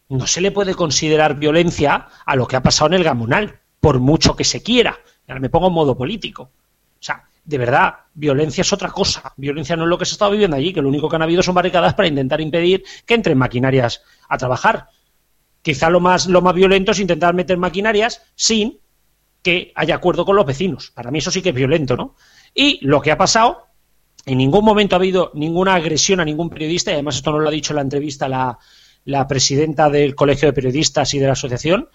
no 0.09 0.26
se 0.26 0.40
le 0.40 0.51
puede 0.51 0.74
considerar 0.74 1.36
violencia 1.38 2.09
a 2.26 2.36
lo 2.36 2.47
que 2.47 2.57
ha 2.57 2.62
pasado 2.62 2.88
en 2.88 2.95
el 2.95 3.05
Gamonal, 3.05 3.61
por 3.80 4.01
mucho 4.01 4.34
que 4.34 4.45
se 4.45 4.62
quiera. 4.62 4.99
Ahora 5.28 5.40
me 5.40 5.51
pongo 5.51 5.68
en 5.68 5.74
modo 5.74 5.97
político. 5.97 6.42
O 6.42 7.03
sea, 7.03 7.24
de 7.45 7.59
verdad, 7.59 7.95
violencia 8.14 8.62
es 8.62 8.72
otra 8.72 8.90
cosa. 8.90 9.32
Violencia 9.36 9.76
no 9.76 9.84
es 9.84 9.88
lo 9.88 9.99
que 9.99 10.05
se 10.05 10.12
está 10.12 10.28
viviendo 10.28 10.57
allí, 10.57 10.72
que 10.72 10.82
lo 10.82 10.88
único 10.88 11.09
que 11.09 11.16
han 11.16 11.22
habido 11.22 11.42
son 11.42 11.55
barricadas 11.55 11.95
para 11.95 12.09
intentar 12.09 12.40
impedir 12.40 12.82
que 13.07 13.14
entren 13.14 13.38
maquinarias 13.38 14.03
a 14.28 14.36
trabajar. 14.36 14.88
Quizá 15.62 15.90
lo 15.90 16.01
más, 16.01 16.26
lo 16.26 16.42
más 16.42 16.55
violento 16.55 16.92
es 16.92 17.01
intentar 17.01 17.34
meter 17.34 17.57
maquinarias 17.57 18.22
sin 18.34 18.80
que 19.45 19.72
haya 19.76 19.95
acuerdo 19.95 20.24
con 20.24 20.34
los 20.34 20.47
vecinos. 20.47 20.90
Para 20.90 21.11
mí 21.11 21.18
eso 21.18 21.30
sí 21.30 21.42
que 21.42 21.51
es 21.51 21.55
violento, 21.55 21.97
¿no? 21.97 22.16
Y 22.55 22.84
lo 22.84 23.03
que 23.03 23.12
ha 23.12 23.18
pasado, 23.18 23.66
en 24.24 24.38
ningún 24.38 24.64
momento 24.64 24.97
ha 24.97 24.99
habido 24.99 25.30
ninguna 25.34 25.74
agresión 25.74 26.18
a 26.18 26.24
ningún 26.24 26.49
periodista, 26.49 26.90
y 26.90 26.95
además 26.95 27.16
esto 27.16 27.30
no 27.30 27.38
lo 27.38 27.49
ha 27.49 27.53
dicho 27.53 27.72
en 27.72 27.76
la 27.76 27.82
entrevista 27.82 28.26
la, 28.26 28.59
la 29.05 29.28
presidenta 29.28 29.90
del 29.90 30.14
Colegio 30.14 30.49
de 30.49 30.55
Periodistas 30.55 31.12
y 31.12 31.18
de 31.18 31.26
la 31.26 31.34
asociación, 31.34 31.90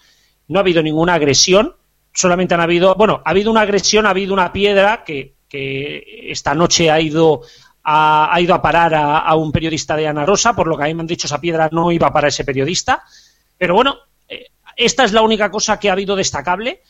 no 0.46 0.58
ha 0.58 0.62
habido 0.62 0.80
ninguna 0.80 1.14
agresión, 1.14 1.74
solamente 2.12 2.54
han 2.54 2.60
habido, 2.60 2.94
bueno, 2.94 3.20
ha 3.24 3.30
habido 3.30 3.50
una 3.50 3.62
agresión, 3.62 4.06
ha 4.06 4.10
habido 4.10 4.32
una 4.32 4.52
piedra 4.52 5.02
que, 5.04 5.34
esta 5.52 6.54
noche 6.54 6.92
ha 6.92 7.00
ido 7.00 7.42
a, 7.82 8.32
ha 8.32 8.40
ido 8.40 8.54
a 8.54 8.62
parar 8.62 8.94
a, 8.94 9.18
a, 9.18 9.34
un 9.34 9.50
periodista 9.50 9.96
de 9.96 10.06
Ana 10.06 10.24
Rosa, 10.24 10.54
por 10.54 10.68
lo 10.68 10.78
que 10.78 10.84
a 10.84 10.86
mí 10.86 10.94
me 10.94 11.00
han 11.00 11.08
dicho 11.08 11.26
esa 11.26 11.40
piedra 11.40 11.68
no 11.72 11.90
iba 11.90 12.12
para 12.12 12.28
ese 12.28 12.44
periodista, 12.44 13.02
pero 13.58 13.74
bueno, 13.74 13.96
eh, 14.28 14.46
esta 14.76 15.02
es 15.02 15.12
la 15.12 15.22
única 15.22 15.50
cosa 15.50 15.80
que 15.80 15.90
ha 15.90 15.92
habido 15.92 16.14
destacable. 16.14 16.82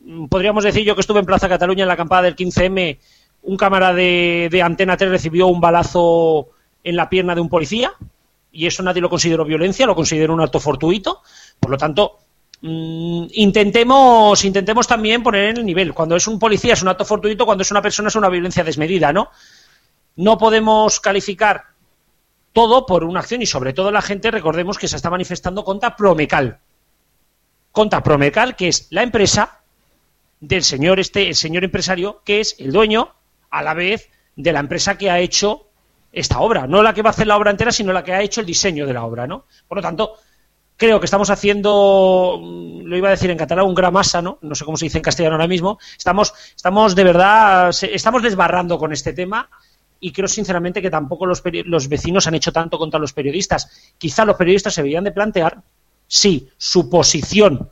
Mm, 0.00 0.26
podríamos 0.26 0.64
decir 0.64 0.84
yo 0.84 0.94
que 0.94 1.00
estuve 1.00 1.20
en 1.20 1.26
Plaza 1.26 1.48
Cataluña 1.48 1.82
en 1.82 1.88
la 1.88 1.94
acampada 1.94 2.22
del 2.22 2.36
15M, 2.36 2.98
un 3.42 3.56
cámara 3.56 3.92
de, 3.92 4.60
Antena 4.62 4.96
3 4.96 5.10
recibió 5.10 5.46
un 5.46 5.60
balazo 5.60 6.50
en 6.84 6.96
la 6.96 7.08
pierna 7.08 7.34
de 7.34 7.40
un 7.40 7.48
policía 7.48 7.92
y 8.52 8.66
eso 8.66 8.82
nadie 8.82 9.02
lo 9.02 9.10
consideró 9.10 9.44
violencia, 9.44 9.86
lo 9.86 9.94
consideró 9.94 10.34
un 10.34 10.40
acto 10.40 10.60
fortuito. 10.60 11.22
Por 11.60 11.70
lo 11.70 11.76
tanto, 11.76 12.18
mmm, 12.62 13.26
intentemos, 13.32 14.44
intentemos 14.44 14.86
también 14.86 15.22
poner 15.22 15.50
en 15.50 15.56
el 15.58 15.66
nivel. 15.66 15.94
Cuando 15.94 16.16
es 16.16 16.26
un 16.26 16.38
policía 16.38 16.74
es 16.74 16.82
un 16.82 16.88
acto 16.88 17.04
fortuito, 17.04 17.46
cuando 17.46 17.62
es 17.62 17.70
una 17.70 17.82
persona 17.82 18.08
es 18.08 18.16
una 18.16 18.28
violencia 18.28 18.64
desmedida, 18.64 19.12
¿no? 19.12 19.30
No 20.16 20.36
podemos 20.36 21.00
calificar 21.00 21.64
todo 22.52 22.86
por 22.86 23.04
una 23.04 23.20
acción 23.20 23.42
y 23.42 23.46
sobre 23.46 23.72
todo 23.72 23.92
la 23.92 24.02
gente, 24.02 24.30
recordemos 24.30 24.78
que 24.78 24.88
se 24.88 24.96
está 24.96 25.10
manifestando 25.10 25.64
contra 25.64 25.94
Promecal. 25.94 26.58
Contra 27.70 28.02
Promecal, 28.02 28.56
que 28.56 28.68
es 28.68 28.88
la 28.90 29.02
empresa 29.02 29.57
del 30.40 30.62
señor 30.62 31.00
este, 31.00 31.28
el 31.28 31.34
señor 31.34 31.64
empresario, 31.64 32.22
que 32.24 32.40
es 32.40 32.56
el 32.58 32.72
dueño, 32.72 33.14
a 33.50 33.62
la 33.62 33.74
vez, 33.74 34.10
de 34.36 34.52
la 34.52 34.60
empresa 34.60 34.96
que 34.96 35.10
ha 35.10 35.18
hecho 35.18 35.66
esta 36.12 36.40
obra. 36.40 36.66
No 36.66 36.82
la 36.82 36.94
que 36.94 37.02
va 37.02 37.10
a 37.10 37.12
hacer 37.12 37.26
la 37.26 37.36
obra 37.36 37.50
entera, 37.50 37.72
sino 37.72 37.92
la 37.92 38.04
que 38.04 38.12
ha 38.12 38.22
hecho 38.22 38.40
el 38.40 38.46
diseño 38.46 38.86
de 38.86 38.92
la 38.92 39.04
obra, 39.04 39.26
¿no? 39.26 39.44
Por 39.66 39.78
lo 39.78 39.82
tanto, 39.82 40.14
creo 40.76 41.00
que 41.00 41.06
estamos 41.06 41.28
haciendo, 41.28 42.40
lo 42.40 42.96
iba 42.96 43.08
a 43.08 43.12
decir 43.12 43.30
en 43.30 43.36
catalán, 43.36 43.66
un 43.66 43.74
gramasa, 43.74 44.22
¿no? 44.22 44.38
No 44.42 44.54
sé 44.54 44.64
cómo 44.64 44.76
se 44.76 44.86
dice 44.86 44.98
en 44.98 45.02
castellano 45.02 45.34
ahora 45.34 45.48
mismo. 45.48 45.78
Estamos, 45.96 46.32
estamos 46.54 46.94
de 46.94 47.04
verdad, 47.04 47.74
estamos 47.82 48.22
desbarrando 48.22 48.78
con 48.78 48.92
este 48.92 49.12
tema 49.12 49.50
y 50.00 50.12
creo 50.12 50.28
sinceramente 50.28 50.80
que 50.80 50.90
tampoco 50.90 51.26
los, 51.26 51.42
los 51.64 51.88
vecinos 51.88 52.26
han 52.28 52.36
hecho 52.36 52.52
tanto 52.52 52.78
contra 52.78 53.00
los 53.00 53.12
periodistas. 53.12 53.92
Quizá 53.98 54.24
los 54.24 54.36
periodistas 54.36 54.74
se 54.74 54.82
deberían 54.82 55.04
de 55.04 55.12
plantear 55.12 55.62
si 56.06 56.48
su 56.56 56.88
posición 56.88 57.70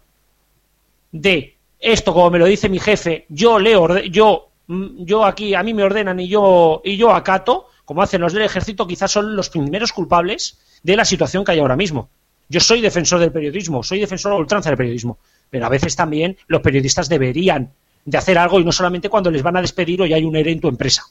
de 1.13 1.56
esto 1.79 2.13
como 2.13 2.31
me 2.31 2.39
lo 2.39 2.47
dice 2.47 2.69
mi 2.69 2.79
jefe, 2.79 3.27
yo 3.29 3.59
le 3.59 3.77
orde 3.77 4.11
yo 4.11 4.51
yo 4.69 5.25
aquí 5.25 5.55
a 5.55 5.63
mí 5.63 5.75
me 5.75 5.85
ordenan 5.85 6.19
y 6.19 6.29
yo 6.29 6.81
y 6.85 6.97
yo 6.97 7.13
acato, 7.15 7.69
como 7.85 8.03
hacen 8.03 8.21
los 8.21 8.33
del 8.33 8.43
ejército, 8.43 8.87
quizás 8.87 9.11
son 9.13 9.37
los 9.37 9.51
primeros 9.51 9.93
culpables 9.93 10.59
de 10.83 10.97
la 10.97 11.05
situación 11.05 11.45
que 11.45 11.53
hay 11.53 11.61
ahora 11.61 11.77
mismo. 11.77 12.09
Yo 12.49 12.61
soy 12.61 12.81
defensor 12.81 13.21
del 13.21 13.33
periodismo, 13.33 13.83
soy 13.83 14.01
defensor 14.01 14.33
a 14.33 14.37
ultranza 14.37 14.71
del 14.71 14.77
periodismo, 14.77 15.19
pero 15.51 15.67
a 15.67 15.69
veces 15.69 15.97
también 15.97 16.37
los 16.49 16.63
periodistas 16.63 17.09
deberían 17.09 17.71
de 18.05 18.19
hacer 18.19 18.39
algo 18.39 18.61
y 18.61 18.65
no 18.65 18.73
solamente 18.73 19.09
cuando 19.09 19.31
les 19.31 19.43
van 19.43 19.57
a 19.57 19.61
despedir 19.61 20.01
o 20.03 20.07
ya 20.07 20.17
hay 20.17 20.25
un 20.25 20.37
ERE 20.37 20.53
en 20.53 20.61
tu 20.61 20.69
empresa. 20.69 21.05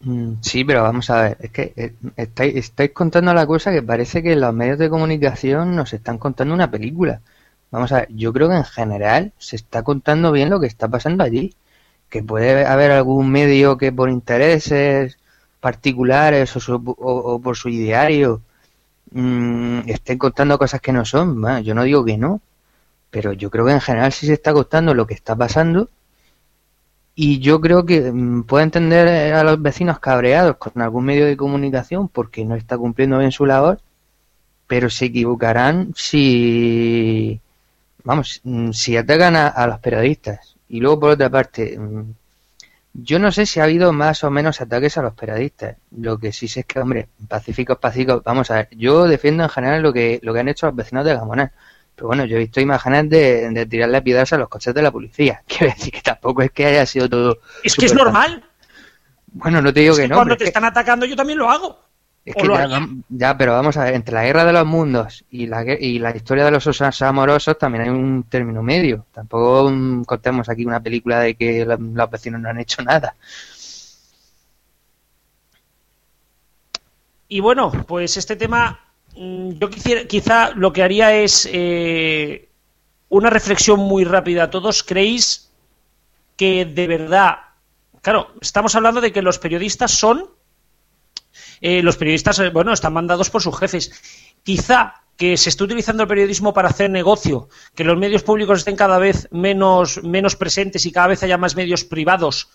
Mm, 0.00 0.34
sí, 0.42 0.64
pero 0.64 0.82
vamos 0.82 1.08
a 1.10 1.22
ver, 1.22 1.36
es 1.40 1.50
que 1.50 1.72
eh, 1.76 1.94
estáis, 2.16 2.56
estáis 2.56 2.90
contando 2.92 3.32
la 3.32 3.46
cosa 3.46 3.72
que 3.72 3.82
parece 3.82 4.22
que 4.22 4.36
los 4.36 4.52
medios 4.54 4.78
de 4.78 4.90
comunicación 4.90 5.74
nos 5.74 5.92
están 5.92 6.18
contando 6.18 6.54
una 6.54 6.70
película. 6.70 7.20
Vamos 7.74 7.90
a 7.90 7.96
ver, 8.02 8.08
yo 8.14 8.32
creo 8.32 8.48
que 8.48 8.54
en 8.54 8.64
general 8.64 9.32
se 9.38 9.56
está 9.56 9.82
contando 9.82 10.30
bien 10.30 10.48
lo 10.48 10.60
que 10.60 10.68
está 10.68 10.86
pasando 10.88 11.24
allí. 11.24 11.54
Que 12.08 12.22
puede 12.22 12.66
haber 12.66 12.92
algún 12.92 13.30
medio 13.32 13.78
que 13.78 13.90
por 13.92 14.10
intereses 14.10 15.18
particulares 15.60 16.54
o, 16.56 17.40
por 17.42 17.56
su 17.56 17.68
ideario 17.70 18.42
mmm, 19.10 19.80
estén 19.88 20.18
contando 20.18 20.58
cosas 20.58 20.80
que 20.80 20.92
no 20.92 21.04
son. 21.04 21.40
Bueno, 21.40 21.60
yo 21.60 21.74
no 21.74 21.82
digo 21.84 22.04
que 22.04 22.16
no, 22.16 22.40
pero 23.10 23.32
yo 23.32 23.50
creo 23.50 23.66
que 23.66 23.72
en 23.72 23.80
general 23.80 24.12
sí 24.12 24.26
se 24.26 24.34
está 24.34 24.52
contando 24.52 24.94
lo 24.94 25.06
que 25.08 25.14
está 25.14 25.34
pasando 25.36 25.88
y 27.16 27.40
yo 27.40 27.60
creo 27.60 27.84
que 27.86 28.12
mm, 28.12 28.44
puede 28.44 28.64
entender 28.64 29.34
a 29.34 29.42
los 29.44 29.60
vecinos 29.60 29.98
cabreados 30.00 30.56
con 30.58 30.80
algún 30.82 31.06
medio 31.06 31.26
de 31.26 31.36
comunicación 31.36 32.08
porque 32.08 32.44
no 32.44 32.54
está 32.56 32.78
cumpliendo 32.78 33.18
bien 33.18 33.32
su 33.32 33.46
labor, 33.46 33.80
pero 34.68 34.90
se 34.90 35.06
equivocarán 35.06 35.92
si, 35.96 37.40
vamos, 38.04 38.40
mm, 38.44 38.70
si 38.72 38.96
atacan 38.96 39.36
a, 39.36 39.66
los 39.66 39.80
periodistas. 39.80 40.56
Y 40.68 40.80
luego, 40.80 41.00
por 41.00 41.10
otra 41.10 41.30
parte, 41.30 41.78
mm, 41.78 42.14
yo 42.94 43.18
no 43.18 43.32
sé 43.32 43.46
si 43.46 43.60
ha 43.60 43.64
habido 43.64 43.92
más 43.92 44.22
o 44.24 44.30
menos 44.30 44.60
ataques 44.60 44.96
a 44.98 45.02
los 45.02 45.14
periodistas. 45.14 45.76
Lo 45.96 46.18
que 46.18 46.32
sí 46.32 46.48
sé 46.48 46.60
es 46.60 46.66
que, 46.66 46.80
hombre, 46.80 47.08
pacíficos, 47.28 47.78
pacíficos, 47.78 48.22
vamos 48.24 48.50
a 48.50 48.56
ver, 48.56 48.68
yo 48.72 49.04
defiendo 49.08 49.42
en 49.42 49.50
general 49.50 49.82
lo 49.82 49.92
que, 49.92 50.20
lo 50.22 50.32
que 50.32 50.40
han 50.40 50.48
hecho 50.48 50.66
los 50.66 50.76
vecinos 50.76 51.04
de 51.04 51.14
Gamonal 51.14 51.52
pero 51.94 52.08
bueno, 52.08 52.24
yo 52.24 52.36
he 52.36 52.40
visto 52.40 52.60
imágenes 52.60 53.08
de, 53.08 53.50
de 53.50 53.66
tirarle 53.66 54.02
piedras 54.02 54.32
a 54.32 54.38
los 54.38 54.48
coches 54.48 54.74
de 54.74 54.82
la 54.82 54.90
policía. 54.90 55.42
Quiero 55.48 55.72
decir 55.72 55.92
que 55.92 56.02
tampoco 56.02 56.42
es 56.42 56.50
que 56.50 56.66
haya 56.66 56.86
sido 56.86 57.08
todo. 57.08 57.38
Es 57.62 57.76
que 57.76 57.86
es 57.86 57.94
normal. 57.94 58.44
Bueno, 59.26 59.60
no 59.60 59.72
te 59.72 59.80
digo 59.80 59.96
que, 59.96 60.08
no. 60.08 60.16
Cuando 60.16 60.36
te 60.36 60.44
están 60.44 60.64
atacando, 60.64 61.06
yo 61.06 61.16
también 61.16 61.38
lo 61.38 61.50
hago. 61.50 61.83
Es 62.24 62.34
que 62.34 62.48
ya, 63.10 63.36
pero 63.36 63.52
vamos 63.52 63.76
a 63.76 63.84
ver, 63.84 63.94
entre 63.94 64.14
la 64.14 64.24
guerra 64.24 64.44
de 64.46 64.52
los 64.54 64.64
mundos 64.64 65.24
y 65.30 65.46
la, 65.46 65.62
y 65.78 65.98
la 65.98 66.16
historia 66.16 66.46
de 66.46 66.50
los 66.50 66.66
osos 66.66 67.02
amorosos 67.02 67.58
también 67.58 67.84
hay 67.84 67.90
un 67.90 68.22
término 68.24 68.62
medio. 68.62 69.04
Tampoco 69.12 69.70
contemos 70.06 70.48
aquí 70.48 70.64
una 70.64 70.80
película 70.80 71.20
de 71.20 71.34
que 71.34 71.66
los 71.66 72.10
vecinos 72.10 72.40
no 72.40 72.48
han 72.48 72.60
hecho 72.60 72.82
nada. 72.82 73.14
Y 77.28 77.40
bueno, 77.40 77.70
pues 77.86 78.16
este 78.16 78.36
tema 78.36 78.80
Mm, 79.16 79.50
yo 79.60 79.70
quisiera, 79.70 80.04
quizá 80.06 80.50
lo 80.50 80.72
que 80.72 80.82
haría 80.82 81.14
es 81.14 81.48
eh, 81.52 82.48
una 83.08 83.30
reflexión 83.30 83.80
muy 83.80 84.04
rápida 84.04 84.50
todos. 84.50 84.82
¿Creéis 84.82 85.50
que 86.36 86.64
de 86.64 86.86
verdad, 86.86 87.36
claro, 88.02 88.32
estamos 88.40 88.74
hablando 88.74 89.00
de 89.00 89.12
que 89.12 89.22
los 89.22 89.38
periodistas 89.38 89.92
son, 89.92 90.28
eh, 91.60 91.82
los 91.82 91.96
periodistas, 91.96 92.38
eh, 92.38 92.50
bueno, 92.50 92.72
están 92.72 92.92
mandados 92.92 93.30
por 93.30 93.42
sus 93.42 93.58
jefes. 93.58 93.92
Quizá 94.42 95.02
que 95.16 95.36
se 95.36 95.48
esté 95.48 95.64
utilizando 95.64 96.02
el 96.02 96.08
periodismo 96.08 96.52
para 96.52 96.68
hacer 96.68 96.90
negocio, 96.90 97.48
que 97.74 97.84
los 97.84 97.96
medios 97.96 98.22
públicos 98.22 98.58
estén 98.58 98.76
cada 98.76 98.98
vez 98.98 99.28
menos, 99.30 100.02
menos 100.02 100.36
presentes 100.36 100.86
y 100.86 100.92
cada 100.92 101.08
vez 101.08 101.22
haya 101.22 101.38
más 101.38 101.54
medios 101.54 101.84
privados, 101.84 102.48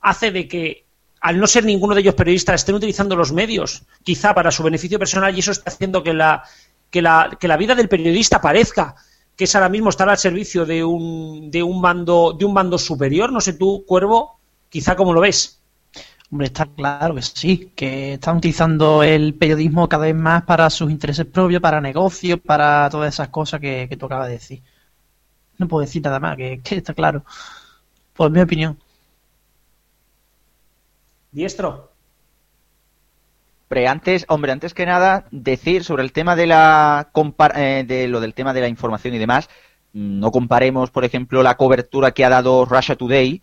hace 0.00 0.30
de 0.30 0.48
que 0.48 0.86
al 1.20 1.38
no 1.38 1.46
ser 1.46 1.64
ninguno 1.64 1.94
de 1.94 2.02
ellos 2.02 2.14
periodistas, 2.14 2.56
estén 2.56 2.74
utilizando 2.74 3.16
los 3.16 3.32
medios, 3.32 3.84
quizá 4.02 4.34
para 4.34 4.50
su 4.50 4.62
beneficio 4.62 4.98
personal, 4.98 5.34
y 5.34 5.40
eso 5.40 5.52
está 5.52 5.70
haciendo 5.70 6.02
que 6.02 6.12
la, 6.12 6.42
que 6.90 7.00
la, 7.00 7.38
que 7.40 7.48
la 7.48 7.56
vida 7.56 7.74
del 7.74 7.88
periodista 7.88 8.42
parezca 8.42 8.96
que 9.36 9.44
es 9.44 9.54
ahora 9.54 9.68
mismo 9.68 9.90
estar 9.90 10.08
al 10.08 10.18
servicio 10.18 10.64
de 10.64 10.84
un, 10.84 11.50
de 11.50 11.62
un 11.62 11.80
mando, 11.80 12.34
de 12.38 12.44
un 12.44 12.52
mando 12.52 12.78
superior. 12.78 13.32
No 13.32 13.40
sé 13.40 13.54
tú, 13.54 13.84
Cuervo, 13.86 14.38
quizá 14.68 14.94
cómo 14.96 15.12
lo 15.12 15.20
ves. 15.20 15.60
Hombre, 16.34 16.48
está 16.48 16.66
claro 16.66 17.14
que 17.14 17.22
sí, 17.22 17.70
que 17.76 18.14
están 18.14 18.38
utilizando 18.38 19.04
el 19.04 19.34
periodismo 19.34 19.88
cada 19.88 20.06
vez 20.06 20.16
más 20.16 20.42
para 20.42 20.68
sus 20.68 20.90
intereses 20.90 21.26
propios, 21.26 21.62
para 21.62 21.80
negocios, 21.80 22.40
para 22.40 22.90
todas 22.90 23.14
esas 23.14 23.28
cosas 23.28 23.60
que, 23.60 23.86
que 23.88 23.96
tú 23.96 24.06
acabas 24.06 24.26
de 24.26 24.32
decir. 24.32 24.62
No 25.58 25.68
puedo 25.68 25.82
decir 25.82 26.02
nada 26.02 26.18
más, 26.18 26.36
que, 26.36 26.60
que 26.64 26.74
está 26.74 26.92
claro. 26.92 27.24
Por 28.14 28.32
mi 28.32 28.40
opinión. 28.40 28.76
Diestro. 31.30 31.92
Pero 33.68 33.88
antes, 33.88 34.24
hombre, 34.26 34.50
antes 34.50 34.74
que 34.74 34.86
nada, 34.86 35.26
decir 35.30 35.84
sobre 35.84 36.02
el 36.02 36.10
tema 36.10 36.34
de 36.34 36.48
la 36.48 37.12
eh, 37.54 37.84
de 37.86 38.08
lo 38.08 38.18
del 38.18 38.34
tema 38.34 38.52
de 38.52 38.60
la 38.60 38.68
información 38.68 39.14
y 39.14 39.18
demás, 39.18 39.48
no 39.92 40.32
comparemos, 40.32 40.90
por 40.90 41.04
ejemplo, 41.04 41.44
la 41.44 41.56
cobertura 41.56 42.10
que 42.10 42.24
ha 42.24 42.28
dado 42.28 42.64
Russia 42.64 42.96
Today 42.96 43.40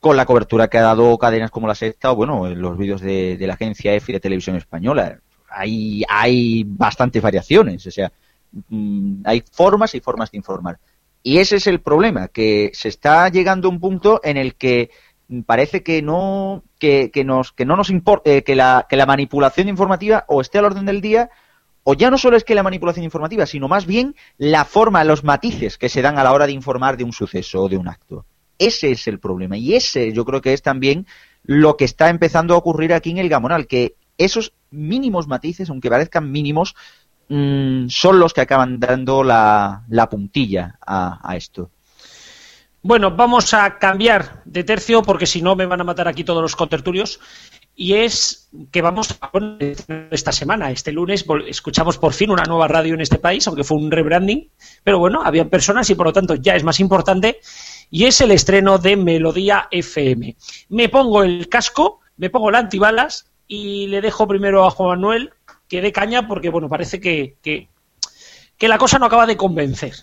con 0.00 0.16
la 0.16 0.26
cobertura 0.26 0.68
que 0.68 0.78
ha 0.78 0.82
dado 0.82 1.16
cadenas 1.18 1.50
como 1.50 1.66
la 1.66 1.74
Sexta 1.74 2.12
o, 2.12 2.16
bueno, 2.16 2.48
los 2.48 2.78
vídeos 2.78 3.00
de, 3.00 3.36
la 3.40 3.54
agencia 3.54 3.94
EFI 3.94 4.14
de 4.14 4.20
Televisión 4.20 4.56
Española. 4.56 5.20
Hay, 5.50 6.02
hay 6.08 6.64
bastantes 6.64 7.22
variaciones, 7.22 7.86
o 7.86 7.90
sea, 7.90 8.12
mm, 8.68 9.22
hay 9.24 9.42
formas 9.50 9.94
y 9.94 10.00
formas 10.00 10.30
de 10.30 10.38
informar. 10.38 10.78
Y 11.22 11.38
ese 11.38 11.56
es 11.56 11.66
el 11.66 11.80
problema, 11.80 12.28
que 12.28 12.70
se 12.74 12.88
está 12.88 13.28
llegando 13.28 13.68
a 13.68 13.70
un 13.70 13.80
punto 13.80 14.20
en 14.22 14.36
el 14.36 14.54
que 14.54 14.90
parece 15.44 15.82
que 15.82 16.00
no 16.00 16.62
que, 16.78 17.10
que 17.10 17.24
nos 17.24 17.52
que 17.52 17.66
no 17.66 17.76
nos 17.76 17.90
importe 17.90 18.38
eh, 18.38 18.44
que 18.44 18.56
la 18.56 18.86
que 18.88 18.96
la 18.96 19.04
manipulación 19.04 19.68
informativa 19.68 20.24
o 20.28 20.40
esté 20.40 20.58
al 20.58 20.64
orden 20.64 20.86
del 20.86 21.02
día 21.02 21.28
o 21.84 21.94
ya 21.94 22.10
no 22.10 22.16
solo 22.16 22.36
es 22.36 22.44
que 22.44 22.54
la 22.54 22.62
manipulación 22.62 23.04
informativa 23.04 23.44
sino 23.44 23.68
más 23.68 23.84
bien 23.84 24.16
la 24.38 24.64
forma 24.64 25.04
los 25.04 25.24
matices 25.24 25.76
que 25.76 25.90
se 25.90 26.00
dan 26.00 26.18
a 26.18 26.24
la 26.24 26.32
hora 26.32 26.46
de 26.46 26.52
informar 26.52 26.96
de 26.96 27.04
un 27.04 27.12
suceso 27.12 27.64
o 27.64 27.68
de 27.68 27.76
un 27.76 27.88
acto 27.88 28.24
ese 28.58 28.90
es 28.90 29.06
el 29.06 29.18
problema 29.18 29.56
y 29.56 29.74
ese 29.74 30.12
yo 30.12 30.24
creo 30.24 30.40
que 30.40 30.52
es 30.52 30.62
también 30.62 31.06
lo 31.44 31.76
que 31.76 31.84
está 31.84 32.10
empezando 32.10 32.54
a 32.54 32.58
ocurrir 32.58 32.92
aquí 32.92 33.10
en 33.10 33.18
el 33.18 33.28
Gamonal 33.28 33.66
que 33.66 33.94
esos 34.16 34.52
mínimos 34.70 35.28
matices 35.28 35.70
aunque 35.70 35.90
parezcan 35.90 36.30
mínimos 36.30 36.74
mm, 37.28 37.88
son 37.88 38.18
los 38.18 38.34
que 38.34 38.42
acaban 38.42 38.80
dando 38.80 39.22
la, 39.22 39.84
la 39.88 40.08
puntilla 40.08 40.78
a, 40.84 41.20
a 41.22 41.36
esto 41.36 41.70
bueno, 42.82 43.10
vamos 43.10 43.52
a 43.54 43.78
cambiar 43.78 44.42
de 44.44 44.62
tercio 44.62 45.02
porque 45.02 45.26
si 45.26 45.42
no 45.42 45.56
me 45.56 45.66
van 45.66 45.80
a 45.80 45.84
matar 45.84 46.06
aquí 46.06 46.22
todos 46.24 46.40
los 46.40 46.54
contertulios. 46.54 47.20
Y 47.74 47.94
es 47.94 48.48
que 48.72 48.82
vamos 48.82 49.16
a 49.20 49.30
esta 50.10 50.32
semana, 50.32 50.70
este 50.70 50.90
lunes, 50.90 51.24
escuchamos 51.46 51.98
por 51.98 52.12
fin 52.12 52.30
una 52.30 52.44
nueva 52.44 52.66
radio 52.66 52.94
en 52.94 53.00
este 53.00 53.18
país, 53.18 53.46
aunque 53.46 53.62
fue 53.62 53.76
un 53.76 53.90
rebranding. 53.90 54.50
Pero 54.82 54.98
bueno, 54.98 55.22
había 55.22 55.48
personas 55.48 55.90
y 55.90 55.94
por 55.94 56.06
lo 56.06 56.12
tanto 56.12 56.34
ya 56.34 56.56
es 56.56 56.64
más 56.64 56.80
importante. 56.80 57.40
Y 57.90 58.04
es 58.04 58.20
el 58.20 58.30
estreno 58.30 58.78
de 58.78 58.96
Melodía 58.96 59.68
FM. 59.70 60.36
Me 60.68 60.88
pongo 60.88 61.22
el 61.22 61.48
casco, 61.48 62.00
me 62.16 62.30
pongo 62.30 62.50
la 62.50 62.58
antibalas 62.58 63.30
y 63.46 63.86
le 63.86 64.00
dejo 64.00 64.26
primero 64.26 64.66
a 64.66 64.70
Juan 64.70 65.00
Manuel 65.00 65.32
que 65.68 65.80
dé 65.80 65.92
caña 65.92 66.28
porque, 66.28 66.50
bueno, 66.50 66.68
parece 66.68 67.00
que, 67.00 67.36
que, 67.42 67.68
que 68.56 68.68
la 68.68 68.78
cosa 68.78 68.98
no 68.98 69.06
acaba 69.06 69.26
de 69.26 69.36
convencer. 69.36 69.94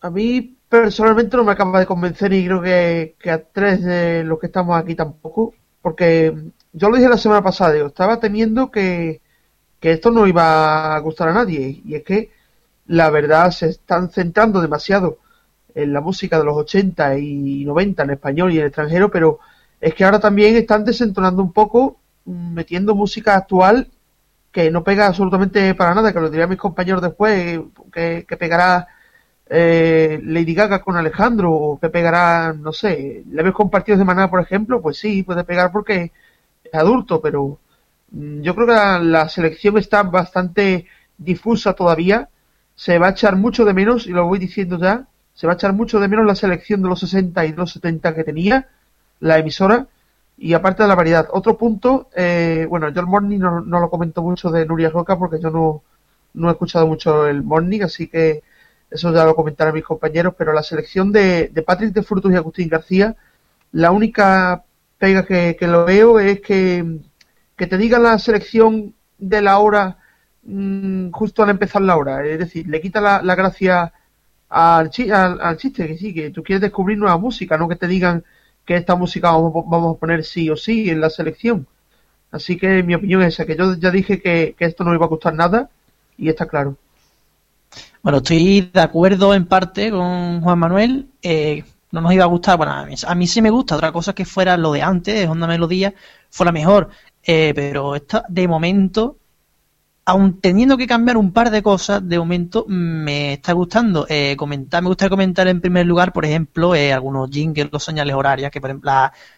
A 0.00 0.10
mí 0.10 0.56
personalmente 0.70 1.36
no 1.36 1.44
me 1.44 1.52
acaba 1.52 1.80
de 1.80 1.86
convencer 1.86 2.32
y 2.32 2.46
creo 2.46 2.62
que, 2.62 3.30
a 3.30 3.38
tres 3.38 3.82
de 3.84 4.22
los 4.24 4.38
que 4.38 4.46
estamos 4.46 4.80
aquí 4.80 4.94
tampoco, 4.94 5.52
porque 5.82 6.32
yo 6.72 6.88
lo 6.88 6.96
dije 6.96 7.08
la 7.08 7.18
semana 7.18 7.42
pasada, 7.42 7.76
yo 7.76 7.86
estaba 7.86 8.20
temiendo 8.20 8.70
que, 8.70 9.20
esto 9.80 10.10
no 10.10 10.26
iba 10.26 10.94
a 10.94 10.98
gustar 11.00 11.28
a 11.28 11.32
nadie 11.32 11.82
y 11.84 11.94
es 11.96 12.04
que 12.04 12.30
la 12.86 13.10
verdad 13.10 13.50
se 13.50 13.70
están 13.70 14.10
centrando 14.10 14.60
demasiado 14.60 15.18
en 15.74 15.92
la 15.92 16.00
música 16.00 16.38
de 16.38 16.44
los 16.44 16.56
80 16.56 17.18
y 17.18 17.64
90 17.64 18.02
en 18.02 18.10
español 18.10 18.52
y 18.52 18.58
en 18.58 18.66
extranjero, 18.66 19.10
pero 19.10 19.38
es 19.80 19.94
que 19.94 20.04
ahora 20.04 20.20
también 20.20 20.56
están 20.56 20.84
desentonando 20.84 21.42
un 21.42 21.52
poco, 21.52 21.98
metiendo 22.24 22.94
música 22.94 23.36
actual 23.36 23.88
que 24.52 24.70
no 24.70 24.82
pega 24.84 25.06
absolutamente 25.06 25.74
para 25.74 25.94
nada, 25.94 26.12
que 26.12 26.20
lo 26.20 26.30
diría 26.30 26.46
mis 26.46 26.58
compañeros 26.58 27.02
después, 27.02 27.60
que, 27.92 28.24
que 28.28 28.36
pegará 28.36 28.88
eh, 29.52 30.20
Lady 30.24 30.54
Gaga 30.54 30.80
con 30.80 30.96
Alejandro 30.96 31.52
o 31.52 31.80
que 31.80 31.88
pegará, 31.88 32.52
no 32.52 32.72
sé, 32.72 33.24
le 33.28 33.42
ves 33.42 33.52
compartidos 33.52 33.98
de 33.98 34.04
manera, 34.04 34.30
por 34.30 34.40
ejemplo, 34.40 34.80
pues 34.80 34.98
sí, 34.98 35.24
puede 35.24 35.42
pegar 35.44 35.72
porque 35.72 36.12
es 36.64 36.74
adulto, 36.74 37.20
pero 37.20 37.58
mm, 38.12 38.42
yo 38.42 38.54
creo 38.54 38.66
que 38.68 39.04
la, 39.04 39.28
selección 39.28 39.76
está 39.78 40.04
bastante 40.04 40.86
difusa 41.18 41.74
todavía. 41.74 42.28
Se 42.76 42.98
va 42.98 43.08
a 43.08 43.10
echar 43.10 43.36
mucho 43.36 43.64
de 43.64 43.74
menos, 43.74 44.06
y 44.06 44.10
lo 44.10 44.26
voy 44.26 44.38
diciendo 44.38 44.78
ya, 44.78 45.06
se 45.34 45.46
va 45.46 45.54
a 45.54 45.56
echar 45.56 45.72
mucho 45.72 46.00
de 46.00 46.08
menos 46.08 46.26
la 46.26 46.34
selección 46.34 46.82
de 46.82 46.88
los 46.88 47.00
60 47.00 47.46
y 47.46 47.52
de 47.52 47.56
los 47.56 47.72
70 47.72 48.14
que 48.14 48.24
tenía 48.24 48.68
la 49.20 49.38
emisora, 49.38 49.86
y 50.36 50.54
aparte 50.54 50.82
de 50.82 50.88
la 50.88 50.94
variedad. 50.94 51.28
Otro 51.32 51.58
punto, 51.58 52.08
eh, 52.16 52.66
bueno, 52.68 52.88
yo 52.88 53.00
el 53.00 53.06
morning 53.06 53.38
no, 53.38 53.60
no, 53.60 53.78
lo 53.78 53.90
comento 53.90 54.22
mucho 54.22 54.50
de 54.50 54.64
Nuria 54.64 54.88
Roca 54.88 55.18
porque 55.18 55.38
yo 55.38 55.50
no, 55.50 55.82
no 56.34 56.48
he 56.48 56.52
escuchado 56.52 56.86
mucho 56.86 57.26
el 57.26 57.42
morning, 57.42 57.82
así 57.82 58.08
que 58.08 58.42
eso 58.90 59.12
ya 59.14 59.24
lo 59.24 59.34
comentaron 59.34 59.74
mis 59.74 59.84
compañeros, 59.84 60.34
pero 60.36 60.52
la 60.52 60.62
selección 60.62 61.12
de, 61.12 61.48
de 61.48 61.62
Patrick 61.62 61.92
de 61.92 62.02
Frutos 62.02 62.32
y 62.32 62.36
Agustín 62.36 62.68
García, 62.68 63.16
la 63.72 63.92
única 63.92 64.64
pega 64.98 65.24
que, 65.26 65.56
lo 65.60 65.84
veo 65.84 66.18
es 66.18 66.40
que, 66.40 67.00
que, 67.56 67.66
te 67.66 67.76
diga 67.78 67.98
la 67.98 68.18
selección 68.18 68.94
de 69.18 69.42
la 69.42 69.58
hora 69.58 69.98
mm, 70.42 71.10
justo 71.10 71.42
al 71.42 71.50
empezar 71.50 71.82
la 71.82 71.96
hora, 71.96 72.24
es 72.26 72.38
decir, 72.38 72.66
le 72.66 72.80
quita 72.80 73.22
la 73.22 73.34
gracia 73.34 73.92
al, 74.50 74.90
al, 75.40 75.56
chiste, 75.56 75.86
que 75.86 75.96
sí, 75.96 76.12
que 76.12 76.30
tú 76.30 76.42
quieres 76.42 76.60
descubrir 76.60 76.98
nueva 76.98 77.16
música, 77.16 77.56
no 77.56 77.68
que 77.68 77.76
te 77.76 77.86
digan 77.86 78.24
que 78.64 78.76
esta 78.76 78.96
música 78.96 79.30
vamos, 79.30 79.96
a 79.96 79.98
poner 79.98 80.24
sí 80.24 80.50
o 80.50 80.56
sí 80.56 80.90
en 80.90 81.00
la 81.00 81.08
selección. 81.08 81.66
Así 82.32 82.56
que 82.56 82.82
mi 82.82 82.94
opinión 82.94 83.22
es 83.22 83.34
esa, 83.34 83.46
que 83.46 83.56
yo 83.56 83.74
ya 83.76 83.90
dije 83.90 84.20
que, 84.20 84.54
esto 84.58 84.84
no 84.84 84.94
iba 84.94 85.06
a 85.06 85.08
gustar 85.08 85.34
nada 85.34 85.70
y 86.18 86.28
está 86.28 86.46
claro. 86.46 86.76
Bueno, 88.02 88.18
estoy 88.18 88.70
de 88.72 88.80
acuerdo 88.80 89.34
en 89.34 89.46
parte 89.46 89.90
con 89.90 90.40
Juan 90.40 90.58
Manuel. 90.58 91.06
Eh, 91.22 91.64
no 91.92 92.00
nos 92.00 92.12
iba 92.12 92.24
a 92.24 92.28
gustar, 92.28 92.56
bueno, 92.56 92.72
a 92.72 93.14
mí, 93.14 93.26
sí 93.26 93.42
me 93.42 93.50
gusta, 93.50 93.74
otra 93.74 93.92
cosa 93.92 94.14
que 94.14 94.24
fuera 94.24 94.56
lo 94.56 94.72
de 94.72 94.82
antes, 94.82 95.28
Onda 95.28 95.46
Melodía, 95.46 95.94
fuera 96.28 96.52
mejor. 96.52 96.90
Eh, 97.24 97.52
pero 97.54 97.96
esta, 97.96 98.24
de 98.28 98.46
momento, 98.48 99.16
aun 100.10 100.40
teniendo 100.40 100.76
que 100.76 100.88
cambiar 100.88 101.16
un 101.16 101.32
par 101.32 101.50
de 101.50 101.62
cosas, 101.62 102.06
de 102.06 102.18
momento 102.18 102.64
me 102.68 103.34
está 103.34 103.52
gustando. 103.52 104.06
Eh, 104.08 104.34
comentar, 104.36 104.82
me 104.82 104.88
gustaría 104.88 105.10
comentar 105.10 105.46
en 105.46 105.60
primer 105.60 105.86
lugar, 105.86 106.12
por 106.12 106.24
ejemplo, 106.24 106.74
eh, 106.74 106.92
algunos 106.92 107.30
jingles, 107.30 107.68
los 107.70 107.84
señales 107.84 108.14
horarias, 108.16 108.50
que 108.50 108.60
por 108.60 108.70
ejemplo 108.70 108.90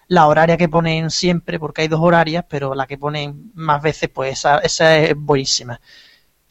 la, 0.08 0.26
horaria 0.26 0.56
que 0.56 0.70
ponen 0.70 1.10
siempre, 1.10 1.58
porque 1.58 1.82
hay 1.82 1.88
dos 1.88 2.00
horarias, 2.00 2.46
pero 2.48 2.74
la 2.74 2.86
que 2.86 2.96
ponen 2.96 3.52
más 3.54 3.82
veces, 3.82 4.08
pues 4.08 4.32
esa, 4.32 4.58
esa 4.60 4.96
es 4.96 5.14
buenísima. 5.14 5.78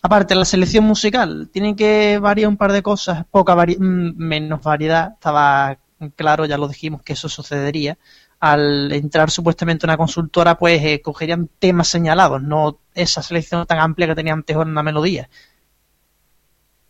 Aparte, 0.03 0.35
la 0.35 0.45
selección 0.45 0.83
musical, 0.85 1.49
tiene 1.51 1.75
que 1.75 2.19
variar 2.19 2.49
un 2.49 2.57
par 2.57 2.71
de 2.73 2.83
cosas, 2.83 3.25
poca 3.31 3.55
mm, 3.55 4.17
menos 4.17 4.61
variedad, 4.61 5.13
estaba 5.13 5.77
claro, 6.15 6.45
ya 6.45 6.57
lo 6.57 6.67
dijimos 6.67 7.01
que 7.03 7.13
eso 7.13 7.29
sucedería 7.29 7.97
al 8.41 8.91
entrar 8.91 9.29
supuestamente 9.29 9.85
una 9.85 9.97
consultora, 9.97 10.57
pues 10.57 10.83
eh, 10.83 11.01
cogerían 11.01 11.47
temas 11.59 11.87
señalados, 11.87 12.41
no 12.41 12.79
esa 12.95 13.21
selección 13.21 13.65
tan 13.67 13.79
amplia 13.79 14.07
que 14.07 14.15
tenía 14.15 14.33
antes 14.33 14.55
una 14.57 14.83
melodía. 14.83 15.29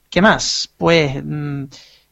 ¿Qué 0.09 0.21
más? 0.21 0.73
Pues 0.77 1.21
mmm, 1.23 1.65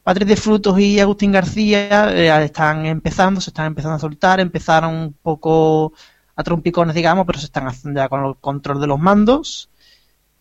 de 0.04 0.36
Frutos 0.36 0.78
y 0.78 1.00
Agustín 1.00 1.32
García 1.32 2.12
eh, 2.12 2.44
están 2.44 2.84
empezando, 2.84 3.40
se 3.40 3.50
están 3.50 3.66
empezando 3.66 3.96
a 3.96 4.00
soltar, 4.00 4.40
empezaron 4.40 4.94
un 4.94 5.12
poco 5.14 5.94
a 6.36 6.42
trompicones, 6.42 6.94
digamos, 6.94 7.24
pero 7.26 7.38
se 7.38 7.46
están 7.46 7.66
haciendo 7.66 8.00
ya 8.00 8.08
con 8.10 8.24
el 8.24 8.36
control 8.36 8.80
de 8.80 8.86
los 8.88 8.98
mandos. 8.98 9.70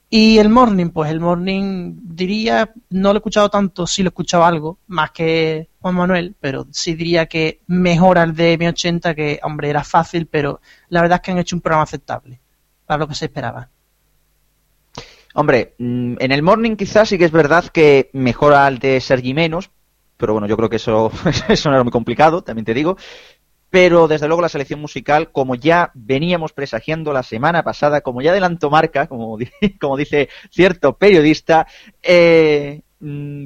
Y 0.10 0.40
el 0.40 0.50
morning, 0.50 0.90
pues 0.90 1.12
el 1.12 1.22
morning 1.22 1.94
diría, 2.02 2.74
no 2.90 3.10
lo 3.10 3.18
he 3.18 3.20
escuchado 3.20 3.50
tanto, 3.50 3.88
sí 3.88 4.04
lo 4.04 4.08
he 4.08 4.12
escuchado 4.12 4.44
algo, 4.44 4.80
más 4.88 5.12
que 5.12 5.69
Juan 5.82 5.96
Manuel, 5.96 6.36
pero 6.40 6.68
sí 6.72 6.94
diría 6.94 7.28
que 7.28 7.62
mejora 7.68 8.24
el 8.24 8.36
de 8.36 8.58
M80, 8.60 9.16
que 9.16 9.40
hombre, 9.44 9.70
era 9.70 9.84
fácil, 9.84 10.28
pero 10.28 10.60
la 10.90 11.02
verdad 11.02 11.18
es 11.18 11.22
que 11.22 11.32
han 11.32 11.38
hecho 11.38 11.56
un 11.56 11.62
programa 11.62 11.84
aceptable, 11.84 12.40
para 12.86 13.00
lo 13.00 13.08
que 13.08 13.16
se 13.16 13.26
esperaba. 13.26 13.70
Hombre, 15.36 15.76
mm, 15.78 16.16
en 16.20 16.32
el 16.32 16.42
morning 16.42 16.76
quizás 16.76 17.10
sí 17.10 17.18
que 17.18 17.26
es 17.26 17.32
verdad 17.32 17.66
que 17.66 18.10
mejora 18.14 18.68
el 18.68 18.80
de 18.80 19.00
Sergi 19.00 19.34
menos, 19.34 19.70
pero 20.18 20.34
bueno, 20.34 20.48
yo 20.48 20.58
creo 20.58 20.70
que 20.70 20.76
eso, 20.76 21.12
eso 21.50 21.70
no 21.70 21.76
era 21.76 21.84
muy 21.84 21.92
complicado, 21.92 22.44
también 22.44 22.66
te 22.66 22.74
digo. 22.74 22.98
Pero 23.70 24.08
desde 24.08 24.28
luego 24.28 24.42
la 24.42 24.50
selección 24.50 24.82
musical, 24.82 25.32
como 25.32 25.54
ya 25.54 25.92
veníamos 25.94 26.54
presagiando 26.54 27.14
la 27.14 27.22
semana 27.22 27.64
pasada, 27.64 28.02
como 28.02 28.22
ya 28.22 28.32
adelantó 28.32 28.72
marca, 28.72 29.08
como, 29.08 29.38
como 29.80 29.96
dice 29.96 30.28
cierto 30.50 30.98
periodista, 30.98 31.68
eh, 32.02 32.82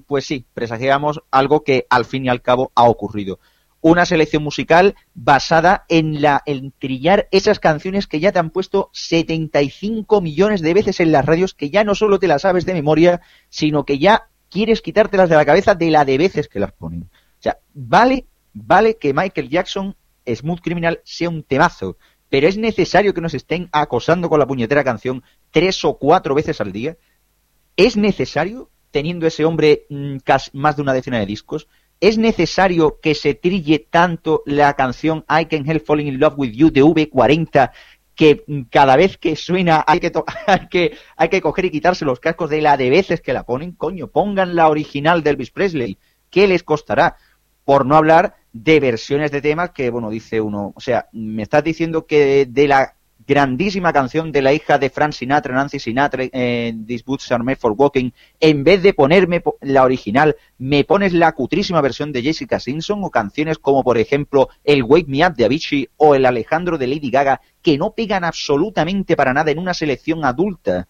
pues 0.08 0.26
sí, 0.26 0.46
presagiamos 0.54 1.22
algo 1.32 1.64
que 1.64 1.86
al 1.90 2.06
fin 2.06 2.26
y 2.26 2.30
al 2.30 2.42
cabo 2.42 2.72
ha 2.76 2.84
ocurrido. 2.84 3.40
Una 3.82 4.06
selección 4.06 4.44
musical 4.44 4.96
basada 5.14 5.86
en 5.90 6.22
la 6.22 6.44
trillar 6.80 7.28
esas 7.32 7.60
canciones 7.60 8.08
que 8.08 8.20
ya 8.20 8.32
te 8.32 8.40
han 8.40 8.50
puesto 8.50 8.90
75 8.94 10.22
millones 10.22 10.62
de 10.62 10.74
veces 10.74 11.00
en 11.02 11.12
las 11.12 11.26
radios, 11.26 11.54
que 11.54 11.70
ya 11.70 11.84
no 11.84 11.94
solo 11.94 12.18
te 12.18 12.28
las 12.28 12.44
sabes 12.44 12.66
de 12.66 12.74
memoria, 12.74 13.22
sino 13.50 13.86
que 13.86 14.00
ya 14.00 14.30
quieres 14.50 14.82
quitártelas 14.82 15.30
de 15.30 15.36
la 15.36 15.46
cabeza 15.46 15.76
de 15.76 15.92
la 15.92 16.06
de 16.06 16.18
veces 16.18 16.48
que 16.48 16.60
las 16.60 16.72
ponen. 16.72 17.04
O 17.04 17.42
sea, 17.42 17.58
vale, 17.74 18.28
vale 18.54 18.96
que 18.96 19.14
Michael 19.14 19.50
Jackson 19.50 19.96
Smooth 20.26 20.62
Criminal 20.62 21.02
sea 21.04 21.30
un 21.30 21.44
temazo, 21.44 21.98
pero 22.30 22.48
es 22.48 22.58
necesario 22.58 23.14
que 23.14 23.22
nos 23.22 23.34
estén 23.34 23.70
acosando 23.72 24.30
con 24.30 24.40
la 24.40 24.48
puñetera 24.48 24.84
canción 24.84 25.24
tres 25.52 25.84
o 25.86 25.98
cuatro 25.98 26.34
veces 26.36 26.62
al 26.62 26.72
día. 26.72 26.98
¿Es 27.76 27.98
necesario, 27.98 28.70
teniendo 28.94 29.28
ese 29.28 29.44
hombre 29.44 29.86
mm, 29.90 30.18
más 30.54 30.78
de 30.78 30.82
una 30.82 30.94
decena 30.94 31.20
de 31.20 31.26
discos? 31.26 31.68
¿Es 32.00 32.18
necesario 32.18 33.00
que 33.02 33.16
se 33.16 33.34
trille 33.34 33.80
tanto 33.80 34.44
la 34.46 34.74
canción 34.74 35.26
I 35.28 35.46
Can 35.46 35.70
Help 35.70 35.86
Falling 35.86 36.08
in 36.08 36.20
Love 36.20 36.36
with 36.38 36.52
You 36.52 36.70
de 36.70 36.84
V40 36.84 37.72
que 38.16 38.44
mm, 38.46 38.62
cada 38.70 38.96
vez 38.96 39.18
que 39.18 39.36
suena 39.36 39.84
hay 39.88 40.00
que, 40.00 40.12
hay 40.48 40.68
que, 40.70 40.98
hay 41.18 41.30
que 41.30 41.42
coger 41.42 41.66
y 41.66 41.72
quitarse 41.72 42.06
los 42.06 42.20
cascos 42.20 42.50
de 42.50 42.62
la 42.62 42.78
de 42.78 42.90
veces 42.90 43.22
que 43.22 43.34
la 43.34 43.44
ponen? 43.44 43.74
Coño, 43.74 44.08
pongan 44.08 44.56
la 44.56 44.70
original 44.70 45.24
de 45.24 45.32
Elvis 45.32 45.52
Presley. 45.52 45.98
¿Qué 46.30 46.48
les 46.48 46.64
costará? 46.64 47.18
Por 47.66 47.86
no 47.86 47.96
hablar 47.96 48.36
de 48.52 48.80
versiones 48.80 49.32
de 49.32 49.42
temas 49.42 49.72
que, 49.72 49.90
bueno, 49.90 50.12
dice 50.12 50.40
uno, 50.40 50.74
o 50.76 50.80
sea, 50.80 51.08
me 51.12 51.42
estás 51.42 51.64
diciendo 51.64 52.06
que 52.06 52.46
de, 52.46 52.68
la 52.68 52.96
grandísima 53.26 53.94
canción 53.94 54.32
de 54.32 54.42
la 54.42 54.54
hija 54.54 54.78
de 54.78 54.90
Frank 54.90 55.14
Sinatra, 55.14 55.56
Nancy 55.56 55.80
Sinatra, 55.80 56.24
eh, 56.32 56.74
These 56.86 57.04
Boots 57.06 57.32
Are 57.32 57.44
Made 57.44 57.58
for 57.58 57.74
Walking, 57.78 58.12
en 58.40 58.64
vez 58.64 58.84
de 58.84 58.94
ponerme 58.94 59.42
la 59.62 59.84
original, 59.84 60.36
me 60.58 60.84
pones 60.84 61.14
la 61.14 61.32
cutrísima 61.34 61.82
versión 61.82 62.12
de 62.12 62.22
Jessica 62.22 62.60
Simpson 62.60 63.04
o 63.04 63.10
canciones 63.10 63.58
como, 63.58 63.84
por 63.84 63.98
ejemplo, 63.98 64.50
el 64.64 64.84
Wake 64.84 65.08
Me 65.08 65.26
Up 65.26 65.36
de 65.36 65.46
Avicii 65.46 65.90
o 65.98 66.16
el 66.16 66.26
Alejandro 66.26 66.78
de 66.78 66.88
Lady 66.88 67.10
Gaga, 67.10 67.42
que 67.62 67.78
no 67.78 67.94
pegan 67.94 68.24
absolutamente 68.24 69.16
para 69.16 69.34
nada 69.34 69.52
en 69.52 69.60
una 69.60 69.74
selección 69.74 70.26
adulta, 70.26 70.88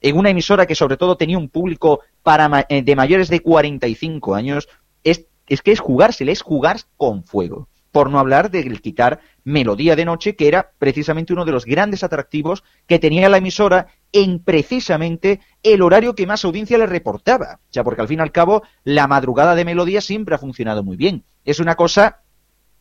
en 0.00 0.16
una 0.16 0.30
emisora 0.30 0.66
que 0.66 0.74
sobre 0.74 0.96
todo 0.96 1.16
tenía 1.16 1.38
un 1.38 1.48
público 1.48 2.00
para, 2.22 2.66
eh, 2.68 2.82
de 2.82 2.96
mayores 2.96 3.28
de 3.28 3.40
45 3.40 4.34
años, 4.34 4.68
es 5.04 5.26
es 5.50 5.62
que 5.62 5.72
es 5.72 5.80
jugársele, 5.80 6.32
es 6.32 6.42
jugar 6.42 6.78
con 6.96 7.24
fuego. 7.24 7.68
Por 7.90 8.08
no 8.08 8.20
hablar 8.20 8.52
del 8.52 8.80
quitar 8.80 9.20
Melodía 9.44 9.96
de 9.96 10.04
Noche, 10.04 10.36
que 10.36 10.48
era 10.48 10.72
precisamente 10.78 11.32
uno 11.32 11.44
de 11.44 11.52
los 11.52 11.64
grandes 11.64 12.02
atractivos 12.02 12.62
que 12.86 12.98
tenía 12.98 13.28
la 13.28 13.38
emisora 13.38 13.88
en 14.12 14.40
precisamente 14.40 15.40
el 15.62 15.82
horario 15.82 16.14
que 16.14 16.26
más 16.26 16.44
audiencia 16.44 16.78
le 16.78 16.86
reportaba. 16.86 17.60
O 17.70 17.72
sea, 17.72 17.84
porque 17.84 18.02
al 18.02 18.08
fin 18.08 18.18
y 18.18 18.22
al 18.22 18.32
cabo, 18.32 18.62
la 18.84 19.06
madrugada 19.06 19.54
de 19.54 19.64
Melodía 19.64 20.00
siempre 20.00 20.34
ha 20.34 20.38
funcionado 20.38 20.82
muy 20.82 20.96
bien. 20.96 21.24
Es 21.44 21.60
una 21.60 21.76
cosa 21.76 22.22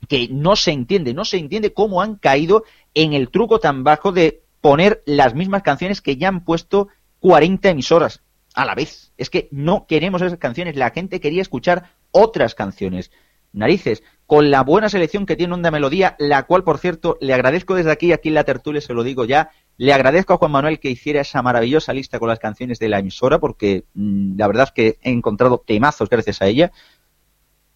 que 0.07 0.27
no 0.31 0.55
se 0.55 0.71
entiende, 0.71 1.13
no 1.13 1.25
se 1.25 1.37
entiende 1.37 1.73
cómo 1.73 2.01
han 2.01 2.15
caído 2.15 2.63
en 2.93 3.13
el 3.13 3.29
truco 3.29 3.59
tan 3.59 3.83
bajo 3.83 4.11
de 4.11 4.43
poner 4.61 5.03
las 5.05 5.35
mismas 5.35 5.63
canciones 5.63 6.01
que 6.01 6.17
ya 6.17 6.27
han 6.27 6.43
puesto 6.43 6.87
40 7.19 7.69
emisoras 7.69 8.21
a 8.53 8.65
la 8.65 8.75
vez. 8.75 9.11
Es 9.17 9.29
que 9.29 9.47
no 9.51 9.85
queremos 9.87 10.21
esas 10.21 10.39
canciones, 10.39 10.75
la 10.75 10.91
gente 10.91 11.19
quería 11.19 11.41
escuchar 11.41 11.91
otras 12.11 12.55
canciones. 12.55 13.11
Narices, 13.51 14.03
con 14.29 14.51
la 14.51 14.61
buena 14.61 14.89
selección 14.89 15.25
que 15.25 15.35
tiene 15.35 15.55
Onda 15.55 15.71
Melodía, 15.71 16.15
la 16.19 16.43
cual, 16.43 16.63
por 16.63 16.77
cierto, 16.77 17.17
le 17.19 17.33
agradezco 17.33 17.73
desde 17.73 17.89
aquí, 17.89 18.11
aquí 18.11 18.27
en 18.27 18.35
la 18.35 18.43
tertulia, 18.43 18.79
se 18.79 18.93
lo 18.93 19.01
digo 19.01 19.25
ya, 19.25 19.49
le 19.75 19.91
agradezco 19.91 20.33
a 20.33 20.37
Juan 20.37 20.51
Manuel 20.51 20.79
que 20.79 20.91
hiciera 20.91 21.21
esa 21.21 21.41
maravillosa 21.41 21.93
lista 21.93 22.19
con 22.19 22.29
las 22.29 22.37
canciones 22.37 22.77
de 22.77 22.89
la 22.89 22.99
emisora, 22.99 23.39
porque 23.39 23.85
mm, 23.95 24.37
la 24.37 24.45
verdad 24.45 24.67
es 24.67 24.71
que 24.71 24.99
he 25.01 25.09
encontrado 25.09 25.63
temazos 25.65 26.09
gracias 26.09 26.43
a 26.43 26.45
ella. 26.45 26.71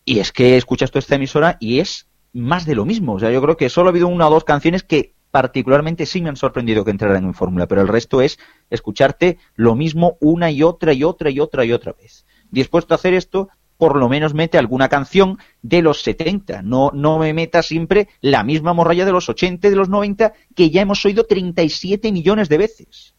Y 0.05 0.19
es 0.19 0.31
que 0.31 0.55
escuchas 0.55 0.91
toda 0.91 0.99
esta 0.99 1.15
emisora 1.15 1.57
y 1.59 1.79
es 1.79 2.05
más 2.33 2.67
de 2.67 2.75
lo 2.75 2.85
mismo. 2.85 3.13
O 3.13 3.19
sea, 3.19 3.31
yo 3.31 3.41
creo 3.41 3.57
que 3.57 3.69
solo 3.69 3.87
ha 3.87 3.89
habido 3.89 4.07
una 4.07 4.27
o 4.27 4.29
dos 4.29 4.43
canciones 4.43 4.83
que 4.83 5.15
particularmente 5.31 6.05
sí 6.05 6.21
me 6.21 6.29
han 6.29 6.35
sorprendido 6.35 6.85
que 6.85 6.91
entraran 6.91 7.23
en 7.23 7.33
fórmula, 7.33 7.65
pero 7.65 7.81
el 7.81 7.87
resto 7.87 8.21
es 8.21 8.37
escucharte 8.69 9.39
lo 9.55 9.73
mismo 9.73 10.17
una 10.21 10.51
y 10.51 10.61
otra 10.61 10.93
y 10.93 11.03
otra 11.03 11.31
y 11.31 11.39
otra 11.39 11.65
y 11.65 11.71
otra 11.71 11.93
vez. 11.93 12.27
Dispuesto 12.51 12.93
a 12.93 12.97
hacer 12.97 13.15
esto, 13.15 13.49
por 13.83 13.97
lo 13.97 14.07
menos 14.07 14.33
mete 14.33 14.57
alguna 14.57 14.87
canción 14.87 15.39
de 15.61 15.81
los 15.81 16.03
70. 16.03 16.61
No, 16.61 16.91
no 16.93 17.19
me 17.19 17.33
meta 17.33 17.61
siempre 17.61 18.07
la 18.21 18.41
misma 18.41 18.71
morralla 18.71 19.03
de 19.03 19.11
los 19.11 19.27
80 19.27 19.67
y 19.67 19.69
de 19.71 19.75
los 19.75 19.89
90 19.89 20.31
que 20.55 20.69
ya 20.69 20.83
hemos 20.83 21.03
oído 21.03 21.25
37 21.25 22.13
millones 22.13 22.47
de 22.47 22.57
veces. 22.57 23.13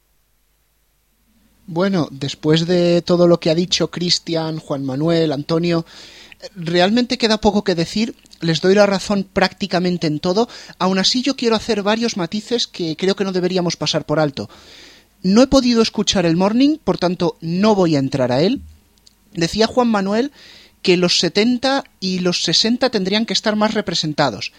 Bueno, 1.67 2.09
después 2.11 2.67
de 2.67 3.03
todo 3.03 3.29
lo 3.29 3.41
que 3.41 3.51
ha 3.51 3.55
dicho 3.55 3.91
Cristian, 3.91 4.59
Juan 4.59 4.87
Manuel, 4.87 5.33
Antonio, 5.33 5.85
realmente 6.57 7.19
queda 7.19 7.43
poco 7.43 7.62
que 7.62 7.75
decir, 7.75 8.15
les 8.41 8.62
doy 8.62 8.75
la 8.75 8.87
razón 8.87 9.29
prácticamente 9.31 10.07
en 10.07 10.19
todo, 10.19 10.49
aún 10.79 10.99
así 10.99 11.21
yo 11.21 11.37
quiero 11.37 11.57
hacer 11.57 11.83
varios 11.83 12.17
matices 12.17 12.67
que 12.67 12.97
creo 12.97 13.17
que 13.17 13.25
no 13.25 13.33
deberíamos 13.33 13.77
pasar 13.77 14.07
por 14.07 14.19
alto. 14.19 14.49
No 15.23 15.43
he 15.43 15.47
podido 15.47 15.83
escuchar 15.83 16.25
el 16.25 16.39
morning, 16.39 16.79
por 16.83 16.97
tanto 16.97 17.37
no 17.43 17.75
voy 17.75 17.97
a 17.97 17.99
entrar 17.99 18.33
a 18.33 18.41
él, 18.41 18.62
Decía 19.35 19.66
Juan 19.66 19.89
Manuel 19.89 20.32
que 20.82 20.97
los 20.97 21.18
70 21.18 21.85
y 22.01 22.20
los 22.20 22.43
60 22.45 22.91
tendrían 22.91 23.26
que 23.26 23.32
estar 23.32 23.57
más 23.57 23.74
representados. 23.74 24.53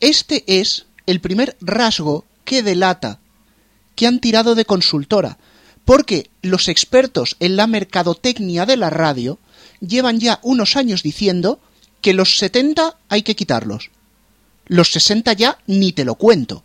Este 0.00 0.44
es 0.46 0.86
el 1.06 1.20
primer 1.20 1.56
rasgo 1.60 2.24
que 2.44 2.62
delata 2.62 3.20
que 3.94 4.06
han 4.06 4.20
tirado 4.20 4.54
de 4.54 4.64
consultora, 4.64 5.38
porque 5.84 6.30
los 6.42 6.68
expertos 6.68 7.36
en 7.40 7.56
la 7.56 7.66
mercadotecnia 7.66 8.66
de 8.66 8.76
la 8.76 8.90
radio 8.90 9.38
llevan 9.80 10.20
ya 10.20 10.40
unos 10.42 10.76
años 10.76 11.02
diciendo 11.02 11.60
que 12.00 12.14
los 12.14 12.38
70 12.38 12.98
hay 13.08 13.22
que 13.22 13.36
quitarlos. 13.36 13.90
Los 14.66 14.92
60 14.92 15.32
ya 15.32 15.58
ni 15.66 15.92
te 15.92 16.04
lo 16.04 16.16
cuento. 16.16 16.64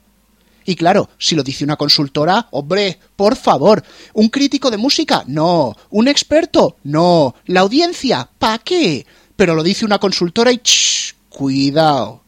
Y 0.65 0.75
claro, 0.75 1.09
si 1.17 1.35
lo 1.35 1.43
dice 1.43 1.63
una 1.63 1.75
consultora, 1.75 2.47
hombre, 2.51 2.99
por 3.15 3.35
favor, 3.35 3.83
¿un 4.13 4.29
crítico 4.29 4.69
de 4.69 4.77
música? 4.77 5.23
No. 5.27 5.75
¿Un 5.89 6.07
experto? 6.07 6.77
No. 6.83 7.35
¿La 7.45 7.61
audiencia? 7.61 8.29
¿Pa 8.37 8.59
qué? 8.59 9.05
Pero 9.35 9.55
lo 9.55 9.63
dice 9.63 9.85
una 9.85 9.99
consultora 9.99 10.51
y... 10.51 10.61
cuidado. 11.29 12.21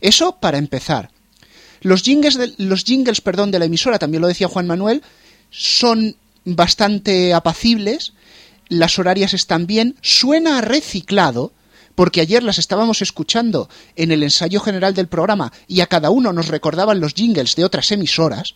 Eso 0.00 0.36
para 0.40 0.58
empezar. 0.58 1.10
Los 1.82 2.02
jingles, 2.02 2.36
de, 2.36 2.54
los 2.58 2.84
jingles 2.84 3.20
perdón, 3.20 3.50
de 3.50 3.58
la 3.58 3.64
emisora, 3.66 3.98
también 3.98 4.22
lo 4.22 4.28
decía 4.28 4.48
Juan 4.48 4.66
Manuel, 4.66 5.02
son 5.50 6.16
bastante 6.44 7.34
apacibles, 7.34 8.12
las 8.68 8.98
horarias 8.98 9.34
están 9.34 9.66
bien, 9.66 9.96
suena 10.00 10.60
reciclado, 10.60 11.52
porque 12.00 12.22
ayer 12.22 12.42
las 12.42 12.56
estábamos 12.56 13.02
escuchando 13.02 13.68
en 13.94 14.10
el 14.10 14.22
ensayo 14.22 14.60
general 14.60 14.94
del 14.94 15.06
programa 15.06 15.52
y 15.68 15.82
a 15.82 15.86
cada 15.86 16.08
uno 16.08 16.32
nos 16.32 16.48
recordaban 16.48 16.98
los 16.98 17.12
jingles 17.12 17.56
de 17.56 17.64
otras 17.66 17.92
emisoras, 17.92 18.54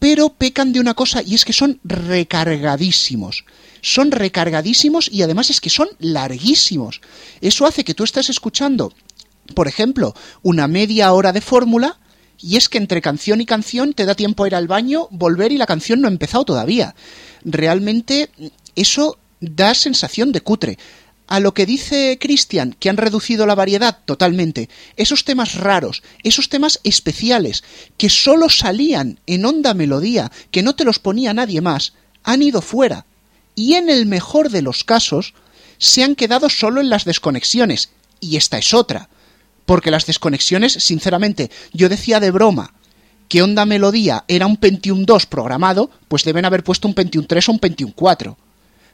pero 0.00 0.30
pecan 0.30 0.72
de 0.72 0.80
una 0.80 0.94
cosa 0.94 1.22
y 1.22 1.36
es 1.36 1.44
que 1.44 1.52
son 1.52 1.78
recargadísimos. 1.84 3.44
Son 3.80 4.10
recargadísimos 4.10 5.08
y 5.08 5.22
además 5.22 5.50
es 5.50 5.60
que 5.60 5.70
son 5.70 5.86
larguísimos. 6.00 7.00
Eso 7.40 7.64
hace 7.64 7.84
que 7.84 7.94
tú 7.94 8.02
estés 8.02 8.28
escuchando, 8.28 8.92
por 9.54 9.68
ejemplo, 9.68 10.12
una 10.42 10.66
media 10.66 11.12
hora 11.12 11.32
de 11.32 11.42
fórmula 11.42 12.00
y 12.40 12.56
es 12.56 12.68
que 12.68 12.78
entre 12.78 13.00
canción 13.00 13.40
y 13.40 13.46
canción 13.46 13.92
te 13.92 14.04
da 14.04 14.16
tiempo 14.16 14.42
a 14.42 14.48
ir 14.48 14.56
al 14.56 14.66
baño, 14.66 15.06
volver 15.12 15.52
y 15.52 15.58
la 15.58 15.66
canción 15.66 16.00
no 16.00 16.08
ha 16.08 16.10
empezado 16.10 16.44
todavía. 16.44 16.96
Realmente 17.44 18.30
eso 18.74 19.16
da 19.38 19.74
sensación 19.74 20.32
de 20.32 20.40
cutre. 20.40 20.78
A 21.32 21.40
lo 21.40 21.54
que 21.54 21.64
dice 21.64 22.18
Cristian, 22.20 22.76
que 22.78 22.90
han 22.90 22.98
reducido 22.98 23.46
la 23.46 23.54
variedad 23.54 24.00
totalmente, 24.04 24.68
esos 24.98 25.24
temas 25.24 25.54
raros, 25.54 26.02
esos 26.24 26.50
temas 26.50 26.78
especiales, 26.84 27.64
que 27.96 28.10
solo 28.10 28.50
salían 28.50 29.18
en 29.26 29.46
onda 29.46 29.72
melodía, 29.72 30.30
que 30.50 30.62
no 30.62 30.74
te 30.74 30.84
los 30.84 30.98
ponía 30.98 31.32
nadie 31.32 31.62
más, 31.62 31.94
han 32.22 32.42
ido 32.42 32.60
fuera. 32.60 33.06
Y 33.54 33.76
en 33.76 33.88
el 33.88 34.04
mejor 34.04 34.50
de 34.50 34.60
los 34.60 34.84
casos, 34.84 35.32
se 35.78 36.04
han 36.04 36.16
quedado 36.16 36.50
solo 36.50 36.82
en 36.82 36.90
las 36.90 37.06
desconexiones. 37.06 37.88
Y 38.20 38.36
esta 38.36 38.58
es 38.58 38.74
otra. 38.74 39.08
Porque 39.64 39.90
las 39.90 40.04
desconexiones, 40.04 40.74
sinceramente, 40.74 41.50
yo 41.72 41.88
decía 41.88 42.20
de 42.20 42.30
broma 42.30 42.74
que 43.30 43.40
Onda 43.40 43.64
Melodía 43.64 44.26
era 44.28 44.46
un 44.46 44.58
Pentium 44.58 45.06
2 45.06 45.24
programado, 45.24 45.88
pues 46.08 46.24
deben 46.24 46.44
haber 46.44 46.62
puesto 46.62 46.88
un 46.88 46.92
Pentium 46.92 47.24
3 47.24 47.48
o 47.48 47.52
un 47.52 47.58
Pentium 47.58 47.90
4 47.90 48.36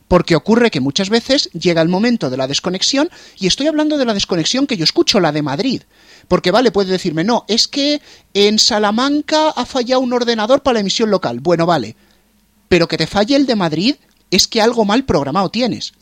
porque 0.08 0.34
ocurre 0.34 0.70
que 0.70 0.80
muchas 0.80 1.10
veces 1.10 1.50
llega 1.52 1.82
el 1.82 1.88
momento 1.88 2.30
de 2.30 2.38
la 2.38 2.46
desconexión 2.46 3.10
y 3.38 3.46
estoy 3.46 3.66
hablando 3.66 3.98
de 3.98 4.06
la 4.06 4.14
desconexión 4.14 4.66
que 4.66 4.76
yo 4.76 4.84
escucho, 4.84 5.20
la 5.20 5.32
de 5.32 5.42
Madrid. 5.42 5.82
Porque 6.26 6.50
vale, 6.50 6.72
puede 6.72 6.90
decirme, 6.90 7.24
no, 7.24 7.44
es 7.46 7.68
que 7.68 8.00
en 8.34 8.58
Salamanca 8.58 9.50
ha 9.50 9.66
fallado 9.66 10.00
un 10.00 10.14
ordenador 10.14 10.62
para 10.62 10.74
la 10.74 10.80
emisión 10.80 11.10
local. 11.10 11.40
Bueno, 11.40 11.66
vale. 11.66 11.94
Pero 12.68 12.88
que 12.88 12.96
te 12.96 13.06
falle 13.06 13.36
el 13.36 13.46
de 13.46 13.56
Madrid 13.56 13.96
es 14.30 14.48
que 14.48 14.60
algo 14.60 14.84
mal 14.84 15.04
programado 15.04 15.50
tienes. 15.50 15.92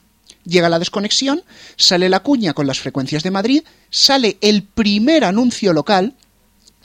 Llega 0.45 0.69
la 0.69 0.79
desconexión, 0.79 1.43
sale 1.77 2.09
la 2.09 2.21
cuña 2.21 2.55
con 2.55 2.69
las 2.69 2.79
frecuencias 2.79 3.25
de 3.25 3.33
Madrid, 3.33 3.65
sale 3.91 4.39
el 4.41 4.63
primer 4.63 5.25
anuncio 5.25 5.73
local, 5.73 6.15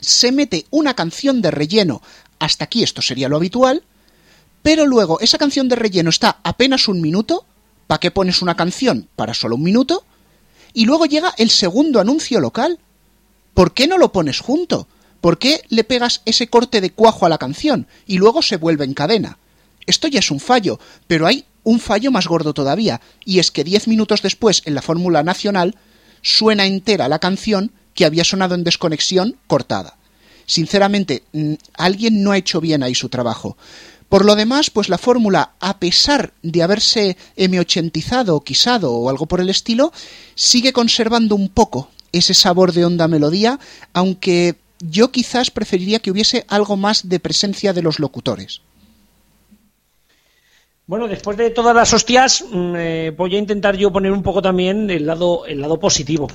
se 0.00 0.32
mete 0.32 0.66
una 0.70 0.94
canción 0.94 1.40
de 1.42 1.52
relleno, 1.52 2.02
hasta 2.40 2.64
aquí 2.64 2.82
esto 2.82 3.02
sería 3.02 3.28
lo 3.28 3.36
habitual, 3.36 3.84
pero 4.62 4.86
luego 4.86 5.20
esa 5.20 5.38
canción 5.38 5.68
de 5.68 5.76
relleno 5.76 6.10
está 6.10 6.38
apenas 6.42 6.88
un 6.88 7.00
minuto, 7.00 7.44
¿para 7.86 8.00
qué 8.00 8.10
pones 8.10 8.42
una 8.42 8.56
canción 8.56 9.08
para 9.16 9.34
solo 9.34 9.56
un 9.56 9.62
minuto? 9.62 10.04
Y 10.72 10.86
luego 10.86 11.06
llega 11.06 11.34
el 11.36 11.50
segundo 11.50 12.00
anuncio 12.00 12.40
local. 12.40 12.78
¿Por 13.54 13.74
qué 13.74 13.86
no 13.86 13.98
lo 13.98 14.12
pones 14.12 14.40
junto? 14.40 14.88
¿Por 15.20 15.38
qué 15.38 15.62
le 15.68 15.84
pegas 15.84 16.22
ese 16.24 16.48
corte 16.48 16.80
de 16.80 16.90
cuajo 16.90 17.26
a 17.26 17.28
la 17.28 17.38
canción 17.38 17.86
y 18.06 18.18
luego 18.18 18.40
se 18.42 18.56
vuelve 18.56 18.84
en 18.84 18.94
cadena? 18.94 19.38
Esto 19.86 20.08
ya 20.08 20.20
es 20.20 20.30
un 20.30 20.40
fallo, 20.40 20.78
pero 21.06 21.26
hay 21.26 21.44
un 21.64 21.80
fallo 21.80 22.10
más 22.10 22.26
gordo 22.26 22.54
todavía, 22.54 23.00
y 23.24 23.38
es 23.38 23.50
que 23.50 23.64
diez 23.64 23.86
minutos 23.86 24.22
después, 24.22 24.62
en 24.64 24.74
la 24.74 24.82
Fórmula 24.82 25.22
Nacional, 25.22 25.76
suena 26.22 26.66
entera 26.66 27.08
la 27.08 27.18
canción 27.18 27.72
que 27.94 28.04
había 28.04 28.24
sonado 28.24 28.54
en 28.54 28.64
desconexión 28.64 29.36
cortada. 29.46 29.96
Sinceramente, 30.46 31.24
alguien 31.74 32.22
no 32.22 32.32
ha 32.32 32.38
hecho 32.38 32.60
bien 32.60 32.82
ahí 32.82 32.94
su 32.94 33.08
trabajo. 33.08 33.56
Por 34.12 34.26
lo 34.26 34.36
demás, 34.36 34.68
pues 34.68 34.90
la 34.90 34.98
fórmula, 34.98 35.52
a 35.58 35.78
pesar 35.78 36.34
de 36.42 36.62
haberse 36.62 37.16
M80izado 37.34 38.36
o 38.36 38.44
quisado 38.44 38.92
o 38.92 39.08
algo 39.08 39.24
por 39.24 39.40
el 39.40 39.48
estilo, 39.48 39.90
sigue 40.34 40.74
conservando 40.74 41.34
un 41.34 41.48
poco 41.48 41.88
ese 42.12 42.34
sabor 42.34 42.74
de 42.74 42.84
onda 42.84 43.08
melodía, 43.08 43.58
aunque 43.94 44.56
yo 44.80 45.10
quizás 45.10 45.50
preferiría 45.50 46.00
que 46.00 46.10
hubiese 46.10 46.44
algo 46.48 46.76
más 46.76 47.08
de 47.08 47.20
presencia 47.20 47.72
de 47.72 47.80
los 47.80 48.00
locutores. 48.00 48.60
Bueno, 50.86 51.08
después 51.08 51.38
de 51.38 51.48
todas 51.48 51.74
las 51.74 51.94
hostias, 51.94 52.44
mm, 52.50 52.74
eh, 52.76 53.14
voy 53.16 53.34
a 53.36 53.38
intentar 53.38 53.78
yo 53.78 53.90
poner 53.90 54.12
un 54.12 54.22
poco 54.22 54.42
también 54.42 54.90
el 54.90 55.06
lado, 55.06 55.46
el 55.46 55.58
lado 55.58 55.80
positivo. 55.80 56.28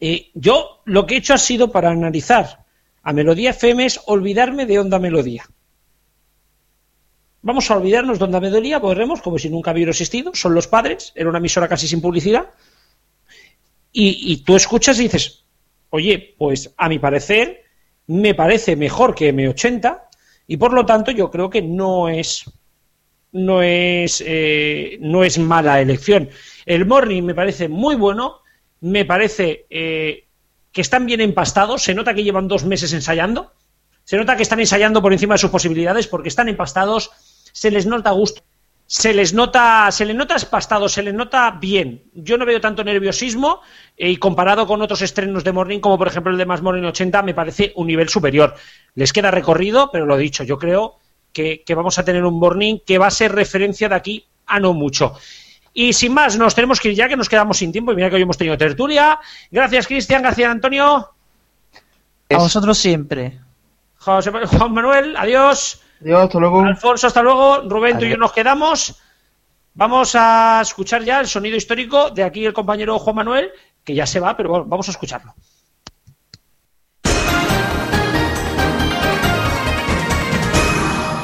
Eh, 0.00 0.28
yo 0.34 0.82
lo 0.84 1.06
que 1.06 1.14
he 1.14 1.18
hecho 1.18 1.32
ha 1.32 1.38
sido 1.38 1.72
para 1.72 1.88
analizar 1.88 2.66
a 3.02 3.14
Melodía 3.14 3.52
FM 3.52 3.86
es 3.86 4.00
olvidarme 4.04 4.66
de 4.66 4.78
Onda 4.78 4.98
Melodía. 4.98 5.46
Vamos 7.42 7.70
a 7.70 7.76
olvidarnos 7.76 8.18
de 8.18 8.24
Onda 8.24 8.40
Melodía, 8.40 8.78
volvemos 8.78 9.22
como 9.22 9.38
si 9.38 9.48
nunca 9.48 9.72
hubiera 9.72 9.90
existido, 9.90 10.34
son 10.34 10.54
los 10.54 10.66
padres, 10.66 11.12
era 11.14 11.28
una 11.28 11.38
emisora 11.38 11.68
casi 11.68 11.86
sin 11.86 12.00
publicidad. 12.00 12.50
Y, 13.92 14.32
y 14.32 14.38
tú 14.38 14.56
escuchas 14.56 14.98
y 14.98 15.04
dices, 15.04 15.44
oye, 15.90 16.34
pues 16.36 16.74
a 16.76 16.88
mi 16.88 16.98
parecer 16.98 17.64
me 18.06 18.34
parece 18.34 18.76
mejor 18.76 19.14
que 19.14 19.32
M80 19.32 20.02
y 20.46 20.56
por 20.56 20.72
lo 20.72 20.84
tanto 20.84 21.10
yo 21.10 21.30
creo 21.30 21.50
que 21.50 21.62
no 21.62 22.08
es 22.08 22.44
no 23.32 23.62
es, 23.62 24.22
eh, 24.26 24.98
no 25.00 25.24
es 25.24 25.38
mala 25.38 25.80
elección. 25.80 26.30
El 26.66 26.86
Morning 26.86 27.22
me 27.22 27.34
parece 27.34 27.68
muy 27.68 27.94
bueno, 27.94 28.40
me 28.80 29.04
parece 29.04 29.66
eh, 29.70 30.26
que 30.72 30.80
están 30.80 31.06
bien 31.06 31.20
empastados, 31.20 31.82
se 31.82 31.94
nota 31.94 32.14
que 32.14 32.24
llevan 32.24 32.48
dos 32.48 32.64
meses 32.64 32.92
ensayando, 32.92 33.52
se 34.04 34.16
nota 34.16 34.36
que 34.36 34.42
están 34.42 34.60
ensayando 34.60 35.02
por 35.02 35.12
encima 35.12 35.34
de 35.34 35.38
sus 35.38 35.50
posibilidades 35.50 36.06
porque 36.06 36.28
están 36.28 36.48
empastados, 36.48 37.10
se 37.58 37.72
les 37.72 37.86
nota 37.86 38.12
gusto, 38.12 38.42
se 38.86 39.12
les 39.12 39.34
nota, 39.34 39.90
se 39.90 40.04
les 40.04 40.14
nota 40.14 40.36
espastado, 40.36 40.88
se 40.88 41.02
les 41.02 41.12
nota 41.12 41.50
bien. 41.50 42.04
Yo 42.14 42.38
no 42.38 42.46
veo 42.46 42.60
tanto 42.60 42.84
nerviosismo 42.84 43.62
eh, 43.96 44.10
y 44.10 44.16
comparado 44.16 44.64
con 44.64 44.80
otros 44.80 45.02
estrenos 45.02 45.42
de 45.42 45.50
Morning, 45.50 45.80
como 45.80 45.98
por 45.98 46.06
ejemplo 46.06 46.30
el 46.30 46.38
de 46.38 46.46
Más 46.46 46.62
Morning 46.62 46.84
80, 46.84 47.20
me 47.22 47.34
parece 47.34 47.72
un 47.74 47.88
nivel 47.88 48.08
superior. 48.08 48.54
Les 48.94 49.12
queda 49.12 49.32
recorrido, 49.32 49.90
pero 49.90 50.06
lo 50.06 50.16
dicho, 50.16 50.44
yo 50.44 50.56
creo 50.56 51.00
que, 51.32 51.64
vamos 51.74 51.98
a 51.98 52.04
tener 52.04 52.24
un 52.24 52.38
morning 52.38 52.78
que 52.86 52.96
va 52.96 53.08
a 53.08 53.10
ser 53.10 53.34
referencia 53.34 53.88
de 53.88 53.96
aquí 53.96 54.24
a 54.46 54.60
no 54.60 54.72
mucho. 54.72 55.14
Y 55.74 55.94
sin 55.94 56.14
más, 56.14 56.38
nos 56.38 56.54
tenemos 56.54 56.78
que 56.78 56.90
ir 56.90 56.94
ya, 56.94 57.08
que 57.08 57.16
nos 57.16 57.28
quedamos 57.28 57.58
sin 57.58 57.72
tiempo. 57.72 57.90
Y 57.90 57.96
mira 57.96 58.08
que 58.08 58.14
hoy 58.14 58.22
hemos 58.22 58.38
tenido 58.38 58.56
tertulia. 58.56 59.18
Gracias, 59.50 59.88
Cristian. 59.88 60.22
Gracias, 60.22 60.48
Antonio. 60.48 61.10
A 62.30 62.36
vosotros 62.36 62.78
siempre. 62.78 63.40
Juan 63.98 64.72
Manuel, 64.72 65.16
adiós. 65.16 65.82
Adiós, 66.00 66.24
hasta 66.24 66.38
luego. 66.38 66.62
Alfonso, 66.62 67.06
hasta 67.06 67.22
luego. 67.22 67.68
Rubén, 67.68 67.98
tú 67.98 68.04
y 68.04 68.10
yo 68.10 68.16
nos 68.16 68.32
quedamos. 68.32 69.00
Vamos 69.74 70.14
a 70.14 70.60
escuchar 70.62 71.04
ya 71.04 71.20
el 71.20 71.26
sonido 71.26 71.56
histórico 71.56 72.10
de 72.10 72.22
aquí 72.22 72.44
el 72.44 72.52
compañero 72.52 72.98
Juan 72.98 73.16
Manuel, 73.16 73.50
que 73.84 73.94
ya 73.94 74.06
se 74.06 74.20
va, 74.20 74.36
pero 74.36 74.48
bueno, 74.48 74.64
vamos 74.66 74.88
a 74.88 74.90
escucharlo. 74.92 75.34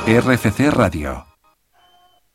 RFC 0.06 0.70
Radio. 0.70 1.26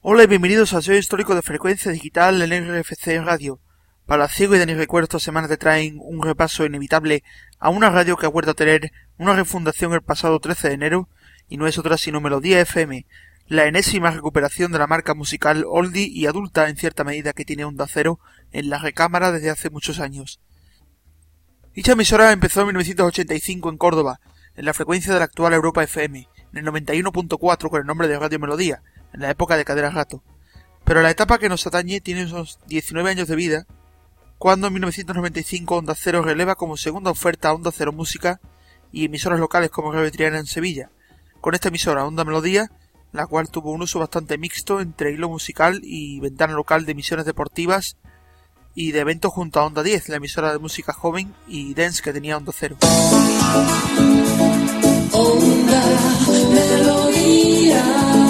Hola 0.02 0.24
y 0.24 0.28
bienvenidos 0.28 0.74
al 0.74 0.82
show 0.82 0.96
histórico 0.96 1.36
de 1.36 1.42
frecuencia 1.42 1.92
digital 1.92 2.42
en 2.42 2.80
RFC 2.80 3.22
Radio. 3.24 3.60
Para 4.06 4.28
Ciego 4.28 4.56
y 4.56 4.60
Dani 4.60 4.74
Recuerdo 4.74 5.04
esta 5.04 5.20
semana 5.20 5.48
te 5.48 5.58
traen 5.58 6.00
un 6.02 6.24
repaso 6.24 6.66
inevitable 6.66 7.24
a 7.60 7.70
una 7.70 7.90
radio 7.90 8.18
que 8.18 8.26
ha 8.26 8.30
vuelto 8.30 8.52
a 8.52 8.56
tener 8.56 8.92
una 9.18 9.34
refundación 9.34 9.94
el 9.94 10.02
pasado 10.02 10.40
13 10.40 10.70
de 10.70 10.74
enero 10.74 11.10
y 11.50 11.58
no 11.58 11.68
es 11.68 11.78
otra 11.78 11.98
sino 11.98 12.22
Melodía 12.22 12.62
FM, 12.62 13.06
la 13.48 13.66
enésima 13.66 14.12
recuperación 14.12 14.72
de 14.72 14.78
la 14.78 14.88
marca 14.88 15.16
musical 15.16 15.66
oldie 15.68 16.08
y 16.08 16.28
adulta 16.28 16.70
en 16.70 16.78
cierta 16.78 17.04
medida 17.04 17.34
que 17.34 17.46
tiene 17.46 17.66
Onda 17.66 17.88
Cero 17.88 18.20
en 18.52 18.70
la 18.70 18.78
recámara 18.78 19.32
desde 19.32 19.50
hace 19.50 19.72
muchos 19.72 20.00
años. 20.00 20.40
Dicha 21.74 21.94
emisora 21.94 22.32
empezó 22.32 22.62
en 22.62 22.68
1985 22.68 23.70
en 23.70 23.78
Córdoba, 23.78 24.20
en 24.56 24.66
la 24.66 24.74
frecuencia 24.74 25.14
de 25.14 25.20
la 25.20 25.26
actual 25.26 25.54
Europa 25.54 25.84
FM, 25.84 26.28
en 26.54 26.58
el 26.60 26.66
91.4 26.66 27.70
con 27.70 27.82
el 27.82 27.88
nombre 27.88 28.08
de 28.08 28.20
Radio 28.20 28.40
Melodía, 28.40 28.84
en 29.14 29.22
la 29.22 29.32
época 29.32 29.58
de 29.58 29.66
Cadera 29.66 29.90
Gato. 29.90 30.24
Pero 30.84 31.02
la 31.02 31.10
etapa 31.10 31.40
que 31.40 31.50
nos 31.50 31.66
atañe 31.66 32.02
tiene 32.02 32.26
unos 32.26 32.60
19 32.68 33.10
años 33.10 33.28
de 33.28 33.36
vida, 33.36 33.68
cuando 34.38 34.68
en 34.68 34.74
1995 34.74 35.76
Onda 35.76 35.96
Cero 35.96 36.22
releva 36.22 36.56
como 36.56 36.78
segunda 36.78 37.12
oferta 37.12 37.50
a 37.50 37.54
Onda 37.54 37.72
Cero 37.72 37.94
Música 37.94 38.40
y 38.92 39.06
emisoras 39.06 39.40
locales 39.40 39.70
como 39.72 39.92
Radio 39.92 40.12
Triana 40.12 40.38
en 40.38 40.46
Sevilla, 40.46 40.92
con 41.42 41.56
esta 41.56 41.70
emisora 41.70 42.06
Onda 42.06 42.24
Melodía, 42.24 42.72
la 43.12 43.26
cual 43.28 43.50
tuvo 43.50 43.72
un 43.72 43.82
uso 43.82 44.00
bastante 44.00 44.38
mixto 44.38 44.82
entre 44.82 45.12
hilo 45.12 45.30
musical 45.30 45.82
y 45.84 46.20
ventana 46.20 46.54
local 46.54 46.86
de 46.86 46.92
emisiones 46.92 47.26
deportivas 47.26 47.98
y 48.76 48.92
de 48.92 49.00
eventos 49.00 49.34
junto 49.34 49.60
a 49.60 49.66
Onda 49.66 49.84
10, 49.84 50.10
la 50.10 50.18
emisora 50.18 50.52
de 50.52 50.60
música 50.60 50.94
joven 50.94 51.34
y 51.48 51.74
dance 51.74 52.02
que 52.02 52.14
tenía 52.14 52.38
Onda 52.38 52.52
Cero. 52.56 52.78
Onda 55.12 55.84
Melodía. 56.54 58.29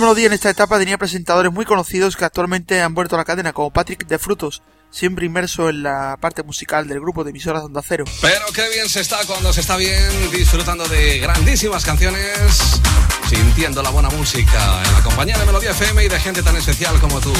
Melodía 0.00 0.26
en 0.26 0.32
esta 0.32 0.50
etapa 0.50 0.78
tenía 0.78 0.96
presentadores 0.96 1.52
muy 1.52 1.64
conocidos 1.64 2.16
que 2.16 2.24
actualmente 2.24 2.80
han 2.80 2.94
vuelto 2.94 3.16
a 3.16 3.18
la 3.18 3.24
cadena, 3.24 3.52
como 3.52 3.70
Patrick 3.70 4.06
de 4.06 4.18
Frutos, 4.18 4.62
siempre 4.90 5.26
inmerso 5.26 5.68
en 5.68 5.82
la 5.82 6.16
parte 6.20 6.42
musical 6.42 6.88
del 6.88 7.00
grupo 7.00 7.24
de 7.24 7.30
emisoras 7.30 7.62
Onda 7.62 7.82
Cero. 7.86 8.04
Pero 8.20 8.44
qué 8.54 8.68
bien 8.70 8.88
se 8.88 9.00
está 9.00 9.18
cuando 9.26 9.52
se 9.52 9.60
está 9.60 9.76
bien, 9.76 10.30
disfrutando 10.32 10.86
de 10.88 11.18
grandísimas 11.18 11.84
canciones, 11.84 12.80
sintiendo 13.28 13.82
la 13.82 13.90
buena 13.90 14.08
música 14.10 14.82
en 14.84 14.92
la 14.94 15.02
compañía 15.02 15.36
de 15.38 15.46
Melodía 15.46 15.70
FM 15.72 16.04
y 16.04 16.08
de 16.08 16.20
gente 16.20 16.42
tan 16.42 16.56
especial 16.56 16.98
como 17.00 17.20
tú. 17.20 17.32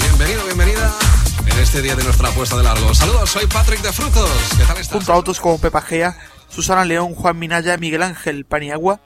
Bienvenido, 0.00 0.44
bienvenida 0.44 0.94
en 1.46 1.58
este 1.58 1.82
día 1.82 1.96
de 1.96 2.04
nuestra 2.04 2.28
apuesta 2.28 2.56
de 2.56 2.62
largo. 2.62 2.94
Saludos, 2.94 3.30
soy 3.30 3.46
Patrick 3.46 3.82
de 3.82 3.92
Frutos. 3.92 4.30
¿Qué 4.56 4.64
tal 4.64 4.78
estás? 4.78 4.92
Junto 4.92 5.12
a 5.12 5.16
otros 5.16 5.40
como 5.40 5.58
Pepa 5.58 5.82
Gea, 5.82 6.16
Susana 6.48 6.84
León, 6.84 7.14
Juan 7.14 7.38
Minaya, 7.38 7.76
Miguel 7.76 8.02
Ángel 8.02 8.44
Paniagua. 8.44 9.00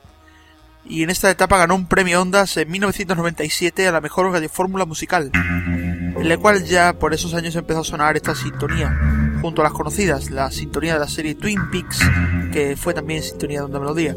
Y 0.85 1.03
en 1.03 1.11
esta 1.11 1.30
etapa 1.30 1.59
ganó 1.59 1.74
un 1.74 1.87
premio 1.87 2.20
Ondas 2.20 2.57
en 2.57 2.70
1997 2.70 3.87
a 3.87 3.93
la 3.93 4.01
mejor 4.01 4.30
radiofórmula 4.30 4.85
musical, 4.85 5.30
en 5.33 6.28
la 6.28 6.37
cual 6.37 6.64
ya 6.64 6.93
por 6.95 7.14
esos 7.14 7.35
años 7.35 7.55
empezó 7.55 7.80
a 7.80 7.85
sonar 7.85 8.16
esta 8.16 8.35
sintonía, 8.35 9.39
junto 9.41 9.62
a 9.62 9.64
las 9.64 9.72
conocidas, 9.72 10.30
la 10.30 10.51
sintonía 10.51 10.95
de 10.95 11.01
la 11.01 11.09
serie 11.09 11.35
Twin 11.35 11.70
Peaks, 11.70 12.01
que 12.53 12.76
fue 12.76 12.95
también 12.95 13.22
sintonía 13.22 13.61
de 13.61 13.64
Onda 13.66 13.78
Melodía. 13.78 14.16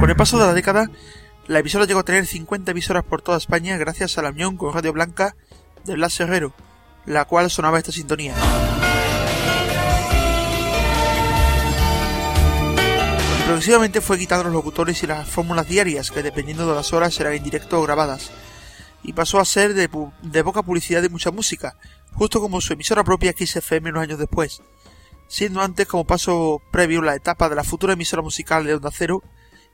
Con 0.00 0.10
el 0.10 0.16
paso 0.16 0.38
de 0.38 0.46
la 0.46 0.54
década, 0.54 0.90
la 1.46 1.60
emisora 1.60 1.84
llegó 1.84 2.00
a 2.00 2.04
tener 2.04 2.26
50 2.26 2.72
emisoras 2.72 3.04
por 3.04 3.22
toda 3.22 3.38
España 3.38 3.76
gracias 3.76 4.18
a 4.18 4.22
la 4.22 4.30
unión 4.30 4.56
con 4.56 4.74
Radio 4.74 4.92
Blanca 4.92 5.36
de 5.84 5.94
Blas 5.94 6.18
Herrero, 6.18 6.54
la 7.04 7.24
cual 7.24 7.50
sonaba 7.50 7.78
esta 7.78 7.92
sintonía. 7.92 8.34
Progresivamente 13.46 14.00
fue 14.00 14.18
quitando 14.18 14.42
los 14.42 14.54
locutores 14.54 15.00
y 15.04 15.06
las 15.06 15.28
fórmulas 15.28 15.68
diarias, 15.68 16.10
que 16.10 16.24
dependiendo 16.24 16.68
de 16.68 16.74
las 16.74 16.92
horas 16.92 17.18
eran 17.20 17.32
en 17.32 17.44
directo 17.44 17.78
o 17.78 17.82
grabadas, 17.84 18.32
y 19.04 19.12
pasó 19.12 19.38
a 19.38 19.44
ser 19.44 19.72
de, 19.72 19.88
poca 20.42 20.64
publicidad 20.64 21.00
y 21.04 21.08
mucha 21.08 21.30
música, 21.30 21.76
justo 22.12 22.40
como 22.40 22.60
su 22.60 22.72
emisora 22.72 23.04
propia 23.04 23.32
XFM 23.32 23.90
unos 23.90 24.02
años 24.02 24.18
después, 24.18 24.62
siendo 25.28 25.62
antes 25.62 25.86
como 25.86 26.04
paso 26.04 26.60
previo 26.72 27.02
la 27.02 27.14
etapa 27.14 27.48
de 27.48 27.54
la 27.54 27.62
futura 27.62 27.92
emisora 27.92 28.20
musical 28.20 28.64
de 28.64 28.74
Onda 28.74 28.90
Cero 28.92 29.22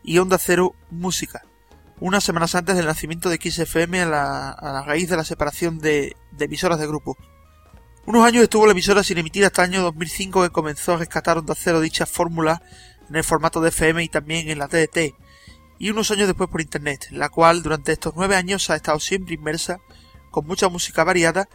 y 0.04 0.18
Onda 0.18 0.36
Cero 0.36 0.74
Música, 0.90 1.40
unas 1.98 2.24
semanas 2.24 2.54
antes 2.54 2.76
del 2.76 2.84
nacimiento 2.84 3.30
de 3.30 3.38
XFM 3.40 4.02
a 4.02 4.06
la, 4.06 4.50
a 4.50 4.70
la 4.70 4.82
raíz 4.82 5.08
de 5.08 5.16
la 5.16 5.24
separación 5.24 5.78
de, 5.78 6.14
de 6.32 6.44
emisoras 6.44 6.78
de 6.78 6.88
grupo. 6.88 7.16
Unos 8.04 8.26
años 8.26 8.42
estuvo 8.42 8.66
la 8.66 8.72
emisora 8.72 9.02
sin 9.02 9.16
emitir 9.16 9.46
hasta 9.46 9.64
el 9.64 9.70
año 9.70 9.82
2005 9.82 10.42
que 10.42 10.50
comenzó 10.50 10.92
a 10.92 10.96
rescatar 10.98 11.38
Onda 11.38 11.54
Cero 11.56 11.80
dicha 11.80 12.04
fórmula 12.04 12.60
en 13.12 13.16
el 13.16 13.24
formato 13.24 13.60
de 13.60 13.68
FM 13.68 14.02
y 14.02 14.08
también 14.08 14.48
en 14.48 14.58
la 14.58 14.68
TDT, 14.68 15.14
y 15.78 15.90
unos 15.90 16.10
años 16.10 16.28
después 16.28 16.48
por 16.48 16.62
Internet, 16.62 17.08
la 17.10 17.28
cual 17.28 17.62
durante 17.62 17.92
estos 17.92 18.14
nueve 18.16 18.36
años 18.36 18.70
ha 18.70 18.76
estado 18.76 18.98
siempre 19.00 19.34
inmersa, 19.34 19.80
con 20.30 20.46
mucha 20.46 20.70
música 20.70 21.04
variada, 21.04 21.48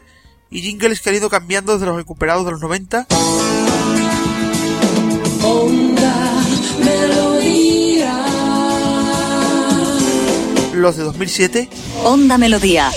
y 0.50 0.62
jingles 0.62 1.00
que 1.00 1.10
han 1.10 1.16
ido 1.16 1.28
cambiando 1.28 1.72
desde 1.72 1.86
los 1.86 1.96
recuperados 1.96 2.44
de 2.44 2.52
los 2.52 2.60
90 2.60 3.06
los 10.74 10.96
de 10.96 11.02
2007 11.02 11.68
Onda 12.04 12.38
Melodía. 12.38 12.90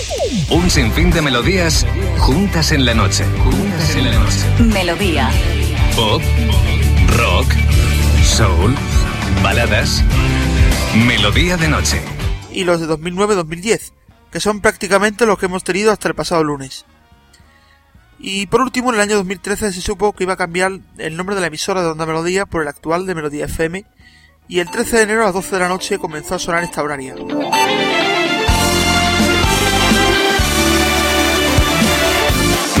Un 0.50 0.70
sinfín 0.70 1.10
de 1.10 1.20
melodías 1.20 1.84
juntas 2.18 2.70
en 2.70 2.84
la 2.84 2.94
noche. 2.94 3.24
Juntas 3.42 3.96
en 3.96 4.04
la 4.04 4.18
noche. 4.18 4.62
Melodía. 4.72 5.30
Pop, 5.96 6.22
rock, 7.16 7.71
soul, 8.42 8.74
baladas. 9.40 10.02
Melodía 11.06 11.56
de 11.56 11.68
noche. 11.68 12.02
y 12.50 12.64
los 12.64 12.80
de 12.80 12.88
2009-2010, 12.88 13.92
que 14.32 14.40
son 14.40 14.60
prácticamente 14.60 15.26
los 15.26 15.38
que 15.38 15.46
hemos 15.46 15.62
tenido 15.62 15.92
hasta 15.92 16.08
el 16.08 16.16
pasado 16.16 16.42
lunes. 16.42 16.84
Y 18.18 18.46
por 18.46 18.60
último, 18.60 18.88
en 18.88 18.96
el 18.96 19.00
año 19.00 19.14
2013 19.14 19.72
se 19.72 19.80
supo 19.80 20.12
que 20.12 20.24
iba 20.24 20.32
a 20.32 20.36
cambiar 20.36 20.72
el 20.98 21.16
nombre 21.16 21.36
de 21.36 21.40
la 21.40 21.46
emisora 21.46 21.82
de 21.82 21.88
Onda 21.88 22.04
Melodía 22.04 22.44
por 22.44 22.62
el 22.62 22.68
actual 22.68 23.06
de 23.06 23.14
Melodía 23.14 23.44
FM, 23.44 23.84
y 24.48 24.58
el 24.58 24.68
13 24.68 24.96
de 24.96 25.02
enero 25.04 25.22
a 25.22 25.26
las 25.26 25.34
12 25.34 25.50
de 25.52 25.60
la 25.60 25.68
noche 25.68 25.98
comenzó 26.00 26.34
a 26.34 26.40
sonar 26.40 26.64
esta 26.64 26.82
horaria. 26.82 27.14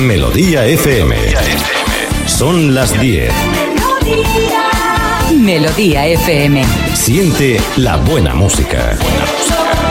Melodía 0.00 0.66
FM. 0.66 1.16
Son 2.26 2.74
las 2.74 3.00
10. 3.00 3.32
Melodía 5.40 6.06
FM. 6.06 6.64
Siente 6.94 7.60
la 7.76 7.96
buena 7.96 8.34
música. 8.34 8.96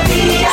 Y 0.09 0.45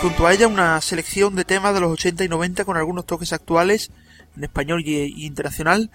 junto 0.00 0.26
a 0.26 0.32
ella 0.32 0.46
una 0.46 0.80
selección 0.80 1.34
de 1.34 1.44
temas 1.44 1.74
de 1.74 1.80
los 1.80 1.92
80 1.92 2.24
y 2.24 2.28
90 2.28 2.64
con 2.64 2.76
algunos 2.76 3.06
toques 3.06 3.32
actuales 3.32 3.90
en 4.36 4.44
español 4.44 4.82
y, 4.84 4.94
y 4.94 5.26
internacional 5.26 5.90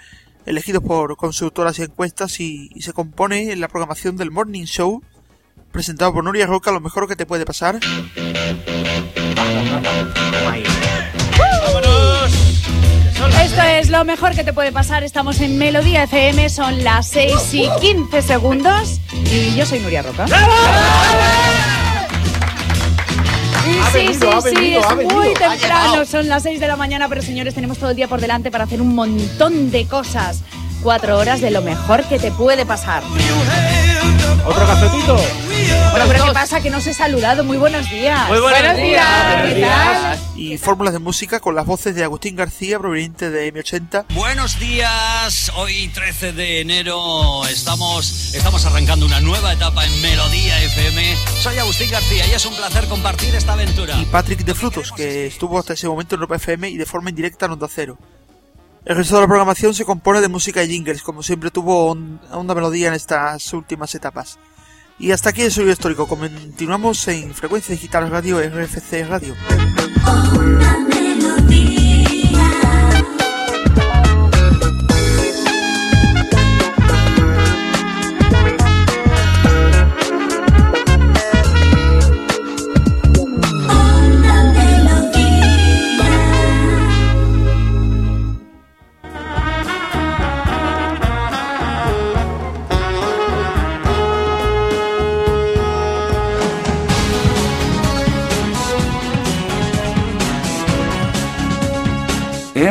elegidos 0.45 0.83
por 0.83 1.15
consultoras 1.17 1.79
y 1.79 1.83
encuestas 1.83 2.39
y, 2.39 2.69
y 2.73 2.81
se 2.81 2.93
compone 2.93 3.51
en 3.51 3.61
la 3.61 3.67
programación 3.67 4.17
del 4.17 4.31
Morning 4.31 4.65
Show 4.65 5.03
presentado 5.71 6.13
por 6.13 6.23
Nuria 6.23 6.47
Roca 6.47 6.71
lo 6.71 6.81
mejor 6.81 7.07
que 7.07 7.15
te 7.15 7.25
puede 7.25 7.45
pasar 7.45 7.79
Esto 13.27 13.61
es 13.61 13.89
lo 13.89 14.05
mejor 14.05 14.33
que 14.33 14.45
te 14.45 14.53
puede 14.53 14.71
pasar. 14.71 15.03
Estamos 15.03 15.41
en 15.41 15.57
Melodía 15.57 16.03
FM, 16.03 16.49
son 16.49 16.85
las 16.85 17.07
6 17.07 17.53
y 17.53 17.69
15 17.81 18.21
segundos. 18.21 19.01
Y 19.29 19.55
yo 19.55 19.65
soy 19.65 19.79
Nuria 19.79 20.03
Roca. 20.03 20.23
Ha 23.81 23.91
sí, 23.91 23.97
venido, 23.97 24.41
sí, 24.41 24.49
sí, 24.49 24.55
venido, 24.55 24.81
es 24.81 25.13
muy 25.13 25.33
temprano, 25.33 26.05
son 26.05 26.29
las 26.29 26.43
6 26.43 26.61
de 26.61 26.67
la 26.67 26.77
mañana, 26.77 27.09
pero 27.09 27.21
señores, 27.21 27.53
tenemos 27.53 27.77
todo 27.77 27.89
el 27.89 27.95
día 27.97 28.07
por 28.07 28.21
delante 28.21 28.51
para 28.51 28.63
hacer 28.63 28.81
un 28.81 28.95
montón 28.95 29.69
de 29.69 29.85
cosas. 29.85 30.41
Cuatro 30.81 31.17
horas 31.17 31.41
de 31.41 31.51
lo 31.51 31.61
mejor 31.61 32.03
que 32.05 32.19
te 32.19 32.31
puede 32.31 32.65
pasar. 32.65 33.03
¿Otro 34.45 34.65
cafetito? 34.65 35.15
Bueno, 35.91 36.05
pero 36.07 36.25
¿qué 36.25 36.31
pasa? 36.33 36.61
Que 36.61 36.69
no 36.69 36.77
os 36.77 36.87
he 36.87 36.93
saludado. 36.93 37.43
Muy 37.43 37.57
buenos 37.57 37.89
días. 37.89 38.27
Muy 38.29 38.39
buenos 38.39 38.77
días. 38.77 39.43
¿Qué 39.43 39.53
Buenos 39.53 39.69
tal? 39.69 40.19
y 40.35 40.57
fórmulas 40.57 40.93
de 40.93 40.99
música 40.99 41.39
con 41.39 41.55
las 41.55 41.65
voces 41.65 41.93
de 41.95 42.03
Agustín 42.03 42.35
García 42.35 42.79
proveniente 42.79 43.29
de 43.29 43.53
M80 43.53 44.05
Buenos 44.13 44.57
días, 44.59 45.51
hoy 45.55 45.89
13 45.89 46.31
de 46.33 46.61
enero 46.61 47.45
estamos, 47.47 48.33
estamos 48.33 48.65
arrancando 48.65 49.05
una 49.05 49.19
nueva 49.19 49.51
etapa 49.53 49.85
en 49.85 50.01
Melodía 50.01 50.61
FM. 50.63 51.15
Soy 51.41 51.57
Agustín 51.57 51.91
García 51.91 52.25
y 52.27 52.31
es 52.31 52.45
un 52.45 52.55
placer 52.55 52.85
compartir 52.87 53.35
esta 53.35 53.53
aventura. 53.53 53.97
y 53.99 54.05
Patrick 54.05 54.45
de 54.45 54.55
Frutos, 54.55 54.91
que 54.93 55.27
estuvo 55.27 55.59
hasta 55.59 55.73
ese 55.73 55.87
momento 55.87 56.15
en 56.15 56.19
Europa 56.21 56.37
FM 56.37 56.69
y 56.69 56.77
de 56.77 56.85
forma 56.85 57.09
indirecta 57.09 57.45
en 57.47 57.51
Onda 57.53 57.67
Cero. 57.69 57.97
El 58.89 58.95
resto 58.95 59.13
de 59.13 59.21
la 59.21 59.27
programación 59.27 59.75
se 59.75 59.85
compone 59.85 60.19
de 60.19 60.29
música 60.29 60.63
y 60.63 60.67
jingles, 60.67 61.03
como 61.03 61.21
siempre 61.21 61.51
tuvo 61.51 61.91
Onda 62.31 62.55
Melodía 62.55 62.87
en 62.87 62.95
estas 62.95 63.53
últimas 63.53 63.93
etapas. 63.93 64.39
Y 64.97 65.11
hasta 65.11 65.29
aquí 65.29 65.43
el 65.43 65.51
sonido 65.51 65.73
histórico. 65.73 66.07
Continuamos 66.07 67.07
en 67.07 67.35
Frecuencia 67.35 67.75
Digital 67.75 68.09
Radio 68.09 68.39
RFC 68.39 69.05
Radio. 69.07 69.35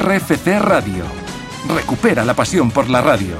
RFC 0.09 0.59
Radio. 0.59 1.04
Recupera 1.68 2.24
la 2.24 2.32
pasión 2.32 2.70
por 2.70 2.88
la 2.88 3.02
radio. 3.02 3.36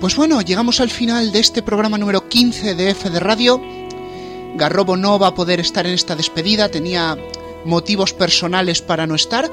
Pues 0.00 0.16
bueno, 0.16 0.40
llegamos 0.40 0.80
al 0.80 0.88
final 0.88 1.32
de 1.32 1.40
este 1.40 1.62
programa 1.62 1.98
número 1.98 2.30
15 2.30 2.74
de 2.74 2.90
F 2.90 3.10
de 3.10 3.20
Radio. 3.20 3.83
Garrobo 4.54 4.96
no 4.96 5.18
va 5.18 5.28
a 5.28 5.34
poder 5.34 5.60
estar 5.60 5.86
en 5.86 5.94
esta 5.94 6.16
despedida, 6.16 6.68
tenía 6.70 7.18
motivos 7.64 8.12
personales 8.12 8.82
para 8.82 9.06
no 9.06 9.14
estar, 9.14 9.50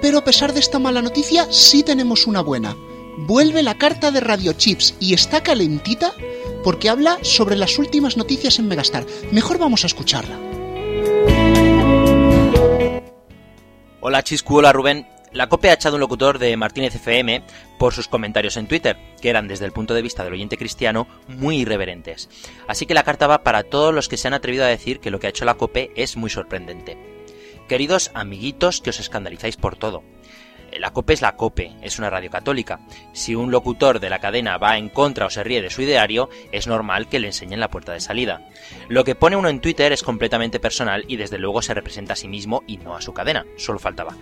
Pero 0.00 0.16
a 0.16 0.24
pesar 0.24 0.54
de 0.54 0.60
esta 0.60 0.78
mala 0.78 1.02
noticia, 1.02 1.46
sí 1.52 1.82
tenemos 1.82 2.26
una 2.26 2.40
buena. 2.40 2.74
Vuelve 3.18 3.62
la 3.62 3.76
carta 3.76 4.10
de 4.10 4.20
Radio 4.20 4.54
Chips 4.54 4.94
y 4.98 5.12
está 5.12 5.42
calentita 5.42 6.14
porque 6.64 6.88
habla 6.88 7.18
sobre 7.20 7.54
las 7.54 7.78
últimas 7.78 8.16
noticias 8.16 8.58
en 8.58 8.66
Megastar. 8.66 9.04
Mejor 9.30 9.58
vamos 9.58 9.84
a 9.84 9.88
escucharla. 9.88 10.38
Hola 14.00 14.22
Chiscu, 14.22 14.56
hola 14.56 14.72
Rubén. 14.72 15.06
La 15.32 15.48
COPE 15.48 15.70
ha 15.70 15.74
echado 15.74 15.94
un 15.94 16.00
locutor 16.00 16.40
de 16.40 16.56
Martínez 16.56 16.96
FM 16.96 17.44
por 17.78 17.94
sus 17.94 18.08
comentarios 18.08 18.56
en 18.56 18.66
Twitter, 18.66 18.96
que 19.22 19.30
eran 19.30 19.46
desde 19.46 19.64
el 19.64 19.70
punto 19.70 19.94
de 19.94 20.02
vista 20.02 20.24
del 20.24 20.32
oyente 20.32 20.58
cristiano 20.58 21.06
muy 21.28 21.58
irreverentes. 21.58 22.28
Así 22.66 22.84
que 22.84 22.94
la 22.94 23.04
carta 23.04 23.28
va 23.28 23.44
para 23.44 23.62
todos 23.62 23.94
los 23.94 24.08
que 24.08 24.16
se 24.16 24.26
han 24.26 24.34
atrevido 24.34 24.64
a 24.64 24.68
decir 24.68 24.98
que 24.98 25.12
lo 25.12 25.20
que 25.20 25.28
ha 25.28 25.30
hecho 25.30 25.44
la 25.44 25.54
COPE 25.54 25.92
es 25.94 26.16
muy 26.16 26.30
sorprendente. 26.30 26.98
Queridos 27.68 28.10
amiguitos 28.14 28.80
que 28.80 28.90
os 28.90 28.98
escandalizáis 28.98 29.56
por 29.56 29.76
todo. 29.76 30.02
La 30.80 30.94
COPE 30.94 31.12
es 31.12 31.20
la 31.20 31.36
COPE, 31.36 31.72
es 31.82 31.98
una 31.98 32.08
radio 32.08 32.30
católica. 32.30 32.80
Si 33.12 33.34
un 33.34 33.50
locutor 33.50 34.00
de 34.00 34.08
la 34.08 34.18
cadena 34.18 34.56
va 34.56 34.78
en 34.78 34.88
contra 34.88 35.26
o 35.26 35.30
se 35.30 35.44
ríe 35.44 35.60
de 35.60 35.68
su 35.68 35.82
ideario, 35.82 36.30
es 36.52 36.66
normal 36.66 37.06
que 37.06 37.20
le 37.20 37.26
enseñen 37.26 37.60
la 37.60 37.68
puerta 37.68 37.92
de 37.92 38.00
salida. 38.00 38.48
Lo 38.88 39.04
que 39.04 39.14
pone 39.14 39.36
uno 39.36 39.50
en 39.50 39.60
Twitter 39.60 39.92
es 39.92 40.02
completamente 40.02 40.58
personal 40.58 41.04
y 41.06 41.16
desde 41.16 41.36
luego 41.36 41.60
se 41.60 41.74
representa 41.74 42.14
a 42.14 42.16
sí 42.16 42.28
mismo 42.28 42.62
y 42.66 42.78
no 42.78 42.96
a 42.96 43.02
su 43.02 43.12
cadena, 43.12 43.44
solo 43.58 43.78
faltaba. 43.78 44.16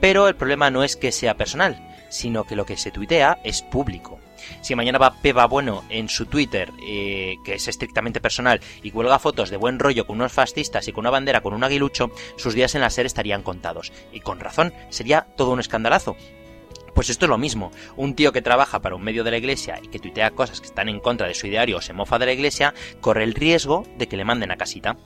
Pero 0.00 0.28
el 0.28 0.36
problema 0.36 0.70
no 0.70 0.84
es 0.84 0.94
que 0.94 1.10
sea 1.10 1.36
personal, 1.36 1.84
sino 2.10 2.44
que 2.44 2.54
lo 2.54 2.64
que 2.64 2.76
se 2.76 2.92
tuitea 2.92 3.40
es 3.42 3.62
público. 3.62 4.20
Si 4.60 4.74
mañana 4.74 4.98
va 4.98 5.14
Peba 5.20 5.46
Bueno 5.46 5.84
en 5.88 6.08
su 6.08 6.26
Twitter, 6.26 6.72
eh, 6.86 7.36
que 7.44 7.54
es 7.54 7.68
estrictamente 7.68 8.20
personal, 8.20 8.60
y 8.82 8.90
cuelga 8.90 9.18
fotos 9.18 9.50
de 9.50 9.56
buen 9.56 9.78
rollo 9.78 10.06
con 10.06 10.16
unos 10.16 10.32
fascistas 10.32 10.88
y 10.88 10.92
con 10.92 11.02
una 11.02 11.10
bandera 11.10 11.40
con 11.40 11.54
un 11.54 11.64
aguilucho, 11.64 12.10
sus 12.36 12.54
días 12.54 12.74
en 12.74 12.80
la 12.80 12.90
SER 12.90 13.06
estarían 13.06 13.42
contados. 13.42 13.92
Y 14.12 14.20
con 14.20 14.40
razón, 14.40 14.72
sería 14.90 15.26
todo 15.36 15.50
un 15.50 15.60
escandalazo. 15.60 16.16
Pues 16.94 17.10
esto 17.10 17.26
es 17.26 17.28
lo 17.28 17.38
mismo. 17.38 17.72
Un 17.96 18.14
tío 18.14 18.32
que 18.32 18.40
trabaja 18.40 18.80
para 18.80 18.94
un 18.94 19.02
medio 19.02 19.24
de 19.24 19.32
la 19.32 19.36
iglesia 19.36 19.80
y 19.82 19.88
que 19.88 19.98
tuitea 19.98 20.30
cosas 20.30 20.60
que 20.60 20.66
están 20.66 20.88
en 20.88 21.00
contra 21.00 21.26
de 21.26 21.34
su 21.34 21.48
ideario 21.48 21.78
o 21.78 21.80
se 21.80 21.92
mofa 21.92 22.18
de 22.18 22.26
la 22.26 22.32
iglesia, 22.32 22.72
corre 23.00 23.24
el 23.24 23.34
riesgo 23.34 23.84
de 23.98 24.06
que 24.06 24.16
le 24.16 24.24
manden 24.24 24.52
a 24.52 24.56
casita. 24.56 24.96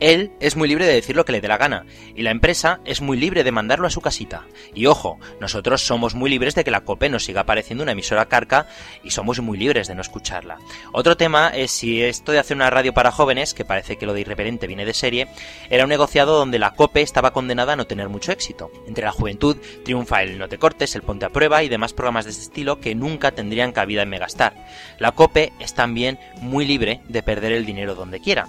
Él 0.00 0.32
es 0.40 0.56
muy 0.56 0.66
libre 0.66 0.86
de 0.86 0.94
decir 0.94 1.14
lo 1.14 1.26
que 1.26 1.32
le 1.32 1.42
dé 1.42 1.48
la 1.48 1.58
gana, 1.58 1.84
y 2.16 2.22
la 2.22 2.30
empresa 2.30 2.80
es 2.86 3.02
muy 3.02 3.18
libre 3.18 3.44
de 3.44 3.52
mandarlo 3.52 3.86
a 3.86 3.90
su 3.90 4.00
casita. 4.00 4.46
Y 4.74 4.86
ojo, 4.86 5.18
nosotros 5.40 5.82
somos 5.82 6.14
muy 6.14 6.30
libres 6.30 6.54
de 6.54 6.64
que 6.64 6.70
la 6.70 6.80
COPE 6.80 7.10
nos 7.10 7.24
siga 7.24 7.44
pareciendo 7.44 7.82
una 7.82 7.92
emisora 7.92 8.26
carca 8.26 8.66
y 9.04 9.10
somos 9.10 9.40
muy 9.40 9.58
libres 9.58 9.88
de 9.88 9.94
no 9.94 10.00
escucharla. 10.00 10.56
Otro 10.92 11.18
tema 11.18 11.48
es 11.48 11.70
si 11.70 12.02
esto 12.02 12.32
de 12.32 12.38
hacer 12.38 12.56
una 12.56 12.70
radio 12.70 12.94
para 12.94 13.10
jóvenes, 13.12 13.52
que 13.52 13.66
parece 13.66 13.96
que 13.96 14.06
lo 14.06 14.14
de 14.14 14.22
irreverente 14.22 14.66
viene 14.66 14.86
de 14.86 14.94
serie, 14.94 15.28
era 15.68 15.84
un 15.84 15.90
negociado 15.90 16.38
donde 16.38 16.58
la 16.58 16.74
COPE 16.74 17.02
estaba 17.02 17.32
condenada 17.32 17.74
a 17.74 17.76
no 17.76 17.86
tener 17.86 18.08
mucho 18.08 18.32
éxito. 18.32 18.70
Entre 18.86 19.04
la 19.04 19.12
juventud 19.12 19.58
triunfa 19.84 20.22
el 20.22 20.38
No 20.38 20.48
te 20.48 20.58
cortes, 20.58 20.94
el 20.94 21.02
Ponte 21.02 21.26
a 21.26 21.30
prueba 21.30 21.62
y 21.62 21.68
demás 21.68 21.92
programas 21.92 22.24
de 22.24 22.30
este 22.30 22.44
estilo 22.44 22.80
que 22.80 22.94
nunca 22.94 23.32
tendrían 23.32 23.72
cabida 23.72 24.02
en 24.02 24.08
Megastar. 24.08 24.54
La 24.98 25.12
COPE 25.12 25.52
es 25.60 25.74
también 25.74 26.18
muy 26.40 26.64
libre 26.64 27.02
de 27.08 27.22
perder 27.22 27.52
el 27.52 27.66
dinero 27.66 27.94
donde 27.94 28.20
quiera 28.20 28.48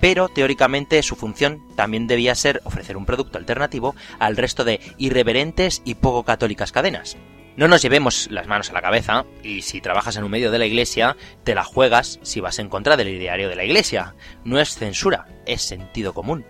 pero 0.00 0.28
teóricamente 0.28 1.02
su 1.02 1.16
función 1.16 1.62
también 1.76 2.06
debía 2.06 2.34
ser 2.34 2.60
ofrecer 2.64 2.96
un 2.96 3.06
producto 3.06 3.38
alternativo 3.38 3.94
al 4.18 4.36
resto 4.36 4.64
de 4.64 4.80
irreverentes 4.98 5.82
y 5.84 5.94
poco 5.94 6.24
católicas 6.24 6.72
cadenas. 6.72 7.16
No 7.56 7.66
nos 7.66 7.82
llevemos 7.82 8.28
las 8.30 8.46
manos 8.46 8.70
a 8.70 8.72
la 8.72 8.82
cabeza 8.82 9.24
y 9.42 9.62
si 9.62 9.80
trabajas 9.80 10.16
en 10.16 10.22
un 10.22 10.30
medio 10.30 10.52
de 10.52 10.60
la 10.60 10.66
iglesia, 10.66 11.16
te 11.42 11.56
la 11.56 11.64
juegas 11.64 12.20
si 12.22 12.38
vas 12.38 12.60
en 12.60 12.68
contra 12.68 12.96
del 12.96 13.08
ideario 13.08 13.48
de 13.48 13.56
la 13.56 13.64
iglesia. 13.64 14.14
No 14.44 14.60
es 14.60 14.76
censura, 14.76 15.26
es 15.44 15.62
sentido 15.62 16.14
común. 16.14 16.44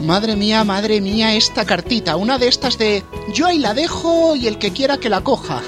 Madre 0.00 0.36
mía, 0.36 0.62
madre 0.62 1.00
mía, 1.00 1.34
esta 1.34 1.64
cartita, 1.64 2.14
una 2.14 2.38
de 2.38 2.46
estas 2.46 2.78
de 2.78 3.02
yo 3.34 3.46
ahí 3.46 3.58
la 3.58 3.74
dejo 3.74 4.36
y 4.36 4.46
el 4.46 4.58
que 4.58 4.72
quiera 4.72 4.98
que 4.98 5.08
la 5.08 5.22
coja. 5.22 5.62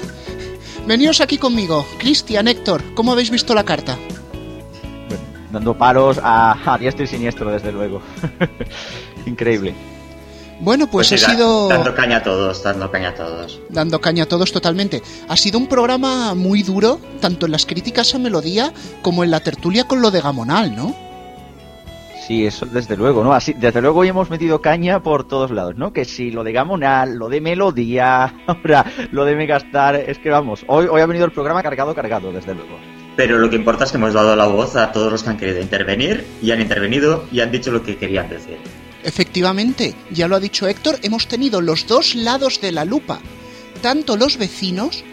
Veníos 0.87 1.19
aquí 1.19 1.37
conmigo, 1.37 1.85
Cristian, 1.97 2.47
Héctor, 2.47 2.95
¿cómo 2.95 3.11
habéis 3.11 3.31
visto 3.31 3.53
la 3.53 3.65
carta? 3.65 3.99
Dando 5.51 5.77
palos 5.77 6.19
a, 6.21 6.77
diestro 6.79 7.03
y 7.03 7.07
siniestro, 7.07 7.51
desde 7.51 7.71
luego. 7.71 8.01
Increíble. 9.25 9.73
Bueno, 10.61 10.87
pues, 10.87 11.09
pues 11.09 11.23
he 11.23 11.25
sido... 11.25 11.69
Dando 11.69 11.95
caña 11.95 12.17
a 12.17 12.23
todos, 12.23 12.61
dando 12.63 12.91
caña 12.91 13.09
a 13.09 13.15
todos. 13.15 13.61
Dando 13.69 14.01
caña 14.01 14.23
a 14.23 14.27
todos 14.27 14.51
totalmente. 14.51 15.01
Ha 15.29 15.37
sido 15.37 15.57
un 15.57 15.67
programa 15.67 16.35
muy 16.35 16.63
duro, 16.63 16.99
tanto 17.21 17.45
en 17.45 17.53
las 17.53 17.65
críticas 17.65 18.13
a 18.13 18.19
Melodía 18.19 18.73
como 19.01 19.23
en 19.23 19.31
la 19.31 19.39
tertulia 19.39 19.85
con 19.85 20.01
lo 20.01 20.11
de 20.11 20.19
Gamonal, 20.19 20.75
¿no? 20.75 20.93
Sí, 22.27 22.45
eso 22.45 22.65
desde 22.65 22.95
luego, 22.97 23.23
¿no? 23.23 23.33
Así, 23.33 23.53
desde 23.53 23.81
luego 23.81 24.01
hoy 24.01 24.09
hemos 24.09 24.29
metido 24.29 24.61
caña 24.61 25.01
por 25.01 25.27
todos 25.27 25.49
lados, 25.49 25.77
¿no? 25.77 25.93
Que 25.93 26.05
si 26.05 26.29
lo 26.29 26.43
de 26.43 26.51
Gamonal, 26.51 27.15
lo 27.15 27.29
de 27.29 27.41
Melodía, 27.41 28.35
ahora 28.47 28.85
lo 29.11 29.25
de 29.25 29.35
Megastar, 29.35 29.95
es 29.95 30.19
que 30.19 30.29
vamos, 30.29 30.63
hoy, 30.67 30.87
hoy 30.91 31.01
ha 31.01 31.05
venido 31.07 31.25
el 31.25 31.31
programa 31.31 31.63
cargado, 31.63 31.95
cargado, 31.95 32.31
desde 32.31 32.53
luego. 32.53 32.98
Pero 33.19 33.37
lo 33.37 33.49
que 33.49 33.57
importa 33.57 33.83
es 33.83 33.91
que 33.91 33.97
hemos 33.97 34.13
dado 34.13 34.33
la 34.37 34.47
voz 34.47 34.77
a 34.77 34.93
todos 34.93 35.11
los 35.11 35.23
que 35.23 35.29
han 35.29 35.35
querido 35.35 35.59
intervenir 35.59 36.25
y 36.41 36.51
han 36.51 36.61
intervenido 36.61 37.27
y 37.33 37.41
han 37.41 37.51
dicho 37.51 37.69
lo 37.69 37.83
que 37.83 37.97
querían 37.97 38.29
decir. 38.29 38.55
Efectivamente, 39.03 39.93
ya 40.09 40.29
lo 40.29 40.37
ha 40.37 40.39
dicho 40.39 40.69
Héctor, 40.69 40.99
hemos 41.03 41.27
tenido 41.27 41.59
los 41.59 41.85
dos 41.85 42.15
lados 42.15 42.61
de 42.61 42.71
la 42.71 42.85
lupa. 42.85 43.19
Tanto 43.81 44.15
los 44.15 44.37
vecinos 44.37 45.03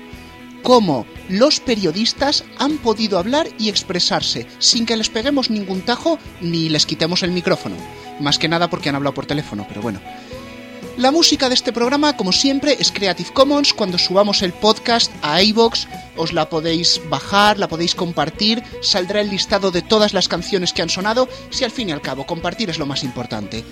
como 0.63 1.05
los 1.29 1.59
periodistas 1.59 2.45
han 2.59 2.79
podido 2.79 3.19
hablar 3.19 3.49
y 3.59 3.71
expresarse 3.71 4.47
sin 4.61 4.87
que 4.87 4.97
les 4.97 5.11
peguemos 5.11 5.51
ningún 5.51 5.81
tajo 5.81 6.21
ni 6.41 6.69
les 6.69 6.87
quitemos 6.87 7.25
el 7.25 7.33
micrófono. 7.33 7.75
Más 8.21 8.39
que 8.39 8.47
nada 8.49 8.71
porque 8.71 8.89
han 8.89 8.95
hablado 8.95 9.15
por 9.15 9.27
teléfono, 9.27 9.67
pero 9.69 9.83
bueno. 9.83 9.99
La 10.97 11.11
música 11.11 11.51
de 11.51 11.55
este 11.55 11.75
programa, 11.75 12.17
como 12.17 12.33
siempre, 12.33 12.75
es 12.81 12.91
Creative 12.91 13.29
Commons. 13.35 13.75
Cuando 13.75 13.99
subamos 13.99 14.41
el 14.41 14.55
podcast 14.55 15.13
a 15.21 15.43
iVoox, 15.43 15.87
os 16.17 16.33
la 16.33 16.49
podéis 16.49 17.03
bajar, 17.11 17.59
la 17.59 17.69
podéis 17.69 17.95
compartir, 17.95 18.63
saldrá 18.81 19.21
el 19.21 19.29
listado 19.29 19.71
de 19.71 19.83
todas 19.83 20.15
las 20.15 20.27
canciones 20.27 20.73
que 20.73 20.81
han 20.81 20.89
sonado, 20.89 21.29
si 21.51 21.65
al 21.65 21.71
fin 21.71 21.91
y 21.91 21.93
al 21.93 22.01
cabo 22.01 22.25
compartir 22.25 22.71
es 22.71 22.79
lo 22.79 22.87
más 22.87 23.05
importante. 23.05 23.63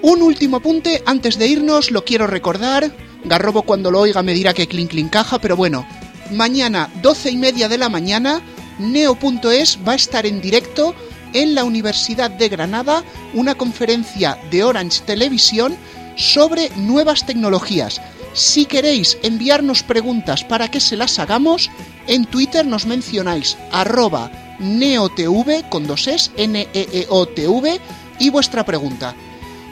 Un 0.00 0.22
último 0.22 0.56
apunte, 0.56 1.02
antes 1.04 1.36
de 1.36 1.48
irnos, 1.48 1.90
lo 1.90 2.02
quiero 2.02 2.26
recordar. 2.26 2.90
Garrobo 3.24 3.62
cuando 3.64 3.90
lo 3.90 4.00
oiga 4.00 4.22
me 4.22 4.32
dirá 4.32 4.54
que 4.54 4.66
clink 4.66 4.88
clink 4.88 5.10
caja, 5.10 5.38
pero 5.38 5.54
bueno, 5.54 5.86
mañana 6.30 6.90
12 7.02 7.30
y 7.30 7.36
media 7.36 7.68
de 7.68 7.76
la 7.76 7.90
mañana, 7.90 8.40
neo.es 8.78 9.78
va 9.86 9.92
a 9.92 9.96
estar 9.96 10.24
en 10.24 10.40
directo 10.40 10.94
en 11.34 11.54
la 11.54 11.64
Universidad 11.64 12.30
de 12.30 12.48
Granada, 12.48 13.04
una 13.34 13.54
conferencia 13.54 14.38
de 14.50 14.64
Orange 14.64 15.02
Televisión 15.04 15.76
sobre 16.16 16.70
nuevas 16.76 17.26
tecnologías. 17.26 18.00
Si 18.34 18.64
queréis 18.64 19.18
enviarnos 19.22 19.82
preguntas 19.82 20.44
para 20.44 20.68
que 20.70 20.80
se 20.80 20.96
las 20.96 21.18
hagamos, 21.18 21.70
en 22.06 22.24
Twitter 22.24 22.66
nos 22.66 22.86
mencionáis 22.86 23.58
arroba 23.70 24.30
neotv 24.58 25.68
con 25.68 25.86
dos 25.86 26.06
es, 26.06 26.30
n 26.36 26.60
e, 26.60 26.68
e 26.72 27.06
o 27.08 27.26
t 27.26 27.46
v 27.46 27.80
y 28.18 28.30
vuestra 28.30 28.64
pregunta. 28.64 29.14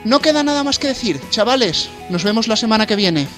No 0.05 0.21
queda 0.21 0.43
nada 0.43 0.65
más 0.65 0.79
que 0.79 0.89
decir, 0.89 1.21
chavales, 1.31 1.89
nos 2.09 2.25
vemos 2.25 2.49
la 2.49 2.57
semana 2.57 2.87
que 2.87 2.97
viene. 2.97 3.29